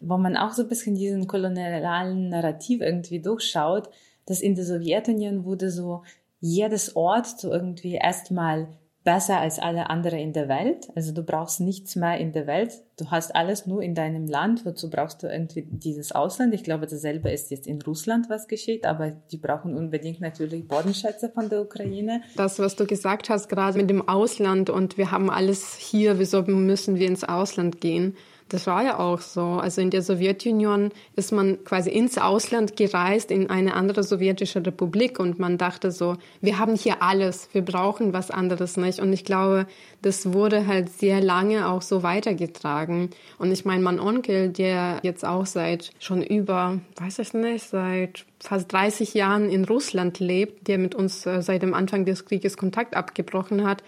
wo 0.00 0.18
man 0.18 0.36
auch 0.36 0.52
so 0.52 0.60
ein 0.60 0.68
bisschen 0.68 0.96
diesen 0.96 1.26
kolonialen 1.26 2.28
Narrativ 2.28 2.82
irgendwie 2.82 3.22
durchschaut, 3.22 3.88
dass 4.26 4.42
in 4.42 4.54
der 4.54 4.66
Sowjetunion 4.66 5.46
wurde 5.46 5.70
so 5.70 6.02
jedes 6.40 6.94
Ort 6.94 7.26
so 7.26 7.50
irgendwie 7.50 7.94
erstmal 7.94 8.68
besser 9.02 9.38
als 9.38 9.58
alle 9.58 9.88
anderen 9.88 10.18
in 10.18 10.32
der 10.32 10.48
Welt. 10.48 10.88
Also 10.94 11.12
du 11.12 11.22
brauchst 11.22 11.60
nichts 11.60 11.96
mehr 11.96 12.18
in 12.18 12.32
der 12.32 12.46
Welt. 12.46 12.82
Du 12.98 13.10
hast 13.10 13.34
alles 13.34 13.66
nur 13.66 13.82
in 13.82 13.94
deinem 13.94 14.26
Land. 14.26 14.66
Wozu 14.66 14.90
brauchst 14.90 15.22
du 15.22 15.26
irgendwie 15.26 15.62
dieses 15.62 16.12
Ausland? 16.12 16.52
Ich 16.52 16.64
glaube, 16.64 16.86
dasselbe 16.86 17.30
ist 17.30 17.50
jetzt 17.50 17.66
in 17.66 17.80
Russland, 17.80 18.28
was 18.28 18.46
geschieht, 18.46 18.84
aber 18.84 19.10
die 19.10 19.38
brauchen 19.38 19.74
unbedingt 19.74 20.20
natürlich 20.20 20.68
Bodenschätze 20.68 21.30
von 21.30 21.48
der 21.48 21.62
Ukraine. 21.62 22.22
Das, 22.36 22.58
was 22.58 22.76
du 22.76 22.86
gesagt 22.86 23.30
hast, 23.30 23.48
gerade 23.48 23.78
mit 23.78 23.88
dem 23.88 24.06
Ausland 24.06 24.68
und 24.68 24.98
wir 24.98 25.10
haben 25.10 25.30
alles 25.30 25.76
hier, 25.76 26.18
wieso 26.18 26.42
müssen 26.42 26.96
wir 26.96 27.08
ins 27.08 27.24
Ausland 27.24 27.80
gehen? 27.80 28.16
Das 28.50 28.66
war 28.66 28.82
ja 28.82 28.98
auch 28.98 29.20
so. 29.20 29.42
Also 29.42 29.80
in 29.80 29.90
der 29.90 30.02
Sowjetunion 30.02 30.90
ist 31.14 31.30
man 31.30 31.64
quasi 31.64 31.88
ins 31.90 32.18
Ausland 32.18 32.76
gereist, 32.76 33.30
in 33.30 33.48
eine 33.48 33.74
andere 33.74 34.02
sowjetische 34.02 34.66
Republik 34.66 35.20
und 35.20 35.38
man 35.38 35.56
dachte 35.56 35.92
so, 35.92 36.16
wir 36.40 36.58
haben 36.58 36.74
hier 36.74 37.00
alles, 37.00 37.48
wir 37.52 37.62
brauchen 37.62 38.12
was 38.12 38.32
anderes 38.32 38.76
nicht. 38.76 38.98
Und 38.98 39.12
ich 39.12 39.24
glaube, 39.24 39.66
das 40.02 40.32
wurde 40.32 40.66
halt 40.66 40.90
sehr 40.90 41.20
lange 41.20 41.68
auch 41.68 41.80
so 41.80 42.02
weitergetragen. 42.02 43.10
Und 43.38 43.52
ich 43.52 43.64
meine, 43.64 43.84
mein 43.84 44.00
Onkel, 44.00 44.48
der 44.48 44.98
jetzt 45.02 45.24
auch 45.24 45.46
seit 45.46 45.92
schon 46.00 46.20
über, 46.20 46.80
weiß 46.96 47.20
ich 47.20 47.32
nicht, 47.34 47.68
seit 47.68 48.26
fast 48.40 48.72
30 48.72 49.14
Jahren 49.14 49.48
in 49.48 49.64
Russland 49.64 50.18
lebt, 50.18 50.66
der 50.66 50.78
mit 50.78 50.96
uns 50.96 51.24
äh, 51.24 51.40
seit 51.40 51.62
dem 51.62 51.74
Anfang 51.74 52.04
des 52.04 52.24
Krieges 52.24 52.56
Kontakt 52.56 52.96
abgebrochen 52.96 53.64
hat, 53.64 53.84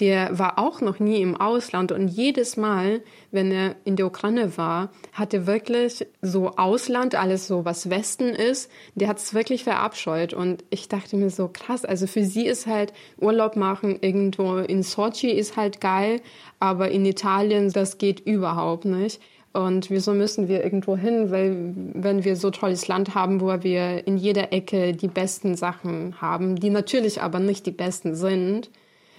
der 0.00 0.38
war 0.38 0.58
auch 0.58 0.80
noch 0.80 0.98
nie 0.98 1.22
im 1.22 1.36
Ausland 1.36 1.90
und 1.90 2.08
jedes 2.08 2.56
Mal, 2.56 3.00
wenn 3.30 3.50
er 3.50 3.76
in 3.84 3.96
der 3.96 4.06
Ukraine 4.06 4.56
war, 4.58 4.90
hat 5.12 5.32
er 5.32 5.46
wirklich 5.46 6.06
so 6.20 6.50
Ausland, 6.56 7.14
alles 7.14 7.46
so 7.46 7.64
was 7.64 7.88
Westen 7.88 8.28
ist, 8.28 8.70
der 8.94 9.08
hat 9.08 9.18
es 9.18 9.32
wirklich 9.32 9.64
verabscheut 9.64 10.34
und 10.34 10.64
ich 10.70 10.88
dachte 10.88 11.16
mir 11.16 11.30
so 11.30 11.48
krass, 11.52 11.84
also 11.84 12.06
für 12.06 12.24
sie 12.24 12.46
ist 12.46 12.66
halt 12.66 12.92
Urlaub 13.18 13.56
machen 13.56 13.98
irgendwo 14.00 14.58
in 14.58 14.82
Sochi 14.82 15.30
ist 15.30 15.56
halt 15.56 15.80
geil, 15.80 16.20
aber 16.60 16.90
in 16.90 17.06
Italien 17.06 17.72
das 17.72 17.98
geht 17.98 18.20
überhaupt 18.20 18.84
nicht. 18.84 19.20
Und 19.52 19.88
wieso 19.88 20.12
müssen 20.12 20.48
wir 20.48 20.62
irgendwo 20.62 20.98
hin? 20.98 21.30
Weil 21.30 21.72
wenn 21.94 22.24
wir 22.24 22.36
so 22.36 22.50
tolles 22.50 22.88
Land 22.88 23.14
haben, 23.14 23.40
wo 23.40 23.46
wir 23.62 24.06
in 24.06 24.18
jeder 24.18 24.52
Ecke 24.52 24.92
die 24.92 25.08
besten 25.08 25.54
Sachen 25.54 26.20
haben, 26.20 26.56
die 26.56 26.68
natürlich 26.68 27.22
aber 27.22 27.38
nicht 27.38 27.64
die 27.64 27.70
besten 27.70 28.14
sind, 28.14 28.68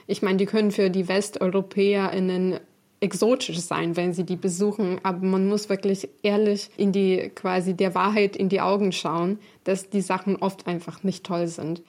ich 0.07 0.21
meine, 0.21 0.37
die 0.37 0.45
können 0.45 0.71
für 0.71 0.89
die 0.89 1.07
WesteuropäerInnen 1.07 2.59
exotisch 2.99 3.59
sein, 3.59 3.95
wenn 3.95 4.13
sie 4.13 4.23
die 4.23 4.37
besuchen, 4.37 4.99
aber 5.03 5.23
man 5.25 5.47
muss 5.47 5.69
wirklich 5.69 6.09
ehrlich 6.23 6.69
in 6.77 6.91
die 6.91 7.29
quasi 7.35 7.75
der 7.75 7.93
Wahrheit 7.93 8.35
in 8.35 8.49
die 8.49 8.61
Augen 8.61 8.91
schauen, 8.91 9.37
dass 9.65 9.89
die 9.89 10.01
Sachen 10.01 10.37
oft 10.37 10.65
einfach 10.65 11.03
nicht 11.03 11.23
toll 11.23 11.47
sind. 11.47 11.83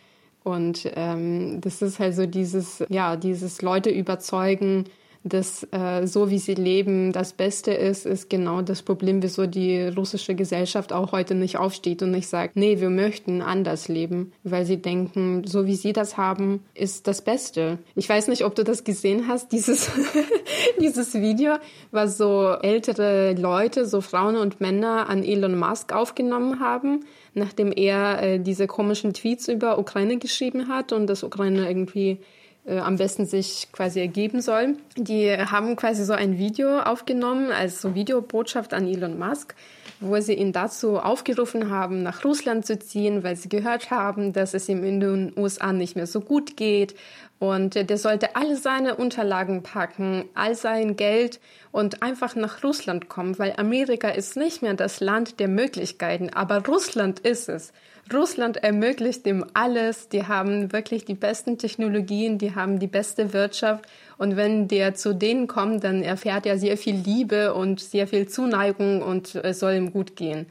Und 0.45 0.91
ähm, 0.97 1.61
das 1.61 1.81
ist 1.81 1.99
halt 1.99 2.15
so 2.15 2.27
dieses, 2.27 2.85
ja, 2.89 3.17
dieses 3.17 3.63
Leute 3.63 3.91
überzeugen, 3.91 4.85
dass 5.29 5.67
äh, 5.71 6.07
so 6.07 6.31
wie 6.31 6.39
sie 6.39 6.55
leben 6.55 7.13
das 7.13 7.33
Beste 7.33 7.73
ist, 7.73 8.07
ist 8.07 8.31
genau 8.31 8.63
das 8.63 8.83
Problem, 8.83 9.23
wieso 9.23 9.47
die 9.47 9.83
russische 9.83 10.35
Gesellschaft 10.35 10.93
auch 10.93 11.13
heute 11.13 11.35
nicht 11.35 11.57
aufsteht 11.57 12.03
und 12.03 12.11
nicht 12.11 12.29
sagt, 12.29 12.57
nee, 12.57 12.81
wir 12.81 12.91
möchten 12.91 13.43
anders 13.43 13.89
leben, 13.89 14.33
weil 14.45 14.65
sie 14.65 14.79
denken, 14.79 15.43
so 15.47 15.67
wie 15.67 15.77
sie 15.77 15.93
das 15.93 16.17
haben, 16.17 16.65
ist 16.75 17.07
das 17.07 17.23
Beste. 17.23 17.79
Ich 17.95 18.09
weiß 18.09 18.29
nicht, 18.29 18.45
ob 18.45 18.55
du 18.55 18.65
das 18.65 18.85
gesehen 18.85 19.29
hast, 19.29 19.53
dieses, 19.53 19.91
dieses 20.81 21.15
Video, 21.15 21.55
was 21.91 22.19
so 22.19 22.53
ältere 22.63 23.35
Leute, 23.35 23.87
so 23.87 24.01
Frauen 24.01 24.37
und 24.37 24.61
Männer 24.61 25.09
an 25.09 25.23
Elon 25.23 25.59
Musk 25.59 25.93
aufgenommen 25.93 26.61
haben 26.61 27.05
nachdem 27.39 27.73
er 27.73 28.23
äh, 28.23 28.39
diese 28.39 28.67
komischen 28.67 29.15
Tweets 29.15 29.49
über 29.49 29.79
Ukraine 29.79 30.19
geschrieben 30.19 30.69
hat 30.69 30.93
und 30.93 31.07
das 31.07 31.23
Ukraine 31.23 31.69
irgendwie 31.69 32.19
äh, 32.69 32.79
am 32.79 32.97
besten 32.97 33.27
sich 33.27 33.69
quasi 33.73 34.01
ergeben 34.01 34.41
soll. 34.41 34.77
Die 34.97 35.31
haben 35.33 35.75
quasi 35.77 36.05
so 36.05 36.13
ein 36.13 36.39
Video 36.39 36.81
aufgenommen 36.81 37.51
als 37.51 37.81
so 37.81 37.95
Videobotschaft 37.95 38.75
an 38.75 38.87
Elon 38.87 39.19
Musk, 39.19 39.55
wo 40.01 40.21
sie 40.21 40.35
ihn 40.35 40.53
dazu 40.53 40.99
aufgerufen 40.99 41.71
haben, 41.71 42.03
nach 42.03 42.25
Russland 42.25 42.67
zu 42.67 42.79
ziehen, 42.79 43.25
weil 43.25 43.37
sie 43.37 43.49
gehört 43.49 43.91
haben, 43.91 44.33
dass 44.33 44.55
es 44.55 44.69
ihm 44.69 44.85
in 44.85 45.01
den 45.01 45.33
USA 45.37 45.73
nicht 45.73 45.97
mehr 45.97 46.07
so 46.07 46.21
gut 46.21 46.57
geht. 46.57 46.95
Und 47.39 47.75
der 47.77 47.99
sollte 47.99 48.35
alle 48.35 48.57
seine 48.57 48.97
Unterlagen 48.97 49.63
packen, 49.63 50.25
all 50.35 50.57
sein 50.57 50.97
Geld 50.97 51.39
und 51.71 52.03
einfach 52.03 52.35
nach 52.35 52.65
Russland 52.65 53.09
kommen, 53.09 53.39
weil 53.39 53.55
Amerika 53.57 54.09
ist 54.09 54.37
nicht 54.37 54.61
mehr 54.61 54.75
das 54.75 54.99
Land 54.99 55.39
der 55.39 55.47
Möglichkeiten, 55.47 56.31
aber 56.31 56.67
Russland 56.67 57.21
ist 57.21 57.49
es. 57.49 57.73
Russland 58.13 58.59
ermöglicht 58.59 59.27
ihm 59.27 59.45
alles. 59.55 60.09
Die 60.09 60.27
haben 60.27 60.73
wirklich 60.73 61.05
die 61.05 61.15
besten 61.15 61.59
Technologien, 61.59 62.39
die 62.39 62.55
haben 62.55 62.79
die 62.79 62.87
beste 62.87 63.33
Wirtschaft. 63.33 63.87
Und 64.17 64.37
wenn 64.37 64.69
der 64.69 64.95
zu 64.95 65.15
denen 65.15 65.47
kommt, 65.47 65.85
dann 65.85 66.03
erfährt 66.03 66.47
er 66.47 66.59
sehr 66.59 66.77
viel 66.77 66.97
Liebe 66.97 67.55
und 67.55 67.81
sehr 67.81 68.07
viel 68.07 68.29
Zuneigung 68.29 69.03
und 69.03 69.35
es 69.35 69.61
soll 69.61 69.75
ihm 69.75 69.93
gut 69.93 70.17
gehen. 70.17 70.47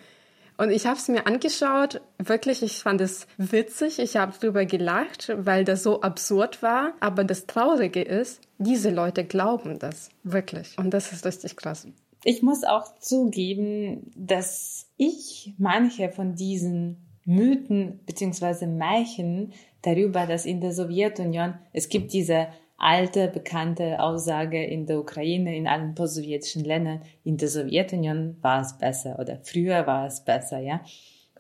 Und 0.57 0.71
ich 0.71 0.87
habe 0.87 0.97
es 0.97 1.07
mir 1.07 1.27
angeschaut, 1.27 2.01
wirklich, 2.17 2.63
ich 2.63 2.79
fand 2.79 2.99
es 2.99 3.27
witzig, 3.37 3.99
ich 3.99 4.17
habe 4.17 4.33
drüber 4.39 4.65
gelacht, 4.65 5.31
weil 5.37 5.63
das 5.63 5.83
so 5.83 6.01
absurd 6.01 6.63
war. 6.63 6.93
Aber 6.99 7.23
das 7.23 7.45
Traurige 7.45 8.01
ist, 8.01 8.41
diese 8.57 8.89
Leute 8.89 9.23
glauben 9.23 9.77
das, 9.77 10.09
wirklich. 10.23 10.75
Und 10.79 10.91
das 10.91 11.11
ist 11.11 11.25
richtig 11.25 11.55
krass. 11.57 11.87
Ich 12.23 12.41
muss 12.41 12.63
auch 12.63 12.97
zugeben, 12.99 14.11
dass 14.15 14.87
ich 14.97 15.53
manche 15.59 16.09
von 16.09 16.35
diesen 16.35 17.06
Mythen 17.27 17.99
beziehungsweise 18.05 18.67
Märchen 18.67 19.51
darüber, 19.81 20.25
dass 20.25 20.45
in 20.45 20.61
der 20.61 20.71
Sowjetunion 20.71 21.55
es 21.73 21.89
gibt 21.89 22.13
diese 22.13 22.47
alte, 22.77 23.27
bekannte 23.27 23.99
Aussage 24.01 24.63
in 24.63 24.85
der 24.85 24.99
Ukraine, 24.99 25.57
in 25.57 25.67
allen 25.67 25.93
post-sowjetischen 25.93 26.63
Ländern, 26.63 27.01
in 27.23 27.37
der 27.37 27.49
Sowjetunion 27.49 28.37
war 28.41 28.61
es 28.61 28.77
besser 28.77 29.19
oder 29.19 29.39
früher 29.43 29.85
war 29.85 30.07
es 30.07 30.23
besser, 30.23 30.59
ja. 30.59 30.81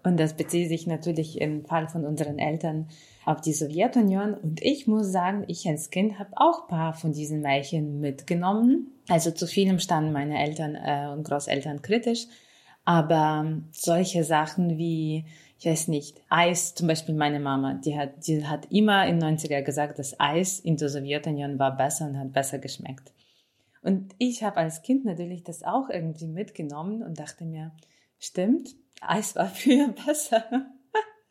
Und 0.03 0.19
das 0.19 0.35
bezieht 0.35 0.69
sich 0.69 0.87
natürlich 0.87 1.39
im 1.39 1.65
Fall 1.65 1.87
von 1.87 2.05
unseren 2.05 2.37
Eltern 2.37 2.87
auf 3.25 3.41
die 3.41 3.53
Sowjetunion. 3.53 4.33
Und 4.35 4.61
ich 4.61 4.87
muss 4.87 5.11
sagen, 5.11 5.43
ich 5.47 5.67
als 5.67 5.89
Kind 5.89 6.19
habe 6.19 6.31
auch 6.35 6.67
paar 6.67 6.93
von 6.93 7.11
diesen 7.13 7.41
Märchen 7.41 7.99
mitgenommen. 7.99 8.91
Also 9.09 9.31
zu 9.31 9.47
vielem 9.47 9.79
standen 9.79 10.13
meine 10.13 10.41
Eltern 10.41 10.75
äh, 10.75 11.09
und 11.11 11.23
Großeltern 11.23 11.81
kritisch. 11.81 12.27
Aber 12.85 13.59
solche 13.71 14.23
Sachen 14.23 14.77
wie 14.77 15.25
ich 15.59 15.65
weiß 15.65 15.87
nicht, 15.87 16.21
Eis, 16.29 16.75
zum 16.75 16.87
Beispiel 16.87 17.15
meine 17.15 17.39
Mama, 17.39 17.73
die 17.73 17.97
hat, 17.97 18.27
die 18.27 18.45
hat 18.45 18.71
immer 18.71 19.07
in 19.07 19.21
90er 19.21 19.61
gesagt, 19.63 19.97
dass 19.97 20.19
Eis 20.19 20.59
in 20.59 20.77
der 20.77 20.89
Sowjetunion 20.89 21.57
war 21.57 21.75
besser 21.75 22.05
und 22.05 22.17
hat 22.17 22.31
besser 22.31 22.59
geschmeckt. 22.59 23.11
Und 23.81 24.13
ich 24.19 24.43
habe 24.43 24.57
als 24.57 24.81
Kind 24.81 25.05
natürlich 25.05 25.43
das 25.43 25.63
auch 25.63 25.89
irgendwie 25.89 26.27
mitgenommen 26.27 27.01
und 27.01 27.19
dachte 27.19 27.45
mir, 27.45 27.71
stimmt, 28.19 28.75
Eis 29.01 29.35
war 29.35 29.47
früher 29.53 29.89
besser. 30.05 30.43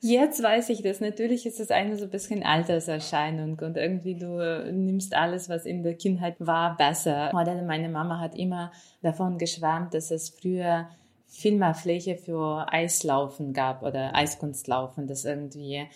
Jetzt 0.00 0.42
weiß 0.42 0.68
ich 0.70 0.82
das. 0.82 1.00
Natürlich 1.00 1.46
ist 1.46 1.58
es 1.58 1.70
eine 1.70 1.96
so 1.96 2.04
ein 2.04 2.10
bisschen 2.10 2.42
Alterserscheinung 2.42 3.58
und 3.60 3.76
irgendwie 3.76 4.16
du 4.16 4.38
nimmst 4.72 5.14
alles, 5.14 5.48
was 5.48 5.64
in 5.64 5.82
der 5.82 5.94
Kindheit 5.94 6.36
war, 6.38 6.76
besser. 6.76 7.30
Oder 7.32 7.62
meine 7.62 7.88
Mama 7.88 8.20
hat 8.20 8.36
immer 8.36 8.72
davon 9.02 9.38
geschwärmt, 9.38 9.94
dass 9.94 10.10
es 10.10 10.30
früher 10.30 10.88
viel 11.36 11.56
mehr 11.56 11.74
Fläche 11.74 12.16
für 12.16 12.66
Eislaufen 12.72 13.52
gab 13.52 13.82
oder 13.82 14.14
Eiskunstlaufen, 14.14 15.06
das 15.06 15.24
irgendwie 15.24 15.86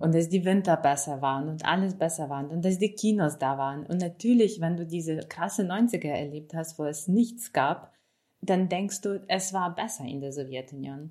und 0.00 0.14
dass 0.14 0.30
die 0.30 0.46
Winter 0.46 0.78
besser 0.78 1.20
waren 1.20 1.48
und 1.48 1.66
alles 1.66 1.94
besser 1.94 2.30
waren 2.30 2.48
und 2.48 2.64
dass 2.64 2.78
die 2.78 2.92
Kinos 2.92 3.38
da 3.38 3.58
waren. 3.58 3.84
Und 3.84 4.00
natürlich, 4.00 4.58
wenn 4.60 4.78
du 4.78 4.86
diese 4.86 5.18
krasse 5.18 5.62
90er 5.62 6.08
erlebt 6.08 6.54
hast, 6.54 6.78
wo 6.78 6.84
es 6.84 7.06
nichts 7.06 7.52
gab, 7.52 7.92
dann 8.40 8.70
denkst 8.70 9.02
du, 9.02 9.22
es 9.28 9.52
war 9.52 9.74
besser 9.74 10.04
in 10.04 10.22
der 10.22 10.32
Sowjetunion. 10.32 11.10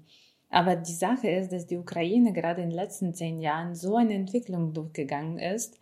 Aber 0.50 0.76
die 0.76 0.94
Sache 0.94 1.30
ist, 1.30 1.52
dass 1.52 1.68
die 1.68 1.78
Ukraine 1.78 2.34
gerade 2.34 2.64
in 2.64 2.72
den 2.72 2.76
letzten 2.76 3.14
zehn 3.14 3.40
Jahren 3.40 3.76
so 3.76 3.96
eine 3.96 4.16
Entwicklung 4.16 4.74
durchgegangen 4.74 5.38
ist, 5.38 5.80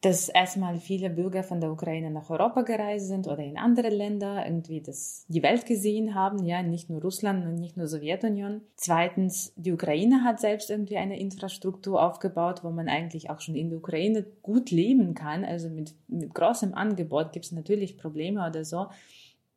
dass 0.00 0.28
erstmal 0.28 0.78
viele 0.78 1.10
Bürger 1.10 1.42
von 1.42 1.60
der 1.60 1.72
Ukraine 1.72 2.12
nach 2.12 2.30
Europa 2.30 2.62
gereist 2.62 3.08
sind 3.08 3.26
oder 3.26 3.40
in 3.40 3.58
andere 3.58 3.88
Länder 3.88 4.46
irgendwie 4.46 4.80
das, 4.80 5.24
die 5.26 5.42
Welt 5.42 5.66
gesehen 5.66 6.14
haben, 6.14 6.44
ja, 6.44 6.62
nicht 6.62 6.88
nur 6.88 7.02
Russland 7.02 7.44
und 7.44 7.56
nicht 7.56 7.76
nur 7.76 7.88
Sowjetunion. 7.88 8.60
Zweitens, 8.76 9.52
die 9.56 9.72
Ukraine 9.72 10.22
hat 10.22 10.38
selbst 10.38 10.70
irgendwie 10.70 10.98
eine 10.98 11.18
Infrastruktur 11.18 12.00
aufgebaut, 12.00 12.62
wo 12.62 12.70
man 12.70 12.88
eigentlich 12.88 13.28
auch 13.28 13.40
schon 13.40 13.56
in 13.56 13.70
der 13.70 13.78
Ukraine 13.78 14.24
gut 14.42 14.70
leben 14.70 15.14
kann. 15.14 15.44
Also 15.44 15.68
mit, 15.68 15.94
mit 16.06 16.32
großem 16.32 16.74
Angebot 16.74 17.32
gibt 17.32 17.46
es 17.46 17.52
natürlich 17.52 17.98
Probleme 17.98 18.46
oder 18.46 18.64
so. 18.64 18.86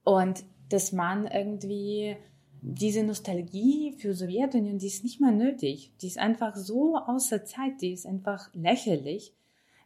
Und 0.03 0.43
dass 0.69 0.91
man 0.91 1.27
irgendwie 1.27 2.15
diese 2.63 3.03
Nostalgie 3.03 3.93
für 3.99 4.15
Sowjetunion, 4.15 4.79
die 4.79 4.87
ist 4.87 5.03
nicht 5.03 5.21
mehr 5.21 5.31
nötig. 5.31 5.91
Die 6.01 6.07
ist 6.07 6.17
einfach 6.17 6.55
so 6.55 6.95
außer 6.95 7.45
Zeit, 7.45 7.81
die 7.81 7.93
ist 7.93 8.07
einfach 8.07 8.49
lächerlich 8.55 9.35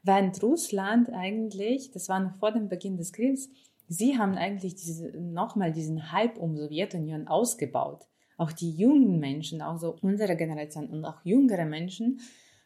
Während 0.05 0.41
Russland 0.43 1.09
eigentlich, 1.11 1.89
das 1.89 2.09
war 2.09 2.19
noch 2.19 2.35
vor 2.35 2.51
dem 2.51 2.69
Beginn 2.69 2.95
des 2.95 3.11
Kriegs, 3.11 3.49
sie 3.87 4.19
haben 4.19 4.35
eigentlich 4.35 4.75
diese, 4.75 5.09
nochmal 5.19 5.71
diesen 5.71 6.11
Hype 6.11 6.37
um 6.37 6.55
Sowjetunion 6.55 7.27
ausgebaut. 7.27 8.05
Auch 8.37 8.51
die 8.51 8.69
jungen 8.69 9.19
Menschen, 9.19 9.63
also 9.63 9.95
unsere 10.01 10.35
Generation 10.35 10.89
und 10.91 11.05
auch 11.05 11.17
jüngere 11.23 11.65
Menschen, 11.65 12.19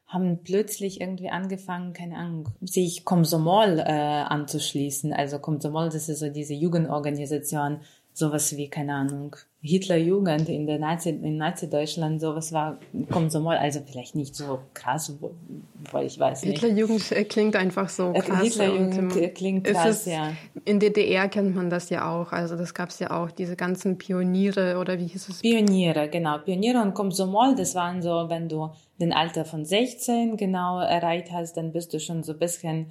haben 0.05 0.43
plötzlich 0.43 0.99
irgendwie 0.99 1.29
angefangen, 1.29 1.93
keine 1.93 2.17
Ahnung, 2.17 2.49
sich 2.59 3.05
Komsomol 3.05 3.79
äh, 3.79 3.83
anzuschließen. 3.83 5.13
Also 5.13 5.39
Komsomol, 5.39 5.85
das 5.85 6.09
ist 6.09 6.19
so 6.19 6.29
diese 6.29 6.55
Jugendorganisation, 6.55 7.81
sowas 8.13 8.55
wie, 8.57 8.69
keine 8.69 8.93
Ahnung, 8.93 9.35
Hitlerjugend 9.61 10.47
in 10.47 10.67
der 10.67 10.79
Nazi, 10.79 11.09
in 11.09 11.35
Nazi-Deutschland, 11.35 12.21
sowas 12.21 12.53
war 12.53 12.79
Komsomol, 13.11 13.55
also 13.55 13.81
vielleicht 13.85 14.15
nicht 14.15 14.33
so 14.33 14.59
krass, 14.73 15.13
weil 15.91 16.05
ich 16.05 16.17
weiß 16.17 16.43
nicht. 16.43 16.61
Hitlerjugend 16.61 17.11
äh, 17.11 17.25
klingt 17.25 17.57
einfach 17.57 17.89
so 17.89 18.13
äh, 18.13 18.21
krass. 18.21 18.41
Hitlerjugend 18.41 19.17
ähm, 19.17 19.33
klingt 19.33 19.65
krass, 19.65 20.05
ja. 20.05 20.31
In 20.63 20.79
DDR 20.79 21.27
kennt 21.27 21.55
man 21.55 21.69
das 21.69 21.89
ja 21.89 22.09
auch, 22.09 22.31
also 22.31 22.55
das 22.55 22.73
gab's 22.73 22.99
ja 22.99 23.11
auch, 23.11 23.31
diese 23.31 23.57
ganzen 23.57 23.97
Pioniere 23.97 24.77
oder 24.77 24.97
wie 24.97 25.07
hieß 25.07 25.27
es? 25.27 25.41
Pioniere, 25.41 26.07
genau. 26.07 26.37
Pioniere 26.37 26.81
und 26.81 26.93
Komsomol, 26.93 27.55
das 27.55 27.75
waren 27.75 28.01
so, 28.01 28.29
wenn 28.29 28.47
du 28.47 28.69
den 29.01 29.11
Alter 29.11 29.43
von 29.43 29.65
16 29.65 30.37
genau 30.37 30.79
erreicht 30.79 31.31
hast, 31.33 31.57
dann 31.57 31.73
bist 31.73 31.93
du 31.93 31.99
schon 31.99 32.23
so 32.23 32.31
ein 32.31 32.39
bisschen 32.39 32.87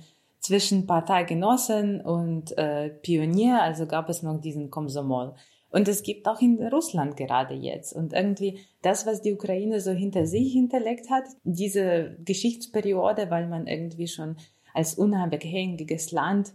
zwischen 0.49 0.87
Parteigenossen 0.87 2.01
und 2.01 2.57
äh, 2.57 2.89
Pionier, 2.89 3.61
also 3.61 3.87
gab 3.87 4.09
es 4.09 4.23
noch 4.23 4.41
diesen 4.41 4.71
Komsomol. 4.71 5.35
Und 5.69 5.89
es 5.89 6.03
gibt 6.03 6.27
auch 6.27 6.41
in 6.41 6.57
Russland 6.73 7.19
gerade 7.19 7.53
jetzt. 7.53 7.93
Und 7.93 8.15
irgendwie 8.15 8.61
das, 8.81 9.05
was 9.05 9.21
die 9.21 9.35
Ukraine 9.35 9.83
so 9.83 9.91
hinter 9.91 10.27
sich 10.27 10.55
hinterlegt 10.55 11.11
hat, 11.11 11.25
diese 11.45 12.17
Geschichtsperiode, 12.25 13.29
weil 13.29 13.47
man 13.47 13.67
irgendwie 13.67 14.09
schon 14.09 14.37
als 14.73 14.95
unabhängiges 14.95 16.13
Land 16.13 16.55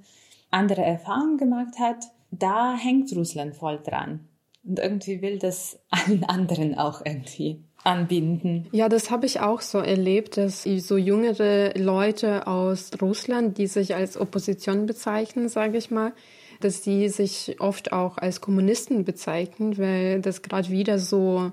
andere 0.50 0.82
Erfahrungen 0.82 1.38
gemacht 1.38 1.78
hat, 1.78 2.04
da 2.32 2.76
hängt 2.76 3.16
Russland 3.16 3.56
voll 3.56 3.80
dran. 3.84 4.28
Und 4.64 4.80
irgendwie 4.80 5.22
will 5.22 5.38
das 5.38 5.80
allen 5.92 6.24
anderen 6.24 6.76
auch 6.76 7.06
irgendwie 7.06 7.64
anbinden. 7.84 8.68
Ja, 8.72 8.90
das 8.90 9.12
habe 9.12 9.26
ich 9.26 9.40
auch 9.42 9.62
so 9.62 9.80
erlebt, 9.80 10.38
dass 10.38 10.64
so 10.64 10.98
jüngere 10.98 11.78
Leute 11.78 12.48
aus 12.48 12.92
Russland, 13.02 13.58
die 13.58 13.68
sich 13.68 13.96
als 13.96 14.18
Opposition 14.18 14.86
bezeichnen, 14.86 15.50
sage 15.50 15.78
ich 15.78 15.92
mal, 15.92 16.14
dass 16.62 16.82
die 16.82 17.10
sich 17.10 17.58
oft 17.60 17.92
auch 17.92 18.18
als 18.18 18.40
Kommunisten 18.40 19.04
bezeichnen, 19.04 19.78
weil 19.78 20.22
das 20.22 20.42
gerade 20.42 20.70
wieder 20.70 20.98
so 20.98 21.52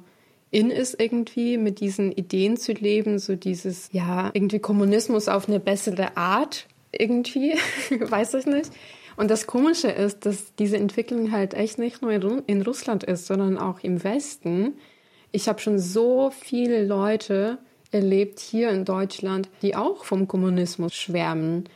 in 0.52 0.70
ist 0.70 1.00
irgendwie 1.00 1.56
mit 1.58 1.80
diesen 1.80 2.10
Ideen 2.10 2.56
zu 2.56 2.72
leben, 2.72 3.18
so 3.18 3.36
dieses 3.36 3.88
ja 3.92 4.30
irgendwie 4.34 4.58
Kommunismus 4.58 5.28
auf 5.28 5.48
eine 5.48 5.60
bessere 5.60 6.16
Art 6.16 6.66
irgendwie, 6.92 7.54
weiß 7.90 8.34
ich 8.34 8.46
nicht. 8.46 8.70
Und 9.16 9.30
das 9.30 9.46
Komische 9.46 9.88
ist, 9.88 10.26
dass 10.26 10.54
diese 10.54 10.76
Entwicklung 10.76 11.30
halt 11.30 11.54
echt 11.54 11.78
nicht 11.78 12.02
nur 12.02 12.42
in 12.46 12.62
Russland 12.62 13.04
ist, 13.04 13.26
sondern 13.26 13.58
auch 13.58 13.80
im 13.80 14.02
Westen. 14.02 14.74
Ich 15.32 15.48
habe 15.48 15.60
schon 15.60 15.78
so 15.78 16.30
viele 16.30 16.84
Leute 16.84 17.58
erlebt 17.92 18.40
hier 18.40 18.70
in 18.70 18.84
Deutschland, 18.84 19.48
die 19.62 19.76
auch 19.76 20.04
vom 20.04 20.28
Kommunismus 20.28 20.94
schwärmen. 20.94 21.68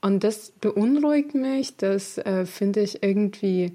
Und 0.00 0.24
das 0.24 0.52
beunruhigt 0.60 1.34
mich, 1.34 1.76
das 1.76 2.18
äh, 2.18 2.46
finde 2.46 2.80
ich 2.80 3.02
irgendwie, 3.02 3.72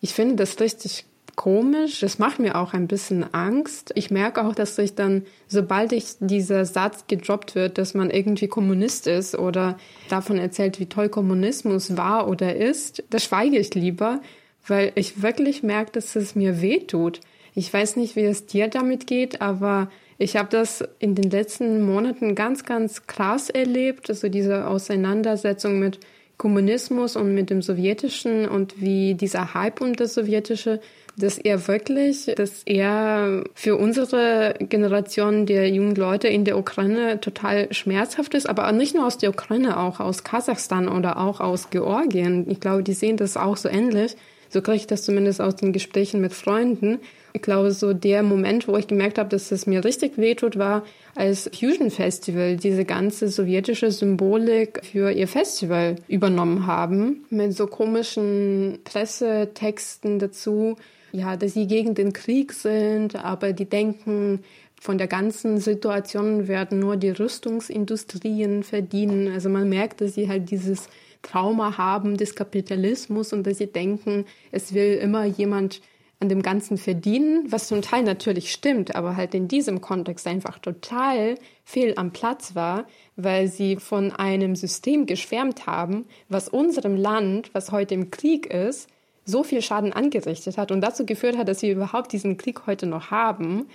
ich 0.00 0.14
finde 0.14 0.36
das 0.36 0.60
richtig 0.60 1.06
komisch. 1.38 2.00
Das 2.00 2.18
macht 2.18 2.40
mir 2.40 2.56
auch 2.56 2.74
ein 2.74 2.88
bisschen 2.88 3.32
Angst. 3.32 3.92
Ich 3.94 4.10
merke 4.10 4.44
auch, 4.44 4.54
dass 4.54 4.76
ich 4.76 4.96
dann, 4.96 5.24
sobald 5.46 5.92
ich 5.92 6.16
dieser 6.18 6.64
Satz 6.64 7.04
gedroppt 7.06 7.54
wird, 7.54 7.78
dass 7.78 7.94
man 7.94 8.10
irgendwie 8.10 8.48
Kommunist 8.48 9.06
ist 9.06 9.38
oder 9.38 9.78
davon 10.08 10.36
erzählt, 10.38 10.80
wie 10.80 10.86
toll 10.86 11.08
Kommunismus 11.08 11.96
war 11.96 12.28
oder 12.28 12.56
ist, 12.56 13.04
da 13.10 13.20
schweige 13.20 13.56
ich 13.56 13.72
lieber, 13.74 14.20
weil 14.66 14.92
ich 14.96 15.22
wirklich 15.22 15.62
merke, 15.62 15.92
dass 15.92 16.16
es 16.16 16.34
mir 16.34 16.60
weh 16.60 16.80
tut. 16.80 17.20
Ich 17.58 17.74
weiß 17.74 17.96
nicht, 17.96 18.14
wie 18.14 18.22
es 18.22 18.46
dir 18.46 18.68
damit 18.68 19.08
geht, 19.08 19.40
aber 19.40 19.90
ich 20.16 20.36
habe 20.36 20.48
das 20.48 20.84
in 21.00 21.16
den 21.16 21.28
letzten 21.28 21.82
Monaten 21.82 22.36
ganz, 22.36 22.64
ganz 22.64 23.08
krass 23.08 23.50
erlebt, 23.50 24.08
also 24.08 24.28
diese 24.28 24.68
Auseinandersetzung 24.68 25.80
mit 25.80 25.98
Kommunismus 26.36 27.16
und 27.16 27.34
mit 27.34 27.50
dem 27.50 27.60
Sowjetischen 27.60 28.48
und 28.48 28.80
wie 28.80 29.14
dieser 29.14 29.54
Hype 29.54 29.80
um 29.80 29.94
das 29.94 30.14
Sowjetische, 30.14 30.78
dass 31.16 31.36
er 31.36 31.66
wirklich, 31.66 32.26
dass 32.36 32.62
er 32.64 33.42
für 33.54 33.74
unsere 33.74 34.54
Generation 34.60 35.44
der 35.44 35.68
jungen 35.68 35.96
Leute 35.96 36.28
in 36.28 36.44
der 36.44 36.58
Ukraine 36.58 37.20
total 37.20 37.74
schmerzhaft 37.74 38.34
ist, 38.34 38.48
aber 38.48 38.70
nicht 38.70 38.94
nur 38.94 39.04
aus 39.04 39.18
der 39.18 39.30
Ukraine, 39.30 39.80
auch 39.80 39.98
aus 39.98 40.22
Kasachstan 40.22 40.86
oder 40.86 41.18
auch 41.18 41.40
aus 41.40 41.70
Georgien. 41.70 42.48
Ich 42.48 42.60
glaube, 42.60 42.84
die 42.84 42.94
sehen 42.94 43.16
das 43.16 43.36
auch 43.36 43.56
so 43.56 43.68
ähnlich. 43.68 44.14
So 44.48 44.62
kriege 44.62 44.76
ich 44.76 44.86
das 44.86 45.02
zumindest 45.02 45.40
aus 45.40 45.56
den 45.56 45.72
Gesprächen 45.72 46.20
mit 46.20 46.32
Freunden, 46.32 47.00
ich 47.32 47.42
glaube, 47.42 47.70
so 47.72 47.92
der 47.92 48.22
Moment, 48.22 48.68
wo 48.68 48.76
ich 48.76 48.86
gemerkt 48.86 49.18
habe, 49.18 49.28
dass 49.28 49.52
es 49.52 49.66
mir 49.66 49.84
richtig 49.84 50.18
wehtut, 50.18 50.58
war 50.58 50.84
als 51.14 51.50
Fusion 51.58 51.90
Festival 51.90 52.56
diese 52.56 52.84
ganze 52.84 53.28
sowjetische 53.28 53.90
Symbolik 53.90 54.84
für 54.84 55.10
ihr 55.10 55.28
Festival 55.28 55.96
übernommen 56.08 56.66
haben. 56.66 57.24
Mit 57.30 57.54
so 57.54 57.66
komischen 57.66 58.78
Pressetexten 58.84 60.18
dazu. 60.18 60.76
Ja, 61.12 61.36
dass 61.36 61.54
sie 61.54 61.66
gegen 61.66 61.94
den 61.94 62.12
Krieg 62.12 62.52
sind, 62.52 63.16
aber 63.16 63.52
die 63.52 63.64
denken, 63.64 64.40
von 64.80 64.98
der 64.98 65.06
ganzen 65.06 65.58
Situation 65.58 66.48
werden 66.48 66.78
nur 66.78 66.96
die 66.96 67.10
Rüstungsindustrien 67.10 68.62
verdienen. 68.62 69.32
Also 69.32 69.48
man 69.48 69.68
merkt, 69.68 70.00
dass 70.00 70.14
sie 70.14 70.28
halt 70.28 70.50
dieses 70.50 70.88
Trauma 71.22 71.76
haben 71.76 72.16
des 72.16 72.34
Kapitalismus 72.34 73.32
und 73.32 73.46
dass 73.46 73.58
sie 73.58 73.66
denken, 73.66 74.24
es 74.52 74.72
will 74.74 74.94
immer 74.94 75.24
jemand 75.24 75.80
an 76.20 76.28
dem 76.28 76.42
Ganzen 76.42 76.78
verdienen, 76.78 77.44
was 77.50 77.68
zum 77.68 77.80
Teil 77.80 78.02
natürlich 78.02 78.50
stimmt, 78.50 78.96
aber 78.96 79.16
halt 79.16 79.34
in 79.34 79.46
diesem 79.46 79.80
Kontext 79.80 80.26
einfach 80.26 80.58
total 80.58 81.36
fehl 81.64 81.94
am 81.96 82.12
Platz 82.12 82.56
war, 82.56 82.86
weil 83.14 83.46
sie 83.46 83.76
von 83.76 84.10
einem 84.10 84.56
System 84.56 85.06
geschwärmt 85.06 85.66
haben, 85.66 86.06
was 86.28 86.48
unserem 86.48 86.96
Land, 86.96 87.54
was 87.54 87.70
heute 87.70 87.94
im 87.94 88.10
Krieg 88.10 88.46
ist, 88.46 88.88
so 89.24 89.44
viel 89.44 89.62
Schaden 89.62 89.92
angerichtet 89.92 90.58
hat 90.58 90.72
und 90.72 90.80
dazu 90.80 91.06
geführt 91.06 91.36
hat, 91.36 91.48
dass 91.48 91.62
wir 91.62 91.70
überhaupt 91.70 92.12
diesen 92.12 92.36
Krieg 92.36 92.66
heute 92.66 92.86
noch 92.86 93.10
haben. 93.10 93.68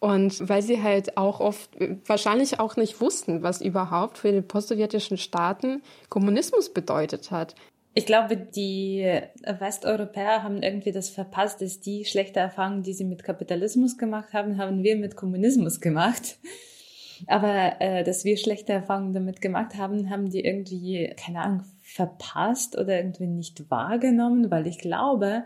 Und 0.00 0.48
weil 0.48 0.62
sie 0.62 0.82
halt 0.82 1.16
auch 1.16 1.40
oft 1.40 1.70
wahrscheinlich 2.06 2.60
auch 2.60 2.76
nicht 2.76 3.00
wussten, 3.00 3.42
was 3.42 3.60
überhaupt 3.60 4.18
für 4.18 4.30
die 4.30 4.42
postsowjetischen 4.42 5.16
Staaten 5.16 5.82
Kommunismus 6.08 6.72
bedeutet 6.72 7.30
hat. 7.30 7.54
Ich 7.98 8.06
glaube, 8.06 8.36
die 8.36 9.02
Westeuropäer 9.44 10.44
haben 10.44 10.62
irgendwie 10.62 10.92
das 10.92 11.08
verpasst, 11.08 11.60
dass 11.60 11.80
die 11.80 12.04
schlechte 12.04 12.38
Erfahrungen, 12.38 12.84
die 12.84 12.92
sie 12.92 13.04
mit 13.04 13.24
Kapitalismus 13.24 13.98
gemacht 13.98 14.32
haben, 14.34 14.56
haben 14.56 14.84
wir 14.84 14.94
mit 14.94 15.16
Kommunismus 15.16 15.80
gemacht. 15.80 16.38
Aber 17.26 17.80
äh, 17.80 18.04
dass 18.04 18.24
wir 18.24 18.36
schlechte 18.36 18.72
Erfahrungen 18.72 19.14
damit 19.14 19.40
gemacht 19.40 19.74
haben, 19.74 20.10
haben 20.10 20.30
die 20.30 20.44
irgendwie, 20.44 21.12
keine 21.16 21.40
Ahnung, 21.40 21.64
verpasst 21.82 22.78
oder 22.78 22.98
irgendwie 22.98 23.26
nicht 23.26 23.68
wahrgenommen, 23.68 24.48
weil 24.48 24.68
ich 24.68 24.78
glaube, 24.78 25.42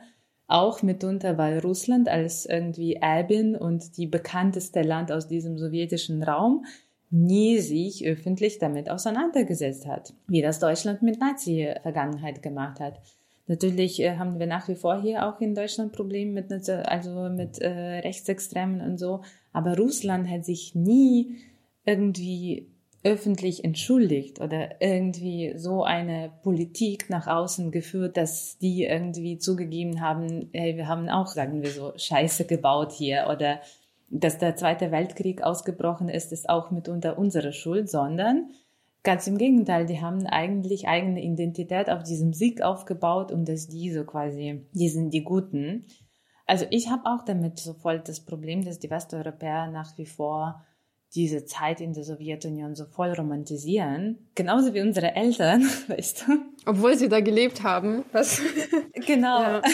auch 0.47 0.83
mitunter, 0.83 1.39
weil 1.39 1.59
Russland 1.61 2.11
als 2.11 2.45
irgendwie 2.45 2.97
Erbin 2.97 3.57
und 3.57 3.97
die 3.97 4.07
bekannteste 4.07 4.83
Land 4.83 5.11
aus 5.11 5.27
diesem 5.27 5.57
sowjetischen 5.57 6.23
Raum 6.23 6.67
nie 7.13 7.59
sich 7.59 8.07
öffentlich 8.07 8.59
damit 8.59 8.91
auseinandergesetzt 8.91 9.87
hat, 9.87 10.15
wie 10.27 10.41
das 10.41 10.59
Deutschland 10.59 11.03
mit 11.03 11.21
Nazi-Vergangenheit 11.21 12.43
gemacht 12.43 12.81
hat. 12.81 13.01
Natürlich 13.47 14.01
äh, 14.01 14.17
haben 14.17 14.39
wir 14.39 14.47
nach 14.47 14.67
wie 14.69 14.77
vor 14.77 15.01
hier 15.01 15.29
auch 15.29 15.41
in 15.41 15.55
Deutschland 15.55 15.93
Probleme 15.93 16.33
mit, 16.33 16.69
also 16.71 17.29
mit 17.29 17.59
äh, 17.59 17.69
Rechtsextremen 17.69 18.81
und 18.81 18.99
so, 18.99 19.21
aber 19.53 19.77
Russland 19.77 20.29
hat 20.29 20.47
sich 20.47 20.75
nie 20.75 21.37
irgendwie 21.85 22.73
öffentlich 23.05 23.65
entschuldigt 23.65 24.41
oder 24.41 24.81
irgendwie 24.81 25.55
so 25.57 25.83
eine 25.83 26.33
Politik 26.43 27.11
nach 27.11 27.27
außen 27.27 27.73
geführt, 27.73 28.17
dass 28.17 28.59
die 28.59 28.85
irgendwie 28.85 29.39
zugegeben 29.39 30.01
haben, 30.01 30.49
hey, 30.53 30.77
wir 30.77 30.87
haben 30.87 31.09
auch, 31.09 31.27
sagen 31.27 31.63
wir 31.63 31.71
so, 31.71 31.93
Scheiße 31.97 32.47
gebaut 32.47 32.93
hier 32.93 33.27
oder 33.29 33.61
dass 34.13 34.39
der 34.39 34.57
Zweite 34.57 34.91
Weltkrieg 34.91 35.43
ausgebrochen 35.43 36.11
ist, 36.11 36.33
ist 36.33 36.49
auch 36.49 36.71
mitunter 36.71 37.19
unsere 37.19 37.53
Schuld, 37.53 37.89
sondern 37.89 38.51
ganz 39.03 39.27
im 39.27 39.39
Gegenteil, 39.39 39.87
die 39.87 40.03
haben 40.03 40.27
eigentlich 40.27 40.87
eigene 40.87 41.23
Identität 41.23 41.89
auf 41.89 42.03
diesem 42.03 42.35
Sieg 42.35 42.61
aufgebaut 42.61 43.33
und 43.33 43.49
dass 43.49 43.69
die 43.69 43.91
so 43.91 44.05
quasi, 44.05 44.67
die 44.73 44.91
sind 44.91 45.15
die 45.15 45.25
Guten. 45.25 45.87
Also 46.47 46.67
ich 46.69 46.91
habe 46.91 47.07
auch 47.07 47.25
damit 47.25 47.59
so 47.59 47.73
voll 47.73 48.01
das 48.01 48.21
Problem, 48.21 48.65
dass 48.65 48.79
die 48.79 48.91
Westeuropäer 48.91 49.69
nach 49.69 49.97
wie 49.97 50.07
vor 50.07 50.63
diese 51.15 51.47
Zeit 51.47 51.81
in 51.81 51.95
der 51.95 52.05
Sowjetunion 52.05 52.75
so 52.75 52.85
voll 52.85 53.13
romantisieren. 53.13 54.31
Genauso 54.35 54.75
wie 54.75 54.83
unsere 54.83 55.15
Eltern, 55.15 55.63
weißt 55.89 56.27
du. 56.27 56.39
Obwohl 56.67 56.97
sie 56.97 57.09
da 57.09 57.21
gelebt 57.21 57.63
haben. 57.63 58.05
Was? 58.13 58.43
Genau. 59.07 59.43
Ja 59.43 59.63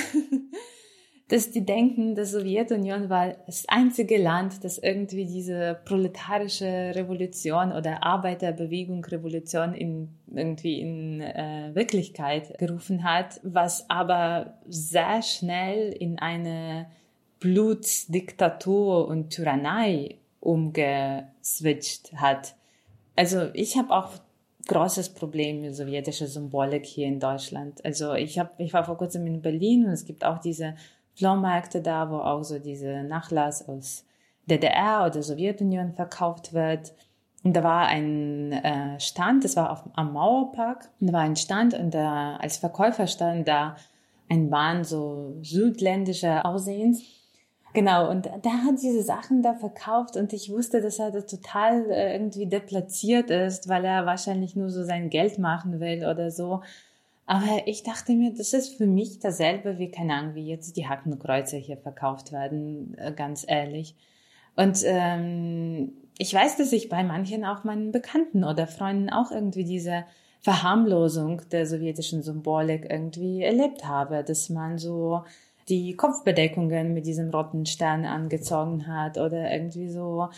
dass 1.28 1.50
die 1.50 1.64
denken, 1.64 2.14
die 2.14 2.24
Sowjetunion 2.24 3.10
war 3.10 3.34
das 3.46 3.68
einzige 3.68 4.16
Land, 4.16 4.64
das 4.64 4.78
irgendwie 4.78 5.26
diese 5.26 5.78
proletarische 5.84 6.92
Revolution 6.94 7.72
oder 7.72 8.02
Arbeiterbewegung 8.02 9.04
Revolution 9.04 9.74
in 9.74 10.08
irgendwie 10.34 10.80
in 10.80 11.20
äh, 11.20 11.70
Wirklichkeit 11.74 12.58
gerufen 12.58 13.04
hat, 13.04 13.40
was 13.42 13.88
aber 13.90 14.58
sehr 14.68 15.20
schnell 15.22 15.92
in 15.92 16.18
eine 16.18 16.86
Blutsdiktatur 17.40 19.06
und 19.06 19.30
Tyrannei 19.30 20.16
umgeswitcht 20.40 22.12
hat. 22.14 22.54
Also 23.16 23.48
ich 23.52 23.76
habe 23.76 23.90
auch 23.90 24.12
großes 24.66 25.10
Problem 25.10 25.60
mit 25.60 25.74
sowjetischer 25.74 26.26
Symbolik 26.26 26.86
hier 26.86 27.06
in 27.06 27.20
Deutschland. 27.20 27.84
Also 27.84 28.14
ich 28.14 28.38
habe, 28.38 28.50
ich 28.58 28.72
war 28.72 28.84
vor 28.84 28.96
kurzem 28.96 29.26
in 29.26 29.42
Berlin 29.42 29.86
und 29.86 29.92
es 29.92 30.04
gibt 30.04 30.24
auch 30.24 30.38
diese 30.38 30.74
Flohmärkte 31.18 31.82
da, 31.82 32.10
wo 32.10 32.18
auch 32.18 32.44
so 32.44 32.60
diese 32.60 33.02
Nachlass 33.02 33.68
aus 33.68 34.04
DDR 34.46 35.04
oder 35.04 35.22
Sowjetunion 35.22 35.92
verkauft 35.92 36.52
wird. 36.52 36.94
Und 37.42 37.54
da 37.54 37.64
war 37.64 37.86
ein 37.86 38.52
äh, 38.52 38.98
Stand, 39.00 39.44
das 39.44 39.56
war 39.56 39.70
auf, 39.70 39.84
am 39.94 40.12
Mauerpark, 40.12 40.88
und 41.00 41.08
da 41.08 41.12
war 41.12 41.20
ein 41.20 41.36
Stand 41.36 41.74
und 41.74 41.92
da 41.92 42.36
als 42.36 42.56
Verkäufer 42.56 43.06
stand 43.06 43.48
da 43.48 43.76
ein 44.28 44.48
Mann 44.48 44.84
so 44.84 45.36
südländischer 45.42 46.44
Aussehens. 46.46 47.02
Genau, 47.74 48.10
und 48.10 48.26
der 48.26 48.64
hat 48.64 48.80
diese 48.82 49.02
Sachen 49.02 49.42
da 49.42 49.54
verkauft 49.54 50.16
und 50.16 50.32
ich 50.32 50.50
wusste, 50.50 50.80
dass 50.80 50.98
er 50.98 51.10
da 51.10 51.20
total 51.20 51.90
äh, 51.90 52.14
irgendwie 52.14 52.46
deplatziert 52.46 53.30
ist, 53.30 53.68
weil 53.68 53.84
er 53.84 54.06
wahrscheinlich 54.06 54.56
nur 54.56 54.70
so 54.70 54.84
sein 54.84 55.10
Geld 55.10 55.38
machen 55.38 55.80
will 55.80 56.04
oder 56.04 56.30
so. 56.30 56.62
Aber 57.28 57.66
ich 57.66 57.82
dachte 57.82 58.14
mir, 58.14 58.32
das 58.32 58.54
ist 58.54 58.78
für 58.78 58.86
mich 58.86 59.18
dasselbe 59.18 59.78
wie, 59.78 59.90
keine 59.90 60.14
Ahnung, 60.14 60.34
wie 60.34 60.46
jetzt 60.46 60.78
die 60.78 60.88
Hakenkreuze 60.88 61.58
hier 61.58 61.76
verkauft 61.76 62.32
werden, 62.32 62.96
äh, 62.96 63.12
ganz 63.12 63.44
ehrlich. 63.46 63.94
Und 64.56 64.78
ähm, 64.86 65.92
ich 66.16 66.32
weiß, 66.32 66.56
dass 66.56 66.72
ich 66.72 66.88
bei 66.88 67.04
manchen 67.04 67.44
auch 67.44 67.64
meinen 67.64 67.92
Bekannten 67.92 68.44
oder 68.44 68.66
Freunden 68.66 69.10
auch 69.10 69.30
irgendwie 69.30 69.64
diese 69.64 70.06
Verharmlosung 70.40 71.42
der 71.52 71.66
sowjetischen 71.66 72.22
Symbolik 72.22 72.90
irgendwie 72.90 73.42
erlebt 73.42 73.84
habe, 73.84 74.24
dass 74.24 74.48
man 74.48 74.78
so 74.78 75.22
die 75.68 75.96
Kopfbedeckungen 75.96 76.94
mit 76.94 77.04
diesem 77.04 77.28
roten 77.28 77.66
Stern 77.66 78.06
angezogen 78.06 78.86
hat 78.86 79.18
oder 79.18 79.52
irgendwie 79.52 79.90
so 79.90 80.30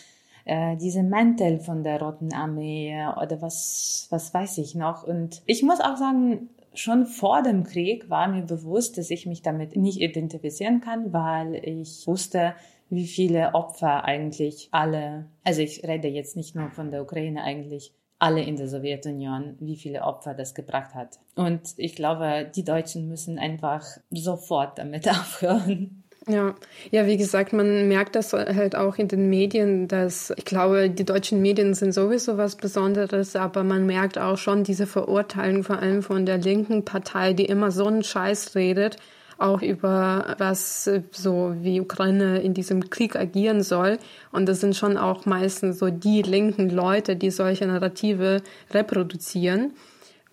äh, 0.45 0.76
diese 0.76 1.05
Mäntel 1.05 1.61
von 1.61 1.84
der 1.84 2.03
Roten 2.03 2.34
Armee 2.34 2.97
oder 3.22 3.41
was, 3.41 4.09
was 4.11 4.34
weiß 4.34 4.59
ich 4.59 4.74
noch. 4.74 5.05
Und 5.05 5.41
ich 5.47 5.62
muss 5.62 5.78
auch 5.78 5.97
sagen, 5.97 6.49
schon 6.74 7.06
vor 7.06 7.42
dem 7.42 7.64
Krieg 7.64 8.08
war 8.10 8.28
mir 8.28 8.42
bewusst, 8.42 8.98
dass 8.98 9.10
ich 9.10 9.26
mich 9.26 9.42
damit 9.42 9.76
nicht 9.76 10.00
identifizieren 10.00 10.80
kann, 10.80 11.12
weil 11.12 11.54
ich 11.54 12.06
wusste, 12.06 12.54
wie 12.88 13.06
viele 13.06 13.54
Opfer 13.54 14.04
eigentlich 14.04 14.68
alle, 14.72 15.26
also 15.44 15.62
ich 15.62 15.84
rede 15.84 16.08
jetzt 16.08 16.36
nicht 16.36 16.54
nur 16.54 16.70
von 16.70 16.90
der 16.90 17.02
Ukraine 17.02 17.42
eigentlich, 17.42 17.92
alle 18.18 18.42
in 18.42 18.56
der 18.56 18.68
Sowjetunion, 18.68 19.56
wie 19.60 19.76
viele 19.76 20.02
Opfer 20.02 20.34
das 20.34 20.54
gebracht 20.54 20.94
hat. 20.94 21.18
Und 21.36 21.74
ich 21.78 21.96
glaube, 21.96 22.50
die 22.54 22.64
Deutschen 22.64 23.08
müssen 23.08 23.38
einfach 23.38 23.86
sofort 24.10 24.78
damit 24.78 25.08
aufhören. 25.10 26.04
Ja, 26.30 26.54
ja, 26.90 27.06
wie 27.06 27.16
gesagt, 27.16 27.52
man 27.52 27.88
merkt 27.88 28.14
das 28.14 28.32
halt 28.32 28.76
auch 28.76 28.96
in 28.98 29.08
den 29.08 29.28
Medien, 29.30 29.88
dass 29.88 30.32
ich 30.36 30.44
glaube, 30.44 30.88
die 30.88 31.04
deutschen 31.04 31.42
Medien 31.42 31.74
sind 31.74 31.92
sowieso 31.92 32.36
was 32.36 32.56
Besonderes, 32.56 33.34
aber 33.34 33.64
man 33.64 33.84
merkt 33.86 34.16
auch 34.18 34.38
schon 34.38 34.62
diese 34.62 34.86
Verurteilung 34.86 35.64
vor 35.64 35.78
allem 35.78 36.02
von 36.02 36.26
der 36.26 36.38
linken 36.38 36.84
Partei, 36.84 37.32
die 37.32 37.46
immer 37.46 37.70
so 37.70 37.86
einen 37.86 38.04
Scheiß 38.04 38.54
redet, 38.54 38.96
auch 39.38 39.62
über 39.62 40.36
was 40.38 40.88
so 41.10 41.54
wie 41.60 41.80
Ukraine 41.80 42.40
in 42.40 42.54
diesem 42.54 42.90
Krieg 42.90 43.16
agieren 43.16 43.62
soll. 43.62 43.98
Und 44.30 44.46
das 44.46 44.60
sind 44.60 44.76
schon 44.76 44.96
auch 44.96 45.26
meistens 45.26 45.78
so 45.78 45.90
die 45.90 46.22
linken 46.22 46.70
Leute, 46.70 47.16
die 47.16 47.30
solche 47.30 47.66
Narrative 47.66 48.42
reproduzieren. 48.70 49.72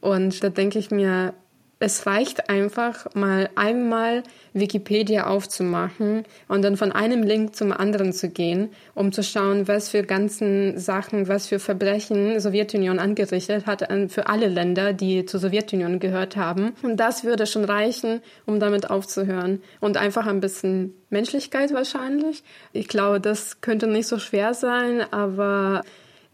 Und 0.01 0.43
da 0.43 0.49
denke 0.49 0.77
ich 0.77 0.91
mir, 0.91 1.33
es 1.79 2.07
reicht 2.07 2.49
einfach 2.49 3.13
mal 3.13 3.49
einmal 3.55 4.23
Wikipedia 4.53 5.27
aufzumachen 5.27 6.23
und 6.47 6.63
dann 6.63 6.75
von 6.75 6.91
einem 6.91 7.21
Link 7.21 7.55
zum 7.55 7.71
anderen 7.71 8.13
zu 8.13 8.29
gehen, 8.29 8.69
um 8.95 9.11
zu 9.11 9.21
schauen, 9.21 9.67
was 9.67 9.89
für 9.89 10.01
ganzen 10.01 10.79
Sachen, 10.79 11.27
was 11.27 11.45
für 11.47 11.59
Verbrechen 11.59 12.39
Sowjetunion 12.39 12.97
angerichtet 12.97 13.67
hat 13.67 13.87
für 14.09 14.27
alle 14.27 14.47
Länder, 14.47 14.93
die 14.93 15.25
zur 15.25 15.39
Sowjetunion 15.39 15.99
gehört 15.99 16.35
haben. 16.35 16.73
Und 16.81 16.97
das 16.97 17.23
würde 17.23 17.45
schon 17.45 17.65
reichen, 17.65 18.21
um 18.47 18.59
damit 18.59 18.89
aufzuhören. 18.89 19.61
Und 19.79 19.97
einfach 19.97 20.25
ein 20.25 20.39
bisschen 20.39 20.95
Menschlichkeit 21.11 21.73
wahrscheinlich. 21.73 22.43
Ich 22.73 22.87
glaube, 22.87 23.19
das 23.21 23.61
könnte 23.61 23.85
nicht 23.85 24.07
so 24.07 24.17
schwer 24.17 24.55
sein, 24.55 25.01
aber 25.11 25.83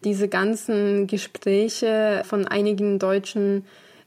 diese 0.05 0.29
ganzen 0.29 1.07
Gespräche 1.07 2.23
von 2.25 2.47
einigen 2.47 2.99
deutschen 2.99 3.65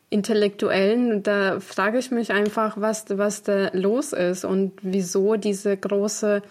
Intellektuellen, 0.09 1.22
da 1.22 1.59
frage 1.61 1.98
ich 1.98 2.11
mich 2.11 2.30
einfach, 2.32 2.80
was, 2.80 3.04
was 3.09 3.42
da 3.42 3.70
los 3.72 4.12
ist 4.12 4.44
und 4.44 4.72
wieso 4.82 5.36
diese 5.36 5.76
große, 5.76 6.42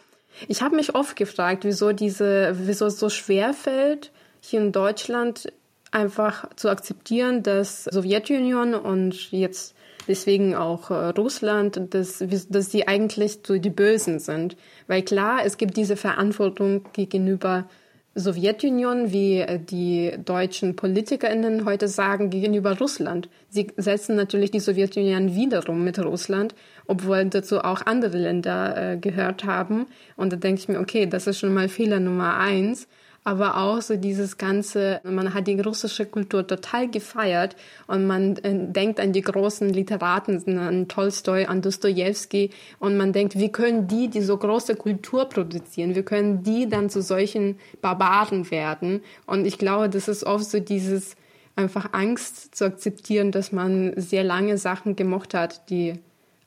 ich 0.47 0.61
habe 0.61 0.75
mich 0.75 0.93
oft 0.93 1.15
gefragt, 1.15 1.63
wieso 1.63 1.93
diese, 1.93 2.55
wieso 2.59 2.87
es 2.87 2.99
so 2.99 3.09
schwer 3.09 3.53
fällt, 3.53 4.11
hier 4.41 4.59
in 4.59 4.71
Deutschland 4.73 5.51
einfach 5.91 6.49
zu 6.57 6.69
akzeptieren, 6.69 7.43
dass 7.43 7.85
Sowjetunion 7.85 8.75
und 8.75 9.31
jetzt 9.31 9.73
deswegen 10.07 10.55
auch 10.55 10.91
äh, 10.91 11.09
Russland, 11.09 11.93
dass, 11.93 12.23
dass 12.49 12.71
sie 12.71 12.87
eigentlich 12.87 13.39
so 13.45 13.57
die 13.57 13.69
Bösen 13.69 14.19
sind. 14.19 14.57
Weil 14.87 15.03
klar, 15.03 15.39
es 15.45 15.57
gibt 15.57 15.77
diese 15.77 15.95
Verantwortung 15.95 16.85
gegenüber 16.93 17.69
Sowjetunion, 18.15 19.11
wie 19.11 19.39
äh, 19.39 19.59
die 19.59 20.13
deutschen 20.23 20.75
PolitikerInnen 20.77 21.65
heute 21.65 21.89
sagen, 21.89 22.29
gegenüber 22.29 22.77
Russland. 22.77 23.29
Sie 23.49 23.67
setzen 23.75 24.15
natürlich 24.15 24.51
die 24.51 24.61
Sowjetunion 24.61 25.35
wiederum 25.35 25.83
mit 25.83 25.99
Russland, 25.99 26.55
obwohl 26.87 27.25
dazu 27.25 27.59
auch 27.59 27.85
andere 27.85 28.17
Länder 28.17 28.93
äh, 28.93 28.97
gehört 28.97 29.43
haben. 29.43 29.87
Und 30.15 30.31
da 30.31 30.37
denke 30.37 30.61
ich 30.61 30.69
mir, 30.69 30.79
okay, 30.79 31.07
das 31.07 31.27
ist 31.27 31.39
schon 31.39 31.53
mal 31.53 31.67
Fehler 31.67 31.99
Nummer 31.99 32.37
eins 32.37 32.87
aber 33.25 33.57
auch 33.57 33.81
so 33.81 33.97
dieses 33.97 34.37
ganze, 34.37 35.01
man 35.03 35.33
hat 35.33 35.47
die 35.47 35.59
russische 35.59 36.05
Kultur 36.05 36.45
total 36.45 36.87
gefeiert 36.87 37.55
und 37.87 38.05
man 38.05 38.37
äh, 38.37 38.53
denkt 38.53 38.99
an 38.99 39.13
die 39.13 39.21
großen 39.21 39.67
Literaten, 39.67 40.59
an 40.59 40.87
Tolstoi, 40.87 41.45
an 41.47 41.63
Dostoevsky 41.63 42.51
und 42.77 42.97
man 42.97 43.13
denkt, 43.13 43.37
wie 43.37 43.51
können 43.51 43.87
die 43.87 44.09
die 44.09 44.21
so 44.21 44.37
große 44.37 44.75
Kultur 44.75 45.25
produzieren? 45.25 45.95
Wie 45.95 46.03
können 46.03 46.43
die 46.43 46.69
dann 46.69 46.91
zu 46.91 47.01
solchen 47.01 47.57
Barbaren 47.81 48.51
werden? 48.51 49.01
Und 49.25 49.45
ich 49.45 49.57
glaube, 49.57 49.89
das 49.89 50.07
ist 50.07 50.23
oft 50.23 50.45
so 50.45 50.59
dieses 50.59 51.15
einfach 51.55 51.93
Angst 51.93 52.55
zu 52.55 52.65
akzeptieren, 52.65 53.31
dass 53.31 53.51
man 53.51 53.93
sehr 53.99 54.23
lange 54.23 54.59
Sachen 54.59 54.95
gemocht 54.95 55.33
hat, 55.33 55.71
die 55.71 55.95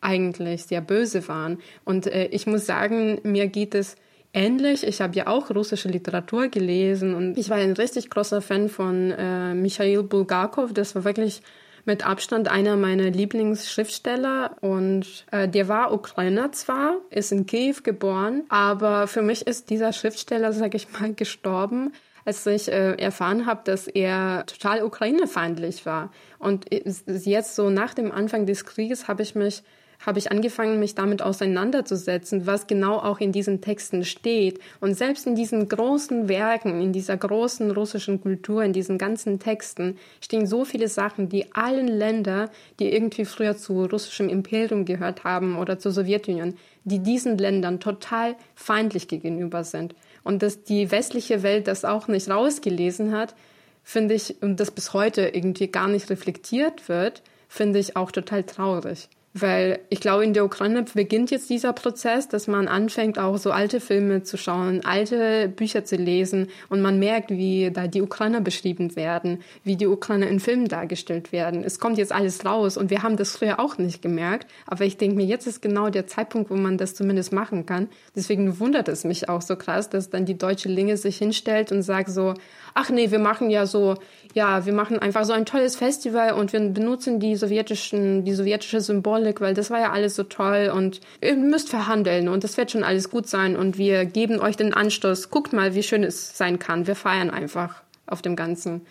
eigentlich 0.01 0.63
sehr 0.63 0.81
böse 0.81 1.27
waren. 1.27 1.59
Und 1.85 2.07
äh, 2.07 2.27
ich 2.27 2.47
muss 2.47 2.67
sagen, 2.67 3.19
mir 3.25 3.49
geht 3.49 3.75
es 3.75 3.97
ähnlich. 4.33 4.87
Ich 4.87 5.01
habe 5.01 5.15
ja 5.17 5.27
auch 5.27 5.51
russische 5.51 5.89
Literatur 5.89 6.49
gelesen 6.49 7.15
und 7.15 7.39
ich 7.39 7.51
war 7.51 7.57
ein 7.57 7.73
richtig 7.73 8.11
großer 8.11 8.41
Fan 8.41 8.69
von 8.69 9.11
äh, 9.11 9.55
Michail 9.55 10.03
Bulgakov. 10.03 10.73
Das 10.73 10.95
war 10.95 11.05
wirklich 11.05 11.43
mit 11.85 12.07
Abstand 12.07 12.49
einer 12.49 12.77
meiner 12.77 13.11
Lieblingsschriftsteller 13.11 14.57
und 14.61 15.25
äh, 15.31 15.49
der 15.49 15.69
war 15.69 15.93
Ukrainer 15.93 16.53
zwar, 16.53 16.97
ist 17.09 17.33
in 17.33 17.47
Kiew 17.47 17.77
geboren, 17.83 18.45
aber 18.51 19.07
für 19.07 19.23
mich 19.23 19.47
ist 19.47 19.71
dieser 19.71 19.95
Schriftsteller, 19.95 20.53
sage 20.53 20.77
ich 20.77 20.93
mal, 20.93 21.15
gestorben, 21.15 21.93
als 22.27 22.45
ich 22.47 22.71
äh, 22.71 22.93
erfahren 22.97 23.47
habe, 23.47 23.63
dass 23.65 23.89
er 23.89 24.45
total 24.45 24.83
ukrainefeindlich 24.83 25.87
war. 25.87 26.13
Und 26.39 26.67
jetzt 26.71 27.55
so 27.55 27.71
nach 27.71 27.95
dem 27.95 28.13
Anfang 28.13 28.45
des 28.45 28.67
Krieges 28.67 29.09
habe 29.09 29.23
ich 29.23 29.35
mich 29.35 29.63
habe 30.05 30.19
ich 30.19 30.31
angefangen, 30.31 30.79
mich 30.79 30.95
damit 30.95 31.23
auseinanderzusetzen, 31.23 32.47
was 32.47 32.67
genau 32.67 32.99
auch 32.99 33.19
in 33.19 33.33
diesen 33.33 33.61
Texten 33.61 34.05
steht. 34.05 34.61
Und 34.81 34.95
selbst 34.95 35.27
in 35.27 35.35
diesen 35.35 35.69
großen 35.69 36.29
Werken, 36.29 36.81
in 36.81 36.93
dieser 36.93 37.17
großen 37.17 37.71
russischen 37.71 38.21
Kultur, 38.21 38.63
in 38.63 38.73
diesen 38.73 38.97
ganzen 38.97 39.41
Texten 39.41 39.99
stehen 40.21 40.47
so 40.47 40.65
viele 40.65 40.89
Sachen, 40.89 41.29
die 41.29 41.53
allen 41.53 41.89
Länder, 41.89 42.51
die 42.79 42.93
irgendwie 42.93 43.25
früher 43.25 43.57
zu 43.57 43.85
russischem 43.87 44.29
Imperium 44.29 44.85
gehört 44.85 45.25
haben 45.25 45.59
oder 45.59 45.79
zur 45.79 45.93
Sowjetunion, 45.93 46.55
die 46.85 47.01
diesen 47.01 47.37
Ländern 47.37 47.81
total 47.81 48.37
feindlich 48.55 49.09
gegenüber 49.09 49.65
sind. 49.65 49.95
Und 50.23 50.43
dass 50.43 50.63
die 50.63 50.91
westliche 50.91 51.43
Welt 51.43 51.67
das 51.67 51.85
auch 51.85 52.07
nicht 52.07 52.31
rausgelesen 52.31 53.13
hat, 53.13 53.35
finde 53.83 54.15
ich, 54.15 54.43
und 54.43 54.61
das 54.61 54.71
bis 54.71 54.93
heute 54.93 55.23
irgendwie 55.23 55.69
gar 55.69 55.89
nicht 55.89 56.11
reflektiert 56.11 56.89
wird, 56.89 57.23
finde 57.49 57.79
ich 57.79 57.97
auch 57.97 58.13
total 58.13 58.45
traurig. 58.45 59.09
Weil 59.41 59.81
ich 59.89 60.01
glaube, 60.01 60.25
in 60.25 60.33
der 60.33 60.45
Ukraine 60.45 60.85
beginnt 60.95 61.31
jetzt 61.31 61.51
dieser 61.51 61.73
Prozess, 61.73 62.29
dass 62.29 62.47
man 62.47 62.69
anfängt, 62.69 63.19
auch 63.19 63.37
so 63.39 63.51
alte 63.51 63.81
Filme 63.81 64.23
zu 64.23 64.37
schauen, 64.37 64.85
alte 64.85 65.49
Bücher 65.49 65.85
zu 65.85 65.97
lesen 65.97 66.49
und 66.69 66.81
man 66.81 66.99
merkt, 66.99 67.31
wie 67.31 67.71
da 67.71 67.87
die 67.87 68.03
Ukrainer 68.03 68.41
beschrieben 68.41 68.97
werden, 68.97 69.41
wie 69.65 69.77
die 69.77 69.87
Ukrainer 69.87 70.29
in 70.29 70.41
Filmen 70.41 70.69
dargestellt 70.69 71.33
werden. 71.33 71.63
Es 71.65 71.79
kommt 71.79 71.99
jetzt 71.99 72.13
alles 72.13 72.45
raus 72.45 72.77
und 72.77 72.91
wir 72.91 73.03
haben 73.03 73.17
das 73.17 73.37
früher 73.37 73.61
auch 73.61 73.79
nicht 73.79 74.03
gemerkt. 74.03 74.47
Aber 74.67 74.85
ich 74.85 74.97
denke 74.97 75.17
mir, 75.17 75.27
jetzt 75.27 75.47
ist 75.47 75.63
genau 75.63 75.91
der 75.91 76.07
Zeitpunkt, 76.07 76.51
wo 76.51 76.57
man 76.57 76.79
das 76.79 76.95
zumindest 76.95 77.33
machen 77.33 77.67
kann. 77.67 77.89
Deswegen 78.17 78.59
wundert 78.59 78.89
es 78.89 79.05
mich 79.05 79.29
auch 79.29 79.43
so 79.43 79.57
krass, 79.57 79.91
dass 79.91 80.11
dann 80.11 80.25
die 80.25 80.39
deutsche 80.39 80.69
Linge 80.69 80.97
sich 80.97 81.19
hinstellt 81.19 81.73
und 81.73 81.83
sagt 81.83 82.11
so, 82.11 82.35
ach 82.75 82.91
nee, 82.91 83.11
wir 83.11 83.19
machen 83.19 83.51
ja 83.51 83.67
so, 83.67 83.97
ja, 84.35 84.67
wir 84.67 84.73
machen 84.73 84.99
einfach 84.99 85.25
so 85.25 85.33
ein 85.33 85.47
tolles 85.47 85.77
Festival 85.77 86.33
und 86.33 86.53
wir 86.53 86.61
benutzen 86.61 87.21
die 87.21 87.37
sowjetischen, 87.37 88.25
die 88.25 88.35
sowjetische 88.35 88.81
Symbolik, 88.81 89.41
weil 89.41 89.55
das 89.55 89.71
war 89.71 89.81
ja 89.81 89.93
alles 89.93 90.17
so 90.17 90.25
toll 90.25 90.73
und 90.75 91.01
ihr 91.21 91.37
müsst 91.37 91.69
verhandeln 91.71 92.29
und 92.29 92.45
das 92.45 92.57
wird 92.57 92.71
schon 92.71 92.85
alles 92.85 93.11
gut 93.11 93.27
sein 93.27 93.57
und 93.57 93.79
wir 93.79 94.05
geben 94.05 94.41
euch 94.41 94.57
den 94.57 94.75
Anstoß. 94.75 95.31
Guckt 95.31 95.53
mal, 95.53 95.75
wie 95.75 95.83
schön 95.83 96.05
es 96.05 96.37
sein 96.37 96.59
kann. 96.59 96.87
Wir 96.87 96.97
feiern 96.97 97.31
einfach 97.31 97.83
auf 98.07 98.23
dem 98.23 98.37
Ganzen. 98.37 98.87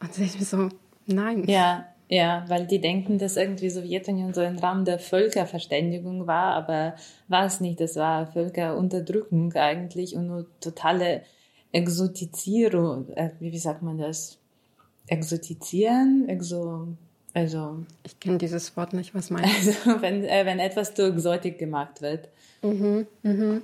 Und 0.00 0.18
ich 0.18 0.38
mir 0.38 0.44
so, 0.44 0.68
nein. 1.06 1.44
Ja, 1.48 1.86
ja, 2.08 2.44
weil 2.48 2.66
die 2.66 2.80
denken, 2.80 3.18
dass 3.18 3.36
irgendwie 3.36 3.68
Sowjetunion 3.68 4.32
so 4.32 4.40
ein 4.40 4.58
Raum 4.58 4.84
der 4.86 4.98
Völkerverständigung 4.98 6.26
war, 6.26 6.54
aber 6.54 6.94
war 7.28 7.44
es 7.44 7.60
nicht. 7.60 7.80
Das 7.80 7.96
war 7.96 8.26
Völkerunterdrückung 8.28 9.52
eigentlich 9.52 10.16
und 10.16 10.26
nur 10.26 10.46
totale 10.60 11.22
Exotizierung, 11.72 13.10
äh, 13.10 13.30
wie, 13.40 13.56
sagt 13.58 13.82
man 13.82 13.98
das? 13.98 14.38
Exotizieren, 15.06 16.28
exo, 16.28 16.88
also. 17.34 17.84
Ich 18.04 18.18
kenne 18.20 18.38
dieses 18.38 18.76
Wort 18.76 18.92
nicht, 18.92 19.14
was 19.14 19.30
meinst 19.30 19.66
du? 19.66 19.90
Also, 19.90 20.02
wenn, 20.02 20.24
äh, 20.24 20.46
wenn 20.46 20.58
etwas 20.58 20.94
zu 20.94 21.08
exotik 21.08 21.58
gemacht 21.58 22.00
wird. 22.00 22.28
Mhm, 22.62 23.06
mhm. 23.22 23.62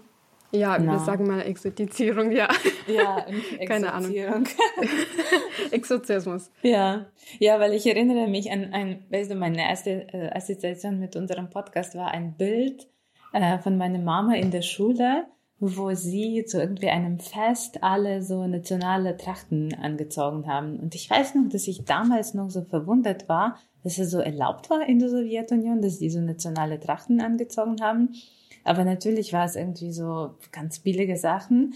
Ja, 0.55 0.79
no. 0.79 0.93
wir 0.93 0.99
sagen 1.01 1.27
mal 1.27 1.41
Exotizierung, 1.41 2.31
ja. 2.31 2.49
Ja, 2.87 3.27
keine 3.67 3.93
Ahnung. 3.93 4.15
Exorzismus. 5.73 6.51
Ja, 6.63 7.07
ja, 7.41 7.59
weil 7.59 7.73
ich 7.73 7.87
erinnere 7.87 8.29
mich 8.29 8.53
an 8.53 8.73
ein, 8.73 9.05
weißt 9.11 9.33
du, 9.33 9.35
meine 9.35 9.61
erste 9.63 10.07
äh, 10.13 10.31
Assoziation 10.31 11.01
mit 11.01 11.17
unserem 11.17 11.51
Podcast 11.51 11.97
war 11.97 12.13
ein 12.13 12.35
Bild 12.35 12.87
äh, 13.33 13.59
von 13.59 13.77
meiner 13.77 13.99
Mama 13.99 14.35
in 14.37 14.53
der 14.53 14.63
Schule 14.63 15.27
wo 15.77 15.95
sie 15.95 16.45
zu 16.45 16.61
irgendwie 16.61 16.89
einem 16.89 17.19
Fest 17.19 17.83
alle 17.83 18.23
so 18.23 18.47
nationale 18.47 19.17
Trachten 19.17 19.75
angezogen 19.75 20.47
haben. 20.47 20.79
Und 20.79 20.95
ich 20.95 21.09
weiß 21.09 21.35
noch, 21.35 21.49
dass 21.49 21.69
ich 21.69 21.85
damals 21.85 22.35
noch 22.35 22.51
so 22.51 22.63
verwundert 22.63 23.29
war, 23.29 23.59
dass 23.83 23.99
es 23.99 24.11
so 24.11 24.19
erlaubt 24.19 24.71
war 24.71 24.89
in 24.89 24.99
der 24.99 25.11
Sowjetunion, 25.11 25.83
dass 25.83 25.99
die 25.99 26.11
so 26.11 26.21
nationale 26.21 26.81
Trachten 26.81 27.21
angezogen 27.21 27.81
haben. 27.81 28.15
Aber 28.65 28.85
natürlich 28.85 29.33
war 29.33 29.45
es 29.45 29.57
irgendwie 29.57 29.93
so 29.93 30.35
ganz 30.53 30.79
billige 30.79 31.17
Sachen. 31.17 31.75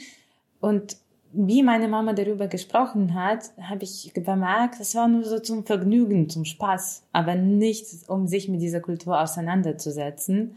Und 0.61 0.97
wie 1.33 1.63
meine 1.63 1.89
Mama 1.89 2.15
darüber 2.15 2.47
gesprochen 2.47 3.15
hat, 3.15 3.51
habe 3.61 3.85
ich 3.85 4.13
bemerkt, 4.15 4.81
es 4.81 4.95
war 4.95 5.09
nur 5.09 5.25
so 5.25 5.39
zum 5.39 5.65
Vergnügen, 5.65 6.31
zum 6.31 6.45
Spaß, 6.47 7.03
aber 7.13 7.35
nicht 7.35 7.85
um 8.09 8.27
sich 8.27 8.49
mit 8.49 8.63
dieser 8.63 8.81
Kultur 8.81 9.21
auseinanderzusetzen. 9.21 10.57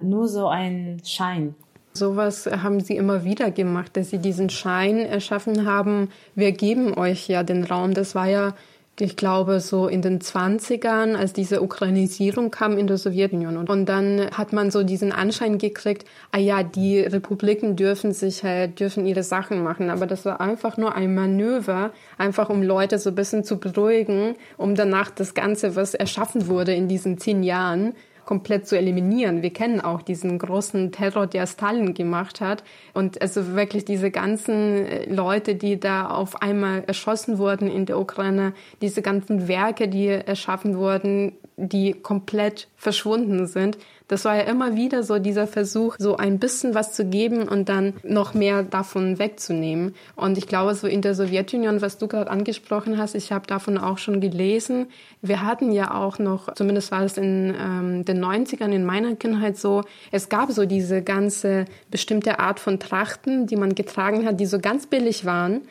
Nur 0.00 0.28
so 0.28 0.48
ein 0.48 1.00
Schein. 1.04 1.54
Sowas 1.98 2.46
haben 2.46 2.80
sie 2.80 2.96
immer 2.96 3.24
wieder 3.24 3.50
gemacht, 3.50 3.96
dass 3.96 4.10
sie 4.10 4.18
diesen 4.18 4.50
Schein 4.50 4.98
erschaffen 4.98 5.66
haben, 5.66 6.10
wir 6.36 6.52
geben 6.52 6.94
euch 6.96 7.28
ja 7.28 7.42
den 7.42 7.64
Raum. 7.64 7.92
Das 7.92 8.14
war 8.14 8.28
ja, 8.28 8.54
ich 9.00 9.16
glaube, 9.16 9.60
so 9.60 9.88
in 9.88 10.02
den 10.02 10.20
20ern, 10.20 11.16
als 11.16 11.32
diese 11.32 11.60
Ukrainisierung 11.62 12.50
kam 12.50 12.78
in 12.78 12.86
der 12.86 12.98
Sowjetunion. 12.98 13.56
Und 13.56 13.88
dann 13.88 14.30
hat 14.32 14.52
man 14.52 14.70
so 14.70 14.82
diesen 14.82 15.12
Anschein 15.12 15.58
gekriegt, 15.58 16.06
ah 16.32 16.38
ja, 16.38 16.62
die 16.62 17.00
Republiken 17.00 17.76
dürfen 17.76 18.12
sich 18.12 18.44
halt, 18.44 18.78
dürfen 18.80 19.06
ihre 19.06 19.22
Sachen 19.22 19.62
machen. 19.62 19.90
Aber 19.90 20.06
das 20.06 20.24
war 20.24 20.40
einfach 20.40 20.76
nur 20.76 20.94
ein 20.94 21.14
Manöver, 21.14 21.90
einfach 22.16 22.48
um 22.48 22.62
Leute 22.62 22.98
so 22.98 23.10
ein 23.10 23.16
bisschen 23.16 23.44
zu 23.44 23.58
beruhigen, 23.58 24.36
um 24.56 24.74
danach 24.74 25.10
das 25.10 25.34
Ganze, 25.34 25.76
was 25.76 25.94
erschaffen 25.94 26.46
wurde 26.46 26.74
in 26.74 26.88
diesen 26.88 27.18
zehn 27.18 27.42
Jahren, 27.42 27.94
komplett 28.28 28.68
zu 28.68 28.76
eliminieren. 28.76 29.40
Wir 29.40 29.54
kennen 29.54 29.80
auch 29.80 30.02
diesen 30.02 30.38
großen 30.38 30.92
Terror, 30.92 31.26
der 31.26 31.46
Stalin 31.46 31.94
gemacht 31.94 32.42
hat. 32.42 32.62
Und 32.92 33.22
also 33.22 33.54
wirklich 33.54 33.86
diese 33.86 34.10
ganzen 34.10 34.84
äh, 34.84 35.10
Leute, 35.10 35.54
die 35.54 35.80
da 35.80 36.10
auf 36.10 36.42
einmal 36.42 36.84
erschossen 36.86 37.38
wurden 37.38 37.70
in 37.70 37.86
der 37.86 37.98
Ukraine, 37.98 38.52
diese 38.82 39.00
ganzen 39.00 39.48
Werke, 39.48 39.88
die 39.88 40.08
erschaffen 40.08 40.76
wurden, 40.76 41.38
die 41.58 41.92
komplett 41.92 42.68
verschwunden 42.76 43.46
sind. 43.46 43.76
Das 44.06 44.24
war 44.24 44.36
ja 44.36 44.44
immer 44.44 44.74
wieder 44.74 45.02
so 45.02 45.18
dieser 45.18 45.46
Versuch, 45.46 45.96
so 45.98 46.16
ein 46.16 46.38
bisschen 46.38 46.74
was 46.74 46.94
zu 46.94 47.04
geben 47.04 47.46
und 47.46 47.68
dann 47.68 47.94
noch 48.02 48.32
mehr 48.32 48.62
davon 48.62 49.18
wegzunehmen. 49.18 49.94
Und 50.16 50.38
ich 50.38 50.46
glaube, 50.46 50.74
so 50.74 50.86
in 50.86 51.02
der 51.02 51.14
Sowjetunion, 51.14 51.82
was 51.82 51.98
du 51.98 52.08
gerade 52.08 52.30
angesprochen 52.30 52.96
hast, 52.96 53.14
ich 53.14 53.32
habe 53.32 53.46
davon 53.46 53.76
auch 53.76 53.98
schon 53.98 54.20
gelesen. 54.20 54.86
Wir 55.20 55.42
hatten 55.42 55.72
ja 55.72 55.94
auch 55.94 56.18
noch, 56.18 56.54
zumindest 56.54 56.90
war 56.90 57.04
es 57.04 57.18
in 57.18 57.54
ähm, 57.60 58.04
den 58.06 58.24
90ern 58.24 58.70
in 58.70 58.86
meiner 58.86 59.14
Kindheit 59.16 59.58
so, 59.58 59.82
es 60.10 60.30
gab 60.30 60.52
so 60.52 60.64
diese 60.64 61.02
ganze 61.02 61.66
bestimmte 61.90 62.38
Art 62.38 62.60
von 62.60 62.78
Trachten, 62.80 63.46
die 63.46 63.56
man 63.56 63.74
getragen 63.74 64.24
hat, 64.24 64.40
die 64.40 64.46
so 64.46 64.58
ganz 64.58 64.86
billig 64.86 65.26
waren 65.26 65.62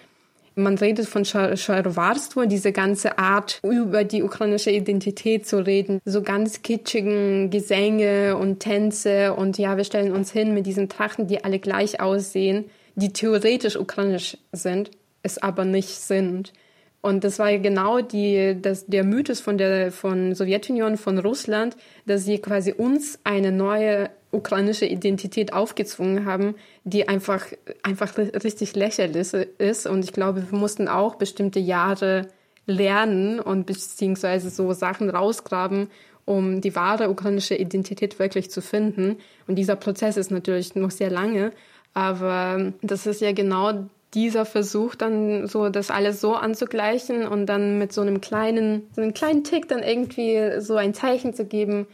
man 0.57 0.77
redet 0.77 1.07
von 1.07 1.23
Scharowarstwo, 1.23 2.45
diese 2.45 2.71
ganze 2.71 3.17
Art, 3.17 3.59
über 3.63 4.03
die 4.03 4.23
ukrainische 4.23 4.71
Identität 4.71 5.47
zu 5.47 5.65
reden. 5.65 6.01
So 6.03 6.21
ganz 6.21 6.61
kitschigen 6.61 7.49
Gesänge 7.49 8.35
und 8.37 8.59
Tänze 8.59 9.33
und 9.33 9.57
ja, 9.57 9.77
wir 9.77 9.83
stellen 9.83 10.11
uns 10.11 10.31
hin 10.31 10.53
mit 10.53 10.65
diesen 10.65 10.89
Trachten, 10.89 11.27
die 11.27 11.43
alle 11.43 11.59
gleich 11.59 12.01
aussehen, 12.01 12.65
die 12.95 13.13
theoretisch 13.13 13.77
ukrainisch 13.77 14.37
sind, 14.51 14.91
es 15.21 15.37
aber 15.37 15.63
nicht 15.63 15.89
sind. 15.89 16.53
Und 17.01 17.23
das 17.23 17.37
war 17.37 17.55
genau 17.59 18.01
die, 18.01 18.57
das, 18.59 18.87
der 18.87 19.03
Mythos 19.03 19.39
von 19.39 19.57
der, 19.57 19.91
von 19.91 20.33
Sowjetunion, 20.33 20.97
von 20.97 21.19
Russland, 21.19 21.77
dass 22.05 22.25
sie 22.25 22.39
quasi 22.39 22.73
uns 22.73 23.19
eine 23.23 23.51
neue 23.51 24.09
ukrainische 24.31 24.85
Identität 24.85 25.53
aufgezwungen 25.53 26.25
haben, 26.25 26.55
die 26.83 27.07
einfach, 27.07 27.45
einfach 27.83 28.17
richtig 28.17 28.75
lächerlich 28.75 29.33
ist. 29.33 29.87
Und 29.87 30.03
ich 30.03 30.13
glaube, 30.13 30.51
wir 30.51 30.57
mussten 30.57 30.87
auch 30.87 31.15
bestimmte 31.15 31.59
Jahre 31.59 32.27
lernen 32.65 33.39
und 33.39 33.65
beziehungsweise 33.65 34.49
so 34.49 34.73
Sachen 34.73 35.09
rausgraben, 35.09 35.89
um 36.25 36.59
die 36.59 36.75
wahre 36.75 37.09
ukrainische 37.09 37.55
Identität 37.55 38.19
wirklich 38.19 38.51
zu 38.51 38.61
finden. 38.61 39.17
Und 39.47 39.55
dieser 39.55 39.77
Prozess 39.77 40.17
ist 40.17 40.29
natürlich 40.29 40.75
noch 40.75 40.91
sehr 40.91 41.09
lange, 41.09 41.51
aber 41.93 42.73
das 42.81 43.07
ist 43.07 43.21
ja 43.21 43.31
genau 43.31 43.87
dieser 44.13 44.45
Versuch, 44.45 44.95
dann 44.95 45.47
so 45.47 45.69
das 45.69 45.89
alles 45.89 46.21
so 46.21 46.35
anzugleichen 46.35 47.27
und 47.27 47.45
dann 47.45 47.77
mit 47.77 47.93
so 47.93 48.01
einem 48.01 48.21
kleinen, 48.21 48.87
so 48.93 49.01
einem 49.01 49.13
kleinen 49.13 49.43
Tick 49.43 49.67
dann 49.67 49.83
irgendwie 49.83 50.59
so 50.59 50.75
ein 50.75 50.93
Zeichen 50.93 51.33
zu 51.33 51.45
geben. 51.45 51.87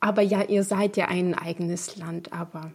Aber 0.00 0.22
ja, 0.22 0.42
ihr 0.42 0.62
seid 0.62 0.96
ja 0.96 1.06
ein 1.06 1.34
eigenes 1.34 1.96
Land, 1.96 2.32
aber 2.32 2.72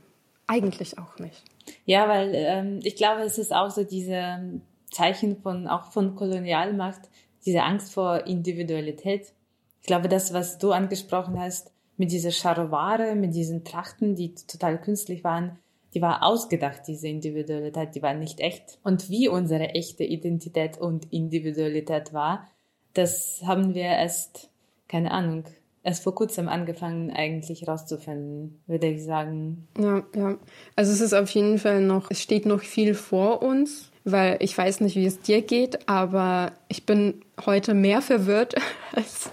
eigentlich 0.48 0.98
auch 0.98 1.18
nicht. 1.20 1.44
Ja, 1.86 2.10
weil 2.10 2.32
ähm, 2.34 2.80
ich 2.84 2.96
glaube, 2.96 3.22
es 3.22 3.38
ist 3.38 3.54
auch 3.54 3.70
so 3.70 3.84
diese 3.84 4.62
Zeichen 4.92 5.38
von 5.42 5.68
auch 5.68 5.92
von 5.92 6.16
Kolonialmacht, 6.16 7.02
diese 7.46 7.64
Angst 7.64 7.94
vor 7.94 8.26
Individualität. 8.28 9.34
Ich 9.82 9.88
glaube, 9.88 10.08
das, 10.08 10.34
was 10.34 10.58
du 10.58 10.72
angesprochen 10.72 11.40
hast, 11.40 11.72
mit 11.98 12.12
dieser 12.12 12.32
Charoware, 12.32 13.16
mit 13.16 13.36
diesen 13.36 13.64
Trachten, 13.64 14.16
die 14.16 14.34
total 14.34 14.80
künstlich 14.80 15.24
waren, 15.24 15.60
die 15.94 16.02
war 16.02 16.24
ausgedacht, 16.24 16.82
diese 16.88 17.08
Individualität, 17.08 17.96
die 17.96 18.02
war 18.02 18.14
nicht 18.14 18.40
echt. 18.40 18.80
Und 18.84 19.10
wie 19.10 19.30
unsere 19.30 19.70
echte 19.70 20.04
Identität 20.04 20.78
und 20.78 21.12
Individualität 21.14 22.14
war, 22.14 22.48
das 22.94 23.42
haben 23.46 23.74
wir 23.74 23.84
erst, 23.84 24.50
keine 24.88 25.12
Ahnung, 25.12 25.44
erst 25.84 26.04
vor 26.04 26.16
kurzem 26.16 26.48
angefangen 26.48 27.12
eigentlich 27.12 27.68
rauszufinden, 27.68 28.62
würde 28.68 28.88
ich 28.88 29.04
sagen. 29.04 29.68
Ja, 29.78 30.04
ja. 30.16 30.38
Also 30.76 30.92
es 30.92 31.02
ist 31.02 31.14
auf 31.14 31.30
jeden 31.32 31.60
Fall 31.60 31.82
noch, 31.82 32.10
es 32.10 32.22
steht 32.22 32.46
noch 32.46 32.62
viel 32.62 32.94
vor 32.96 33.42
uns, 33.42 33.92
weil 34.06 34.38
ich 34.40 34.58
weiß 34.58 34.80
nicht, 34.82 34.96
wie 34.96 35.06
es 35.06 35.20
dir 35.20 35.42
geht, 35.42 35.88
aber 35.88 36.54
ich 36.70 36.86
bin 36.86 37.22
heute 37.46 37.74
mehr 37.74 38.02
verwirrt 38.02 38.56
als 38.96 39.32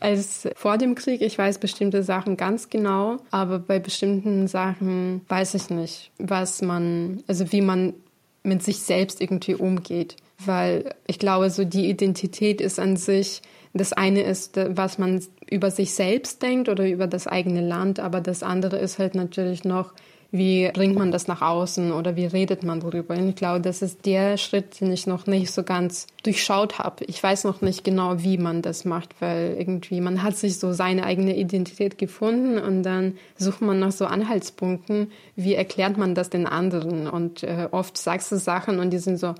als 0.00 0.48
vor 0.56 0.78
dem 0.78 0.96
Krieg. 0.96 1.22
Ich 1.22 1.38
weiß 1.38 1.58
bestimmte 1.58 2.02
Sachen 2.02 2.36
ganz 2.36 2.68
genau, 2.68 3.18
aber 3.30 3.60
bei 3.60 3.78
bestimmten 3.78 4.48
Sachen 4.48 5.20
weiß 5.28 5.54
ich 5.54 5.70
nicht, 5.70 6.10
was 6.18 6.60
man, 6.60 7.22
also 7.28 7.52
wie 7.52 7.60
man 7.60 7.94
mit 8.42 8.64
sich 8.64 8.80
selbst 8.80 9.20
irgendwie 9.20 9.54
umgeht. 9.54 10.16
Weil 10.44 10.96
ich 11.06 11.20
glaube, 11.20 11.50
so 11.50 11.64
die 11.64 11.88
Identität 11.88 12.60
ist 12.60 12.80
an 12.80 12.96
sich, 12.96 13.42
das 13.74 13.92
eine 13.92 14.22
ist, 14.22 14.58
was 14.68 14.98
man 14.98 15.22
über 15.50 15.70
sich 15.70 15.94
selbst 15.94 16.42
denkt 16.42 16.68
oder 16.68 16.88
über 16.88 17.06
das 17.06 17.26
eigene 17.26 17.66
Land, 17.66 18.00
aber 18.00 18.20
das 18.20 18.42
andere 18.42 18.78
ist 18.78 18.98
halt 18.98 19.14
natürlich 19.14 19.64
noch, 19.64 19.92
wie 20.34 20.70
bringt 20.72 20.96
man 20.96 21.12
das 21.12 21.28
nach 21.28 21.42
außen 21.42 21.92
oder 21.92 22.16
wie 22.16 22.24
redet 22.24 22.62
man 22.62 22.80
darüber? 22.80 23.14
Und 23.14 23.28
ich 23.28 23.36
glaube, 23.36 23.60
das 23.60 23.82
ist 23.82 24.06
der 24.06 24.38
Schritt, 24.38 24.80
den 24.80 24.90
ich 24.90 25.06
noch 25.06 25.26
nicht 25.26 25.50
so 25.50 25.62
ganz 25.62 26.06
durchschaut 26.22 26.78
habe. 26.78 27.04
Ich 27.04 27.22
weiß 27.22 27.44
noch 27.44 27.60
nicht 27.60 27.84
genau, 27.84 28.22
wie 28.22 28.38
man 28.38 28.62
das 28.62 28.86
macht, 28.86 29.14
weil 29.20 29.54
irgendwie 29.58 30.00
man 30.00 30.22
hat 30.22 30.38
sich 30.38 30.58
so 30.58 30.72
seine 30.72 31.04
eigene 31.04 31.36
Identität 31.36 31.98
gefunden 31.98 32.58
und 32.58 32.82
dann 32.82 33.18
sucht 33.36 33.60
man 33.60 33.78
nach 33.78 33.92
so 33.92 34.06
Anhaltspunkten, 34.06 35.12
wie 35.36 35.54
erklärt 35.54 35.98
man 35.98 36.14
das 36.14 36.30
den 36.30 36.46
anderen? 36.46 37.08
Und 37.08 37.42
äh, 37.42 37.68
oft 37.70 37.98
sagst 37.98 38.32
du 38.32 38.38
Sachen 38.38 38.78
und 38.78 38.90
die 38.90 38.98
sind 38.98 39.18
so, 39.18 39.34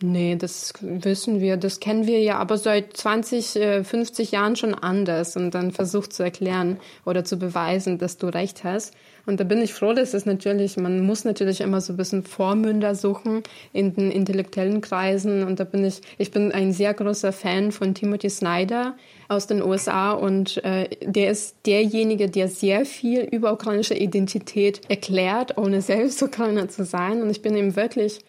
Nee, 0.00 0.36
das 0.36 0.74
wissen 0.80 1.40
wir, 1.40 1.56
das 1.56 1.80
kennen 1.80 2.06
wir 2.06 2.20
ja 2.20 2.38
aber 2.38 2.56
seit 2.56 2.96
20, 2.96 3.84
50 3.84 4.32
äh, 4.32 4.36
Jahren 4.36 4.54
schon 4.54 4.72
anders 4.74 5.36
und 5.36 5.50
dann 5.50 5.72
versucht 5.72 6.12
zu 6.12 6.22
erklären 6.22 6.78
oder 7.04 7.24
zu 7.24 7.36
beweisen, 7.36 7.98
dass 7.98 8.16
du 8.16 8.28
recht 8.28 8.62
hast. 8.62 8.94
Und 9.26 9.40
da 9.40 9.44
bin 9.44 9.60
ich 9.60 9.74
froh, 9.74 9.94
dass 9.94 10.14
es 10.14 10.24
natürlich, 10.24 10.76
man 10.76 11.04
muss 11.04 11.24
natürlich 11.24 11.60
immer 11.60 11.80
so 11.80 11.92
ein 11.94 11.96
bisschen 11.96 12.22
Vormünder 12.22 12.94
suchen 12.94 13.42
in 13.72 13.92
den 13.92 14.12
intellektuellen 14.12 14.82
Kreisen. 14.82 15.42
Und 15.42 15.58
da 15.58 15.64
bin 15.64 15.84
ich, 15.84 16.00
ich 16.16 16.30
bin 16.30 16.52
ein 16.52 16.72
sehr 16.72 16.94
großer 16.94 17.32
Fan 17.32 17.72
von 17.72 17.92
Timothy 17.92 18.30
Snyder 18.30 18.96
aus 19.26 19.48
den 19.48 19.60
USA 19.60 20.12
und 20.12 20.64
äh, 20.64 20.88
der 21.02 21.30
ist 21.30 21.56
derjenige, 21.66 22.30
der 22.30 22.46
sehr 22.46 22.86
viel 22.86 23.22
über 23.22 23.52
ukrainische 23.52 23.94
Identität 23.94 24.80
erklärt, 24.88 25.58
ohne 25.58 25.82
selbst 25.82 26.22
Ukrainer 26.22 26.68
zu 26.68 26.84
sein. 26.84 27.20
Und 27.20 27.30
ich 27.30 27.42
bin 27.42 27.56
ihm 27.56 27.74
wirklich 27.74 28.20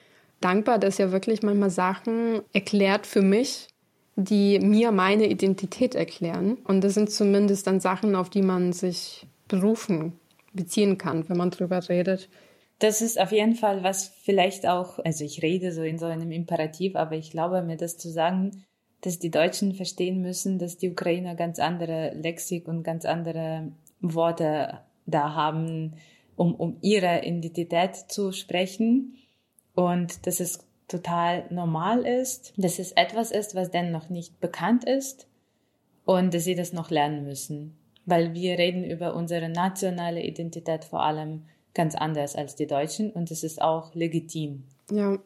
dankbar, 0.42 0.80
dass 0.80 1.00
er 1.00 1.12
wirklich 1.12 1.44
manchmal 1.44 1.70
Sachen 1.70 2.42
erklärt 2.54 3.06
für 3.06 3.22
mich, 3.22 3.68
die 4.16 4.60
mir 4.60 4.92
meine 4.92 5.28
Identität 5.28 5.96
erklären. 5.96 6.58
Und 6.66 6.84
das 6.84 6.94
sind 6.94 7.10
zumindest 7.10 7.68
dann 7.68 7.80
Sachen, 7.80 8.16
auf 8.16 8.30
die 8.30 8.42
man 8.42 8.74
sich 8.74 9.28
berufen 9.48 10.14
beziehen 10.54 10.98
kann, 10.98 11.28
wenn 11.30 11.38
man 11.38 11.52
drüber 11.52 11.88
redet. 11.90 12.30
Das 12.80 13.02
ist 13.02 13.20
auf 13.20 13.32
jeden 13.32 13.56
Fall 13.56 13.84
was 13.84 14.08
vielleicht 14.24 14.68
auch, 14.68 15.00
also 15.00 15.24
ich 15.24 15.42
rede 15.44 15.72
so 15.74 15.84
in 15.84 16.00
so 16.00 16.06
einem 16.06 16.32
Imperativ, 16.32 16.96
aber 16.96 17.16
ich 17.16 17.32
glaube 17.32 17.62
mir 17.62 17.78
das 17.78 17.98
zu 17.98 18.10
sagen, 18.10 18.64
dass 19.02 19.20
die 19.20 19.32
Deutschen 19.32 19.74
verstehen 19.76 20.22
müssen, 20.22 20.60
dass 20.60 20.78
die 20.78 20.90
Ukrainer 20.90 21.36
ganz 21.36 21.60
andere 21.60 22.14
Lexik 22.16 22.68
und 22.68 22.84
ganz 22.84 23.06
andere 23.06 23.72
Worte 24.02 24.80
da 25.06 25.34
haben, 25.34 25.96
um, 26.36 26.56
um 26.56 26.78
ihre 26.82 27.26
Identität 27.26 27.96
zu 27.96 28.32
sprechen 28.32 29.19
und 29.80 30.26
dass 30.28 30.40
es 30.40 30.66
total 30.88 31.46
normal 31.50 32.06
ist, 32.06 32.54
dass 32.58 32.80
es 32.80 32.92
etwas 32.94 33.32
ist, 33.32 33.56
was 33.56 33.72
denn 33.72 33.92
noch 33.92 34.10
nicht 34.10 34.40
bekannt 34.40 34.84
ist 34.84 35.28
und 36.06 36.34
dass 36.34 36.44
sie 36.44 36.56
das 36.56 36.74
noch 36.74 36.90
lernen 36.90 37.24
müssen 37.24 37.80
weil 38.10 38.34
wir 38.34 38.58
reden 38.58 38.84
über 38.84 39.16
unsere 39.16 39.50
nationale 39.50 40.24
Identität 40.24 40.84
vor 40.84 41.04
allem 41.04 41.44
ganz 41.74 41.96
anders 41.96 42.36
als 42.36 42.56
die 42.56 42.68
Deutschen 42.68 43.12
und 43.12 43.32
es 43.32 43.44
ist 43.44 43.62
auch 43.62 43.94
legitim. 43.94 44.64
Ja, 44.92 45.20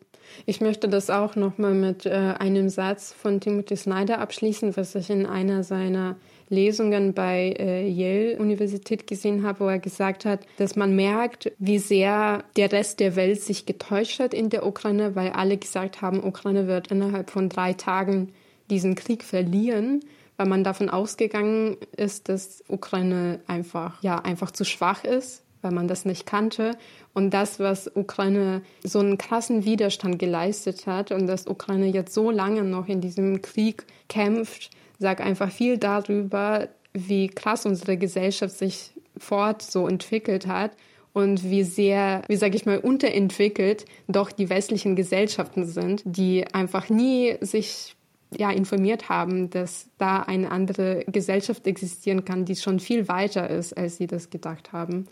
ich 0.45 0.61
möchte 0.61 0.89
das 0.89 1.09
auch 1.09 1.35
nochmal 1.35 1.73
mit 1.73 2.05
äh, 2.05 2.09
einem 2.11 2.69
Satz 2.69 3.13
von 3.13 3.39
Timothy 3.39 3.77
Snyder 3.77 4.19
abschließen, 4.19 4.75
was 4.75 4.95
ich 4.95 5.09
in 5.09 5.25
einer 5.25 5.63
seiner 5.63 6.17
Lesungen 6.49 7.13
bei 7.13 7.55
äh, 7.57 7.87
Yale 7.87 8.37
Universität 8.37 9.07
gesehen 9.07 9.43
habe, 9.43 9.61
wo 9.61 9.67
er 9.67 9.79
gesagt 9.79 10.25
hat, 10.25 10.41
dass 10.57 10.75
man 10.75 10.95
merkt, 10.95 11.51
wie 11.59 11.79
sehr 11.79 12.43
der 12.55 12.71
Rest 12.71 12.99
der 12.99 13.15
Welt 13.15 13.41
sich 13.41 13.65
getäuscht 13.65 14.19
hat 14.19 14.33
in 14.33 14.49
der 14.49 14.65
Ukraine, 14.65 15.15
weil 15.15 15.29
alle 15.29 15.57
gesagt 15.57 16.01
haben, 16.01 16.23
Ukraine 16.23 16.67
wird 16.67 16.87
innerhalb 16.87 17.29
von 17.29 17.49
drei 17.49 17.73
Tagen 17.73 18.33
diesen 18.69 18.95
Krieg 18.95 19.23
verlieren 19.23 20.01
weil 20.37 20.47
man 20.47 20.63
davon 20.63 20.89
ausgegangen 20.89 21.77
ist, 21.95 22.29
dass 22.29 22.63
Ukraine 22.67 23.39
einfach, 23.47 24.01
ja, 24.01 24.19
einfach 24.19 24.51
zu 24.51 24.65
schwach 24.65 25.03
ist, 25.03 25.43
weil 25.61 25.71
man 25.71 25.87
das 25.87 26.05
nicht 26.05 26.25
kannte. 26.25 26.75
Und 27.13 27.33
das, 27.33 27.59
was 27.59 27.89
Ukraine 27.95 28.61
so 28.83 28.99
einen 28.99 29.17
krassen 29.17 29.65
Widerstand 29.65 30.19
geleistet 30.19 30.87
hat 30.87 31.11
und 31.11 31.27
dass 31.27 31.47
Ukraine 31.47 31.87
jetzt 31.87 32.13
so 32.13 32.31
lange 32.31 32.63
noch 32.63 32.87
in 32.87 33.01
diesem 33.01 33.41
Krieg 33.41 33.85
kämpft, 34.09 34.71
sagt 35.03 35.21
einfach 35.21 35.51
viel 35.51 35.77
darüber, 35.77 36.69
wie 36.93 37.27
krass 37.27 37.67
unsere 37.67 37.97
Gesellschaft 37.97 38.57
sich 38.57 38.91
fort 39.17 39.61
so 39.61 39.87
entwickelt 39.87 40.47
hat 40.47 40.71
und 41.13 41.43
wie 41.43 41.63
sehr, 41.63 42.23
wie 42.27 42.37
sage 42.37 42.55
ich 42.55 42.65
mal, 42.65 42.79
unterentwickelt 42.79 43.85
doch 44.07 44.31
die 44.31 44.49
westlichen 44.49 44.95
Gesellschaften 44.95 45.65
sind, 45.65 46.01
die 46.05 46.45
einfach 46.53 46.89
nie 46.89 47.35
sich 47.41 47.95
ja, 48.35 48.49
informiert 48.49 49.09
haben, 49.09 49.49
dass 49.49 49.89
da 49.97 50.21
eine 50.21 50.49
andere 50.49 51.03
Gesellschaft 51.05 51.67
existieren 51.67 52.25
kann, 52.25 52.45
die 52.45 52.55
schon 52.55 52.79
viel 52.79 53.07
weiter 53.07 53.49
ist, 53.49 53.77
als 53.77 53.97
sie 53.97 54.07
das 54.07 54.29
gedacht 54.29 54.73
haben. 54.73 55.07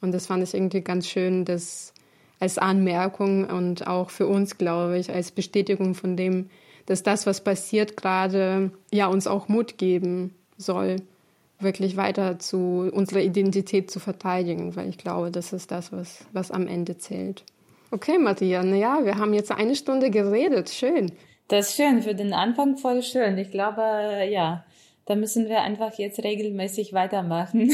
Und 0.00 0.12
das 0.12 0.26
fand 0.26 0.42
ich 0.42 0.54
irgendwie 0.54 0.80
ganz 0.80 1.08
schön, 1.08 1.44
das 1.44 1.92
als 2.40 2.58
Anmerkung 2.58 3.44
und 3.44 3.86
auch 3.86 4.10
für 4.10 4.26
uns, 4.26 4.58
glaube 4.58 4.98
ich, 4.98 5.12
als 5.12 5.30
Bestätigung 5.30 5.94
von 5.94 6.16
dem, 6.16 6.50
dass 6.86 7.02
das, 7.02 7.26
was 7.26 7.42
passiert 7.42 7.96
gerade, 7.96 8.70
ja, 8.92 9.08
uns 9.08 9.26
auch 9.26 9.48
Mut 9.48 9.78
geben 9.78 10.34
soll, 10.56 10.96
wirklich 11.58 11.96
weiter 11.96 12.38
zu 12.38 12.90
unserer 12.92 13.20
Identität 13.20 13.90
zu 13.90 13.98
verteidigen, 13.98 14.76
weil 14.76 14.88
ich 14.88 14.98
glaube, 14.98 15.30
das 15.30 15.52
ist 15.52 15.70
das, 15.70 15.92
was, 15.92 16.24
was 16.32 16.50
am 16.50 16.66
Ende 16.66 16.98
zählt. 16.98 17.44
Okay, 17.90 18.18
Maria, 18.18 18.62
na 18.62 18.76
ja, 18.76 19.04
wir 19.04 19.16
haben 19.16 19.32
jetzt 19.32 19.52
eine 19.52 19.76
Stunde 19.76 20.10
geredet. 20.10 20.70
Schön. 20.70 21.12
Das 21.48 21.68
ist 21.68 21.76
schön, 21.76 22.02
für 22.02 22.14
den 22.14 22.32
Anfang 22.32 22.76
voll 22.76 23.02
schön. 23.02 23.38
Ich 23.38 23.52
glaube, 23.52 24.26
ja, 24.28 24.64
da 25.06 25.14
müssen 25.14 25.48
wir 25.48 25.62
einfach 25.62 25.94
jetzt 25.94 26.22
regelmäßig 26.24 26.92
weitermachen, 26.92 27.70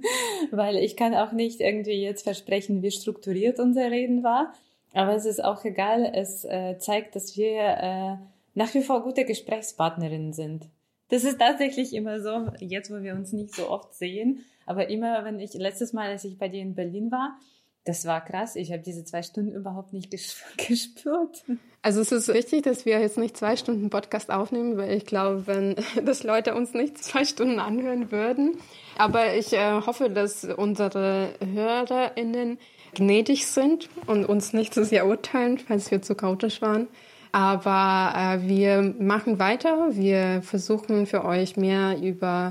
weil 0.50 0.76
ich 0.76 0.96
kann 0.96 1.14
auch 1.14 1.30
nicht 1.30 1.60
irgendwie 1.60 2.02
jetzt 2.02 2.24
versprechen, 2.24 2.82
wie 2.82 2.90
strukturiert 2.90 3.60
unser 3.60 3.90
Reden 3.90 4.24
war. 4.24 4.52
Aber 4.92 5.14
es 5.14 5.24
ist 5.24 5.42
auch 5.42 5.64
egal, 5.64 6.10
es 6.14 6.44
äh, 6.44 6.76
zeigt, 6.78 7.14
dass 7.14 7.36
wir 7.36 7.60
äh, 7.60 8.16
nach 8.54 8.72
wie 8.74 8.82
vor 8.82 9.02
gute 9.02 9.24
Gesprächspartnerinnen 9.24 10.32
sind. 10.32 10.68
Das 11.08 11.24
ist 11.24 11.38
tatsächlich 11.38 11.92
immer 11.94 12.20
so, 12.20 12.50
jetzt 12.58 12.90
wo 12.90 13.02
wir 13.02 13.14
uns 13.14 13.32
nicht 13.32 13.54
so 13.54 13.68
oft 13.68 13.94
sehen, 13.94 14.44
aber 14.66 14.88
immer, 14.88 15.24
wenn 15.24 15.40
ich, 15.40 15.52
letztes 15.54 15.92
Mal, 15.92 16.10
als 16.10 16.24
ich 16.24 16.38
bei 16.38 16.48
dir 16.48 16.62
in 16.62 16.74
Berlin 16.74 17.10
war, 17.10 17.38
Das 17.84 18.06
war 18.06 18.24
krass. 18.24 18.54
Ich 18.54 18.70
habe 18.70 18.82
diese 18.82 19.04
zwei 19.04 19.22
Stunden 19.22 19.52
überhaupt 19.52 19.92
nicht 19.92 20.10
gespürt. 20.56 21.44
Also 21.82 22.00
es 22.00 22.12
ist 22.12 22.28
wichtig, 22.28 22.62
dass 22.62 22.86
wir 22.86 23.00
jetzt 23.00 23.18
nicht 23.18 23.36
zwei 23.36 23.56
Stunden 23.56 23.90
Podcast 23.90 24.30
aufnehmen, 24.30 24.76
weil 24.76 24.92
ich 24.92 25.04
glaube, 25.04 25.48
wenn 25.48 25.74
das 26.04 26.22
Leute 26.22 26.54
uns 26.54 26.74
nicht 26.74 26.98
zwei 26.98 27.24
Stunden 27.24 27.58
anhören 27.58 28.12
würden. 28.12 28.56
Aber 28.96 29.34
ich 29.34 29.52
äh, 29.52 29.80
hoffe, 29.84 30.10
dass 30.10 30.44
unsere 30.44 31.30
HörerInnen 31.40 32.58
gnädig 32.94 33.46
sind 33.46 33.88
und 34.06 34.26
uns 34.26 34.52
nicht 34.52 34.74
so 34.74 34.84
sehr 34.84 35.06
urteilen, 35.06 35.58
falls 35.58 35.90
wir 35.90 36.02
zu 36.02 36.14
chaotisch 36.14 36.62
waren. 36.62 36.86
Aber 37.32 38.12
äh, 38.14 38.46
wir 38.46 38.94
machen 38.98 39.38
weiter. 39.38 39.88
Wir 39.90 40.42
versuchen 40.42 41.06
für 41.06 41.24
euch 41.24 41.56
mehr 41.56 41.98
über 42.00 42.50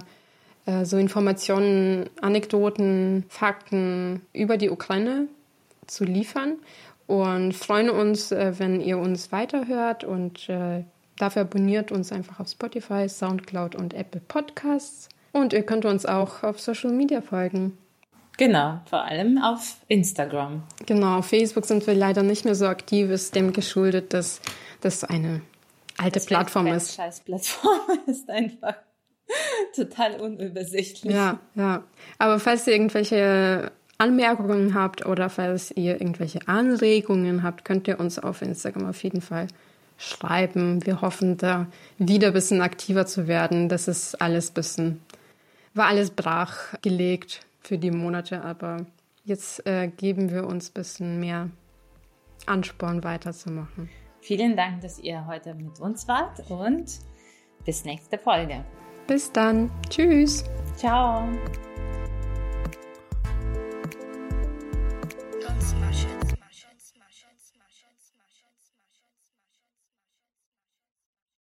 äh, 0.65 0.86
so 0.86 0.97
Informationen, 0.97 2.09
Anekdoten, 2.19 3.25
Fakten 3.29 4.21
über 4.34 4.57
die 4.57 4.69
Ukraine 4.69 5.27
zu 5.88 6.03
liefern 6.03 6.55
und 7.07 7.53
freuen 7.53 7.89
uns, 7.89 8.32
äh, 8.32 8.53
wenn 8.57 8.82
ihr 8.82 8.97
uns 8.97 9.32
weiterhört 9.32 10.03
und 10.03 10.49
äh, 10.49 10.84
dafür 11.17 11.43
abonniert 11.43 11.91
uns 11.91 12.11
einfach 12.11 12.39
auf 12.39 12.47
Spotify, 12.47 13.07
Soundcloud 13.07 13.75
und 13.75 13.93
Apple 13.93 14.21
Podcasts. 14.27 15.09
Und 15.34 15.53
ihr 15.53 15.63
könnt 15.63 15.86
uns 15.86 16.05
auch 16.05 16.43
auf 16.43 16.59
Social 16.59 16.91
Media 16.91 17.21
folgen. 17.21 17.77
Genau, 18.38 18.79
vor 18.86 19.03
allem 19.03 19.38
auf 19.38 19.77
Instagram. 19.88 20.63
Genau, 20.86 21.19
auf 21.19 21.27
Facebook 21.27 21.65
sind 21.65 21.86
wir 21.86 21.93
leider 21.93 22.23
nicht 22.23 22.45
mehr 22.45 22.55
so 22.55 22.65
aktiv, 22.65 23.09
ist 23.09 23.36
dem 23.36 23.53
geschuldet, 23.53 24.13
dass 24.13 24.41
das 24.82 25.03
eine 25.03 25.41
alte 25.97 26.19
das 26.19 26.25
Plattform 26.25 26.67
ist. 26.67 26.95
Scheiß 26.95 27.21
Plattform 27.21 27.79
ist 28.07 28.29
einfach. 28.29 28.75
Total 29.75 30.19
unübersichtlich. 30.19 31.13
Ja, 31.13 31.39
ja. 31.55 31.84
Aber 32.17 32.39
falls 32.39 32.67
ihr 32.67 32.73
irgendwelche 32.73 33.71
Anmerkungen 33.97 34.73
habt 34.73 35.05
oder 35.05 35.29
falls 35.29 35.71
ihr 35.71 36.01
irgendwelche 36.01 36.47
Anregungen 36.47 37.43
habt, 37.43 37.63
könnt 37.63 37.88
ihr 37.88 37.99
uns 37.99 38.19
auf 38.19 38.41
Instagram 38.41 38.89
auf 38.89 39.01
jeden 39.03 39.21
Fall 39.21 39.47
schreiben. 39.97 40.86
Wir 40.86 41.01
hoffen 41.01 41.38
da 41.38 41.67
wieder 41.97 42.27
ein 42.27 42.34
bisschen 42.34 42.61
aktiver 42.61 43.05
zu 43.05 43.27
werden. 43.27 43.69
Das 43.69 43.88
ist 43.88 44.19
alles 44.21 44.49
ein 44.49 44.53
bisschen, 44.55 45.01
war 45.73 45.88
alles 45.88 46.09
brach 46.09 46.57
gelegt 46.82 47.45
für 47.61 47.77
die 47.77 47.91
Monate, 47.91 48.43
aber 48.43 48.86
jetzt 49.23 49.65
äh, 49.67 49.88
geben 49.88 50.32
wir 50.32 50.47
uns 50.47 50.69
ein 50.69 50.73
bisschen 50.73 51.19
mehr 51.19 51.49
Ansporn 52.47 53.03
weiterzumachen. 53.03 53.89
Vielen 54.22 54.55
Dank, 54.55 54.82
dass 54.82 54.99
ihr 54.99 55.26
heute 55.28 55.53
mit 55.55 55.80
uns 55.80 56.07
wart 56.07 56.39
und 56.49 56.99
bis 57.65 57.86
nächste 57.86 58.17
Folge. 58.17 58.63
Bis 59.07 59.32
dann. 59.32 59.69
Tschüss. 59.89 60.43
Ciao. 60.76 61.28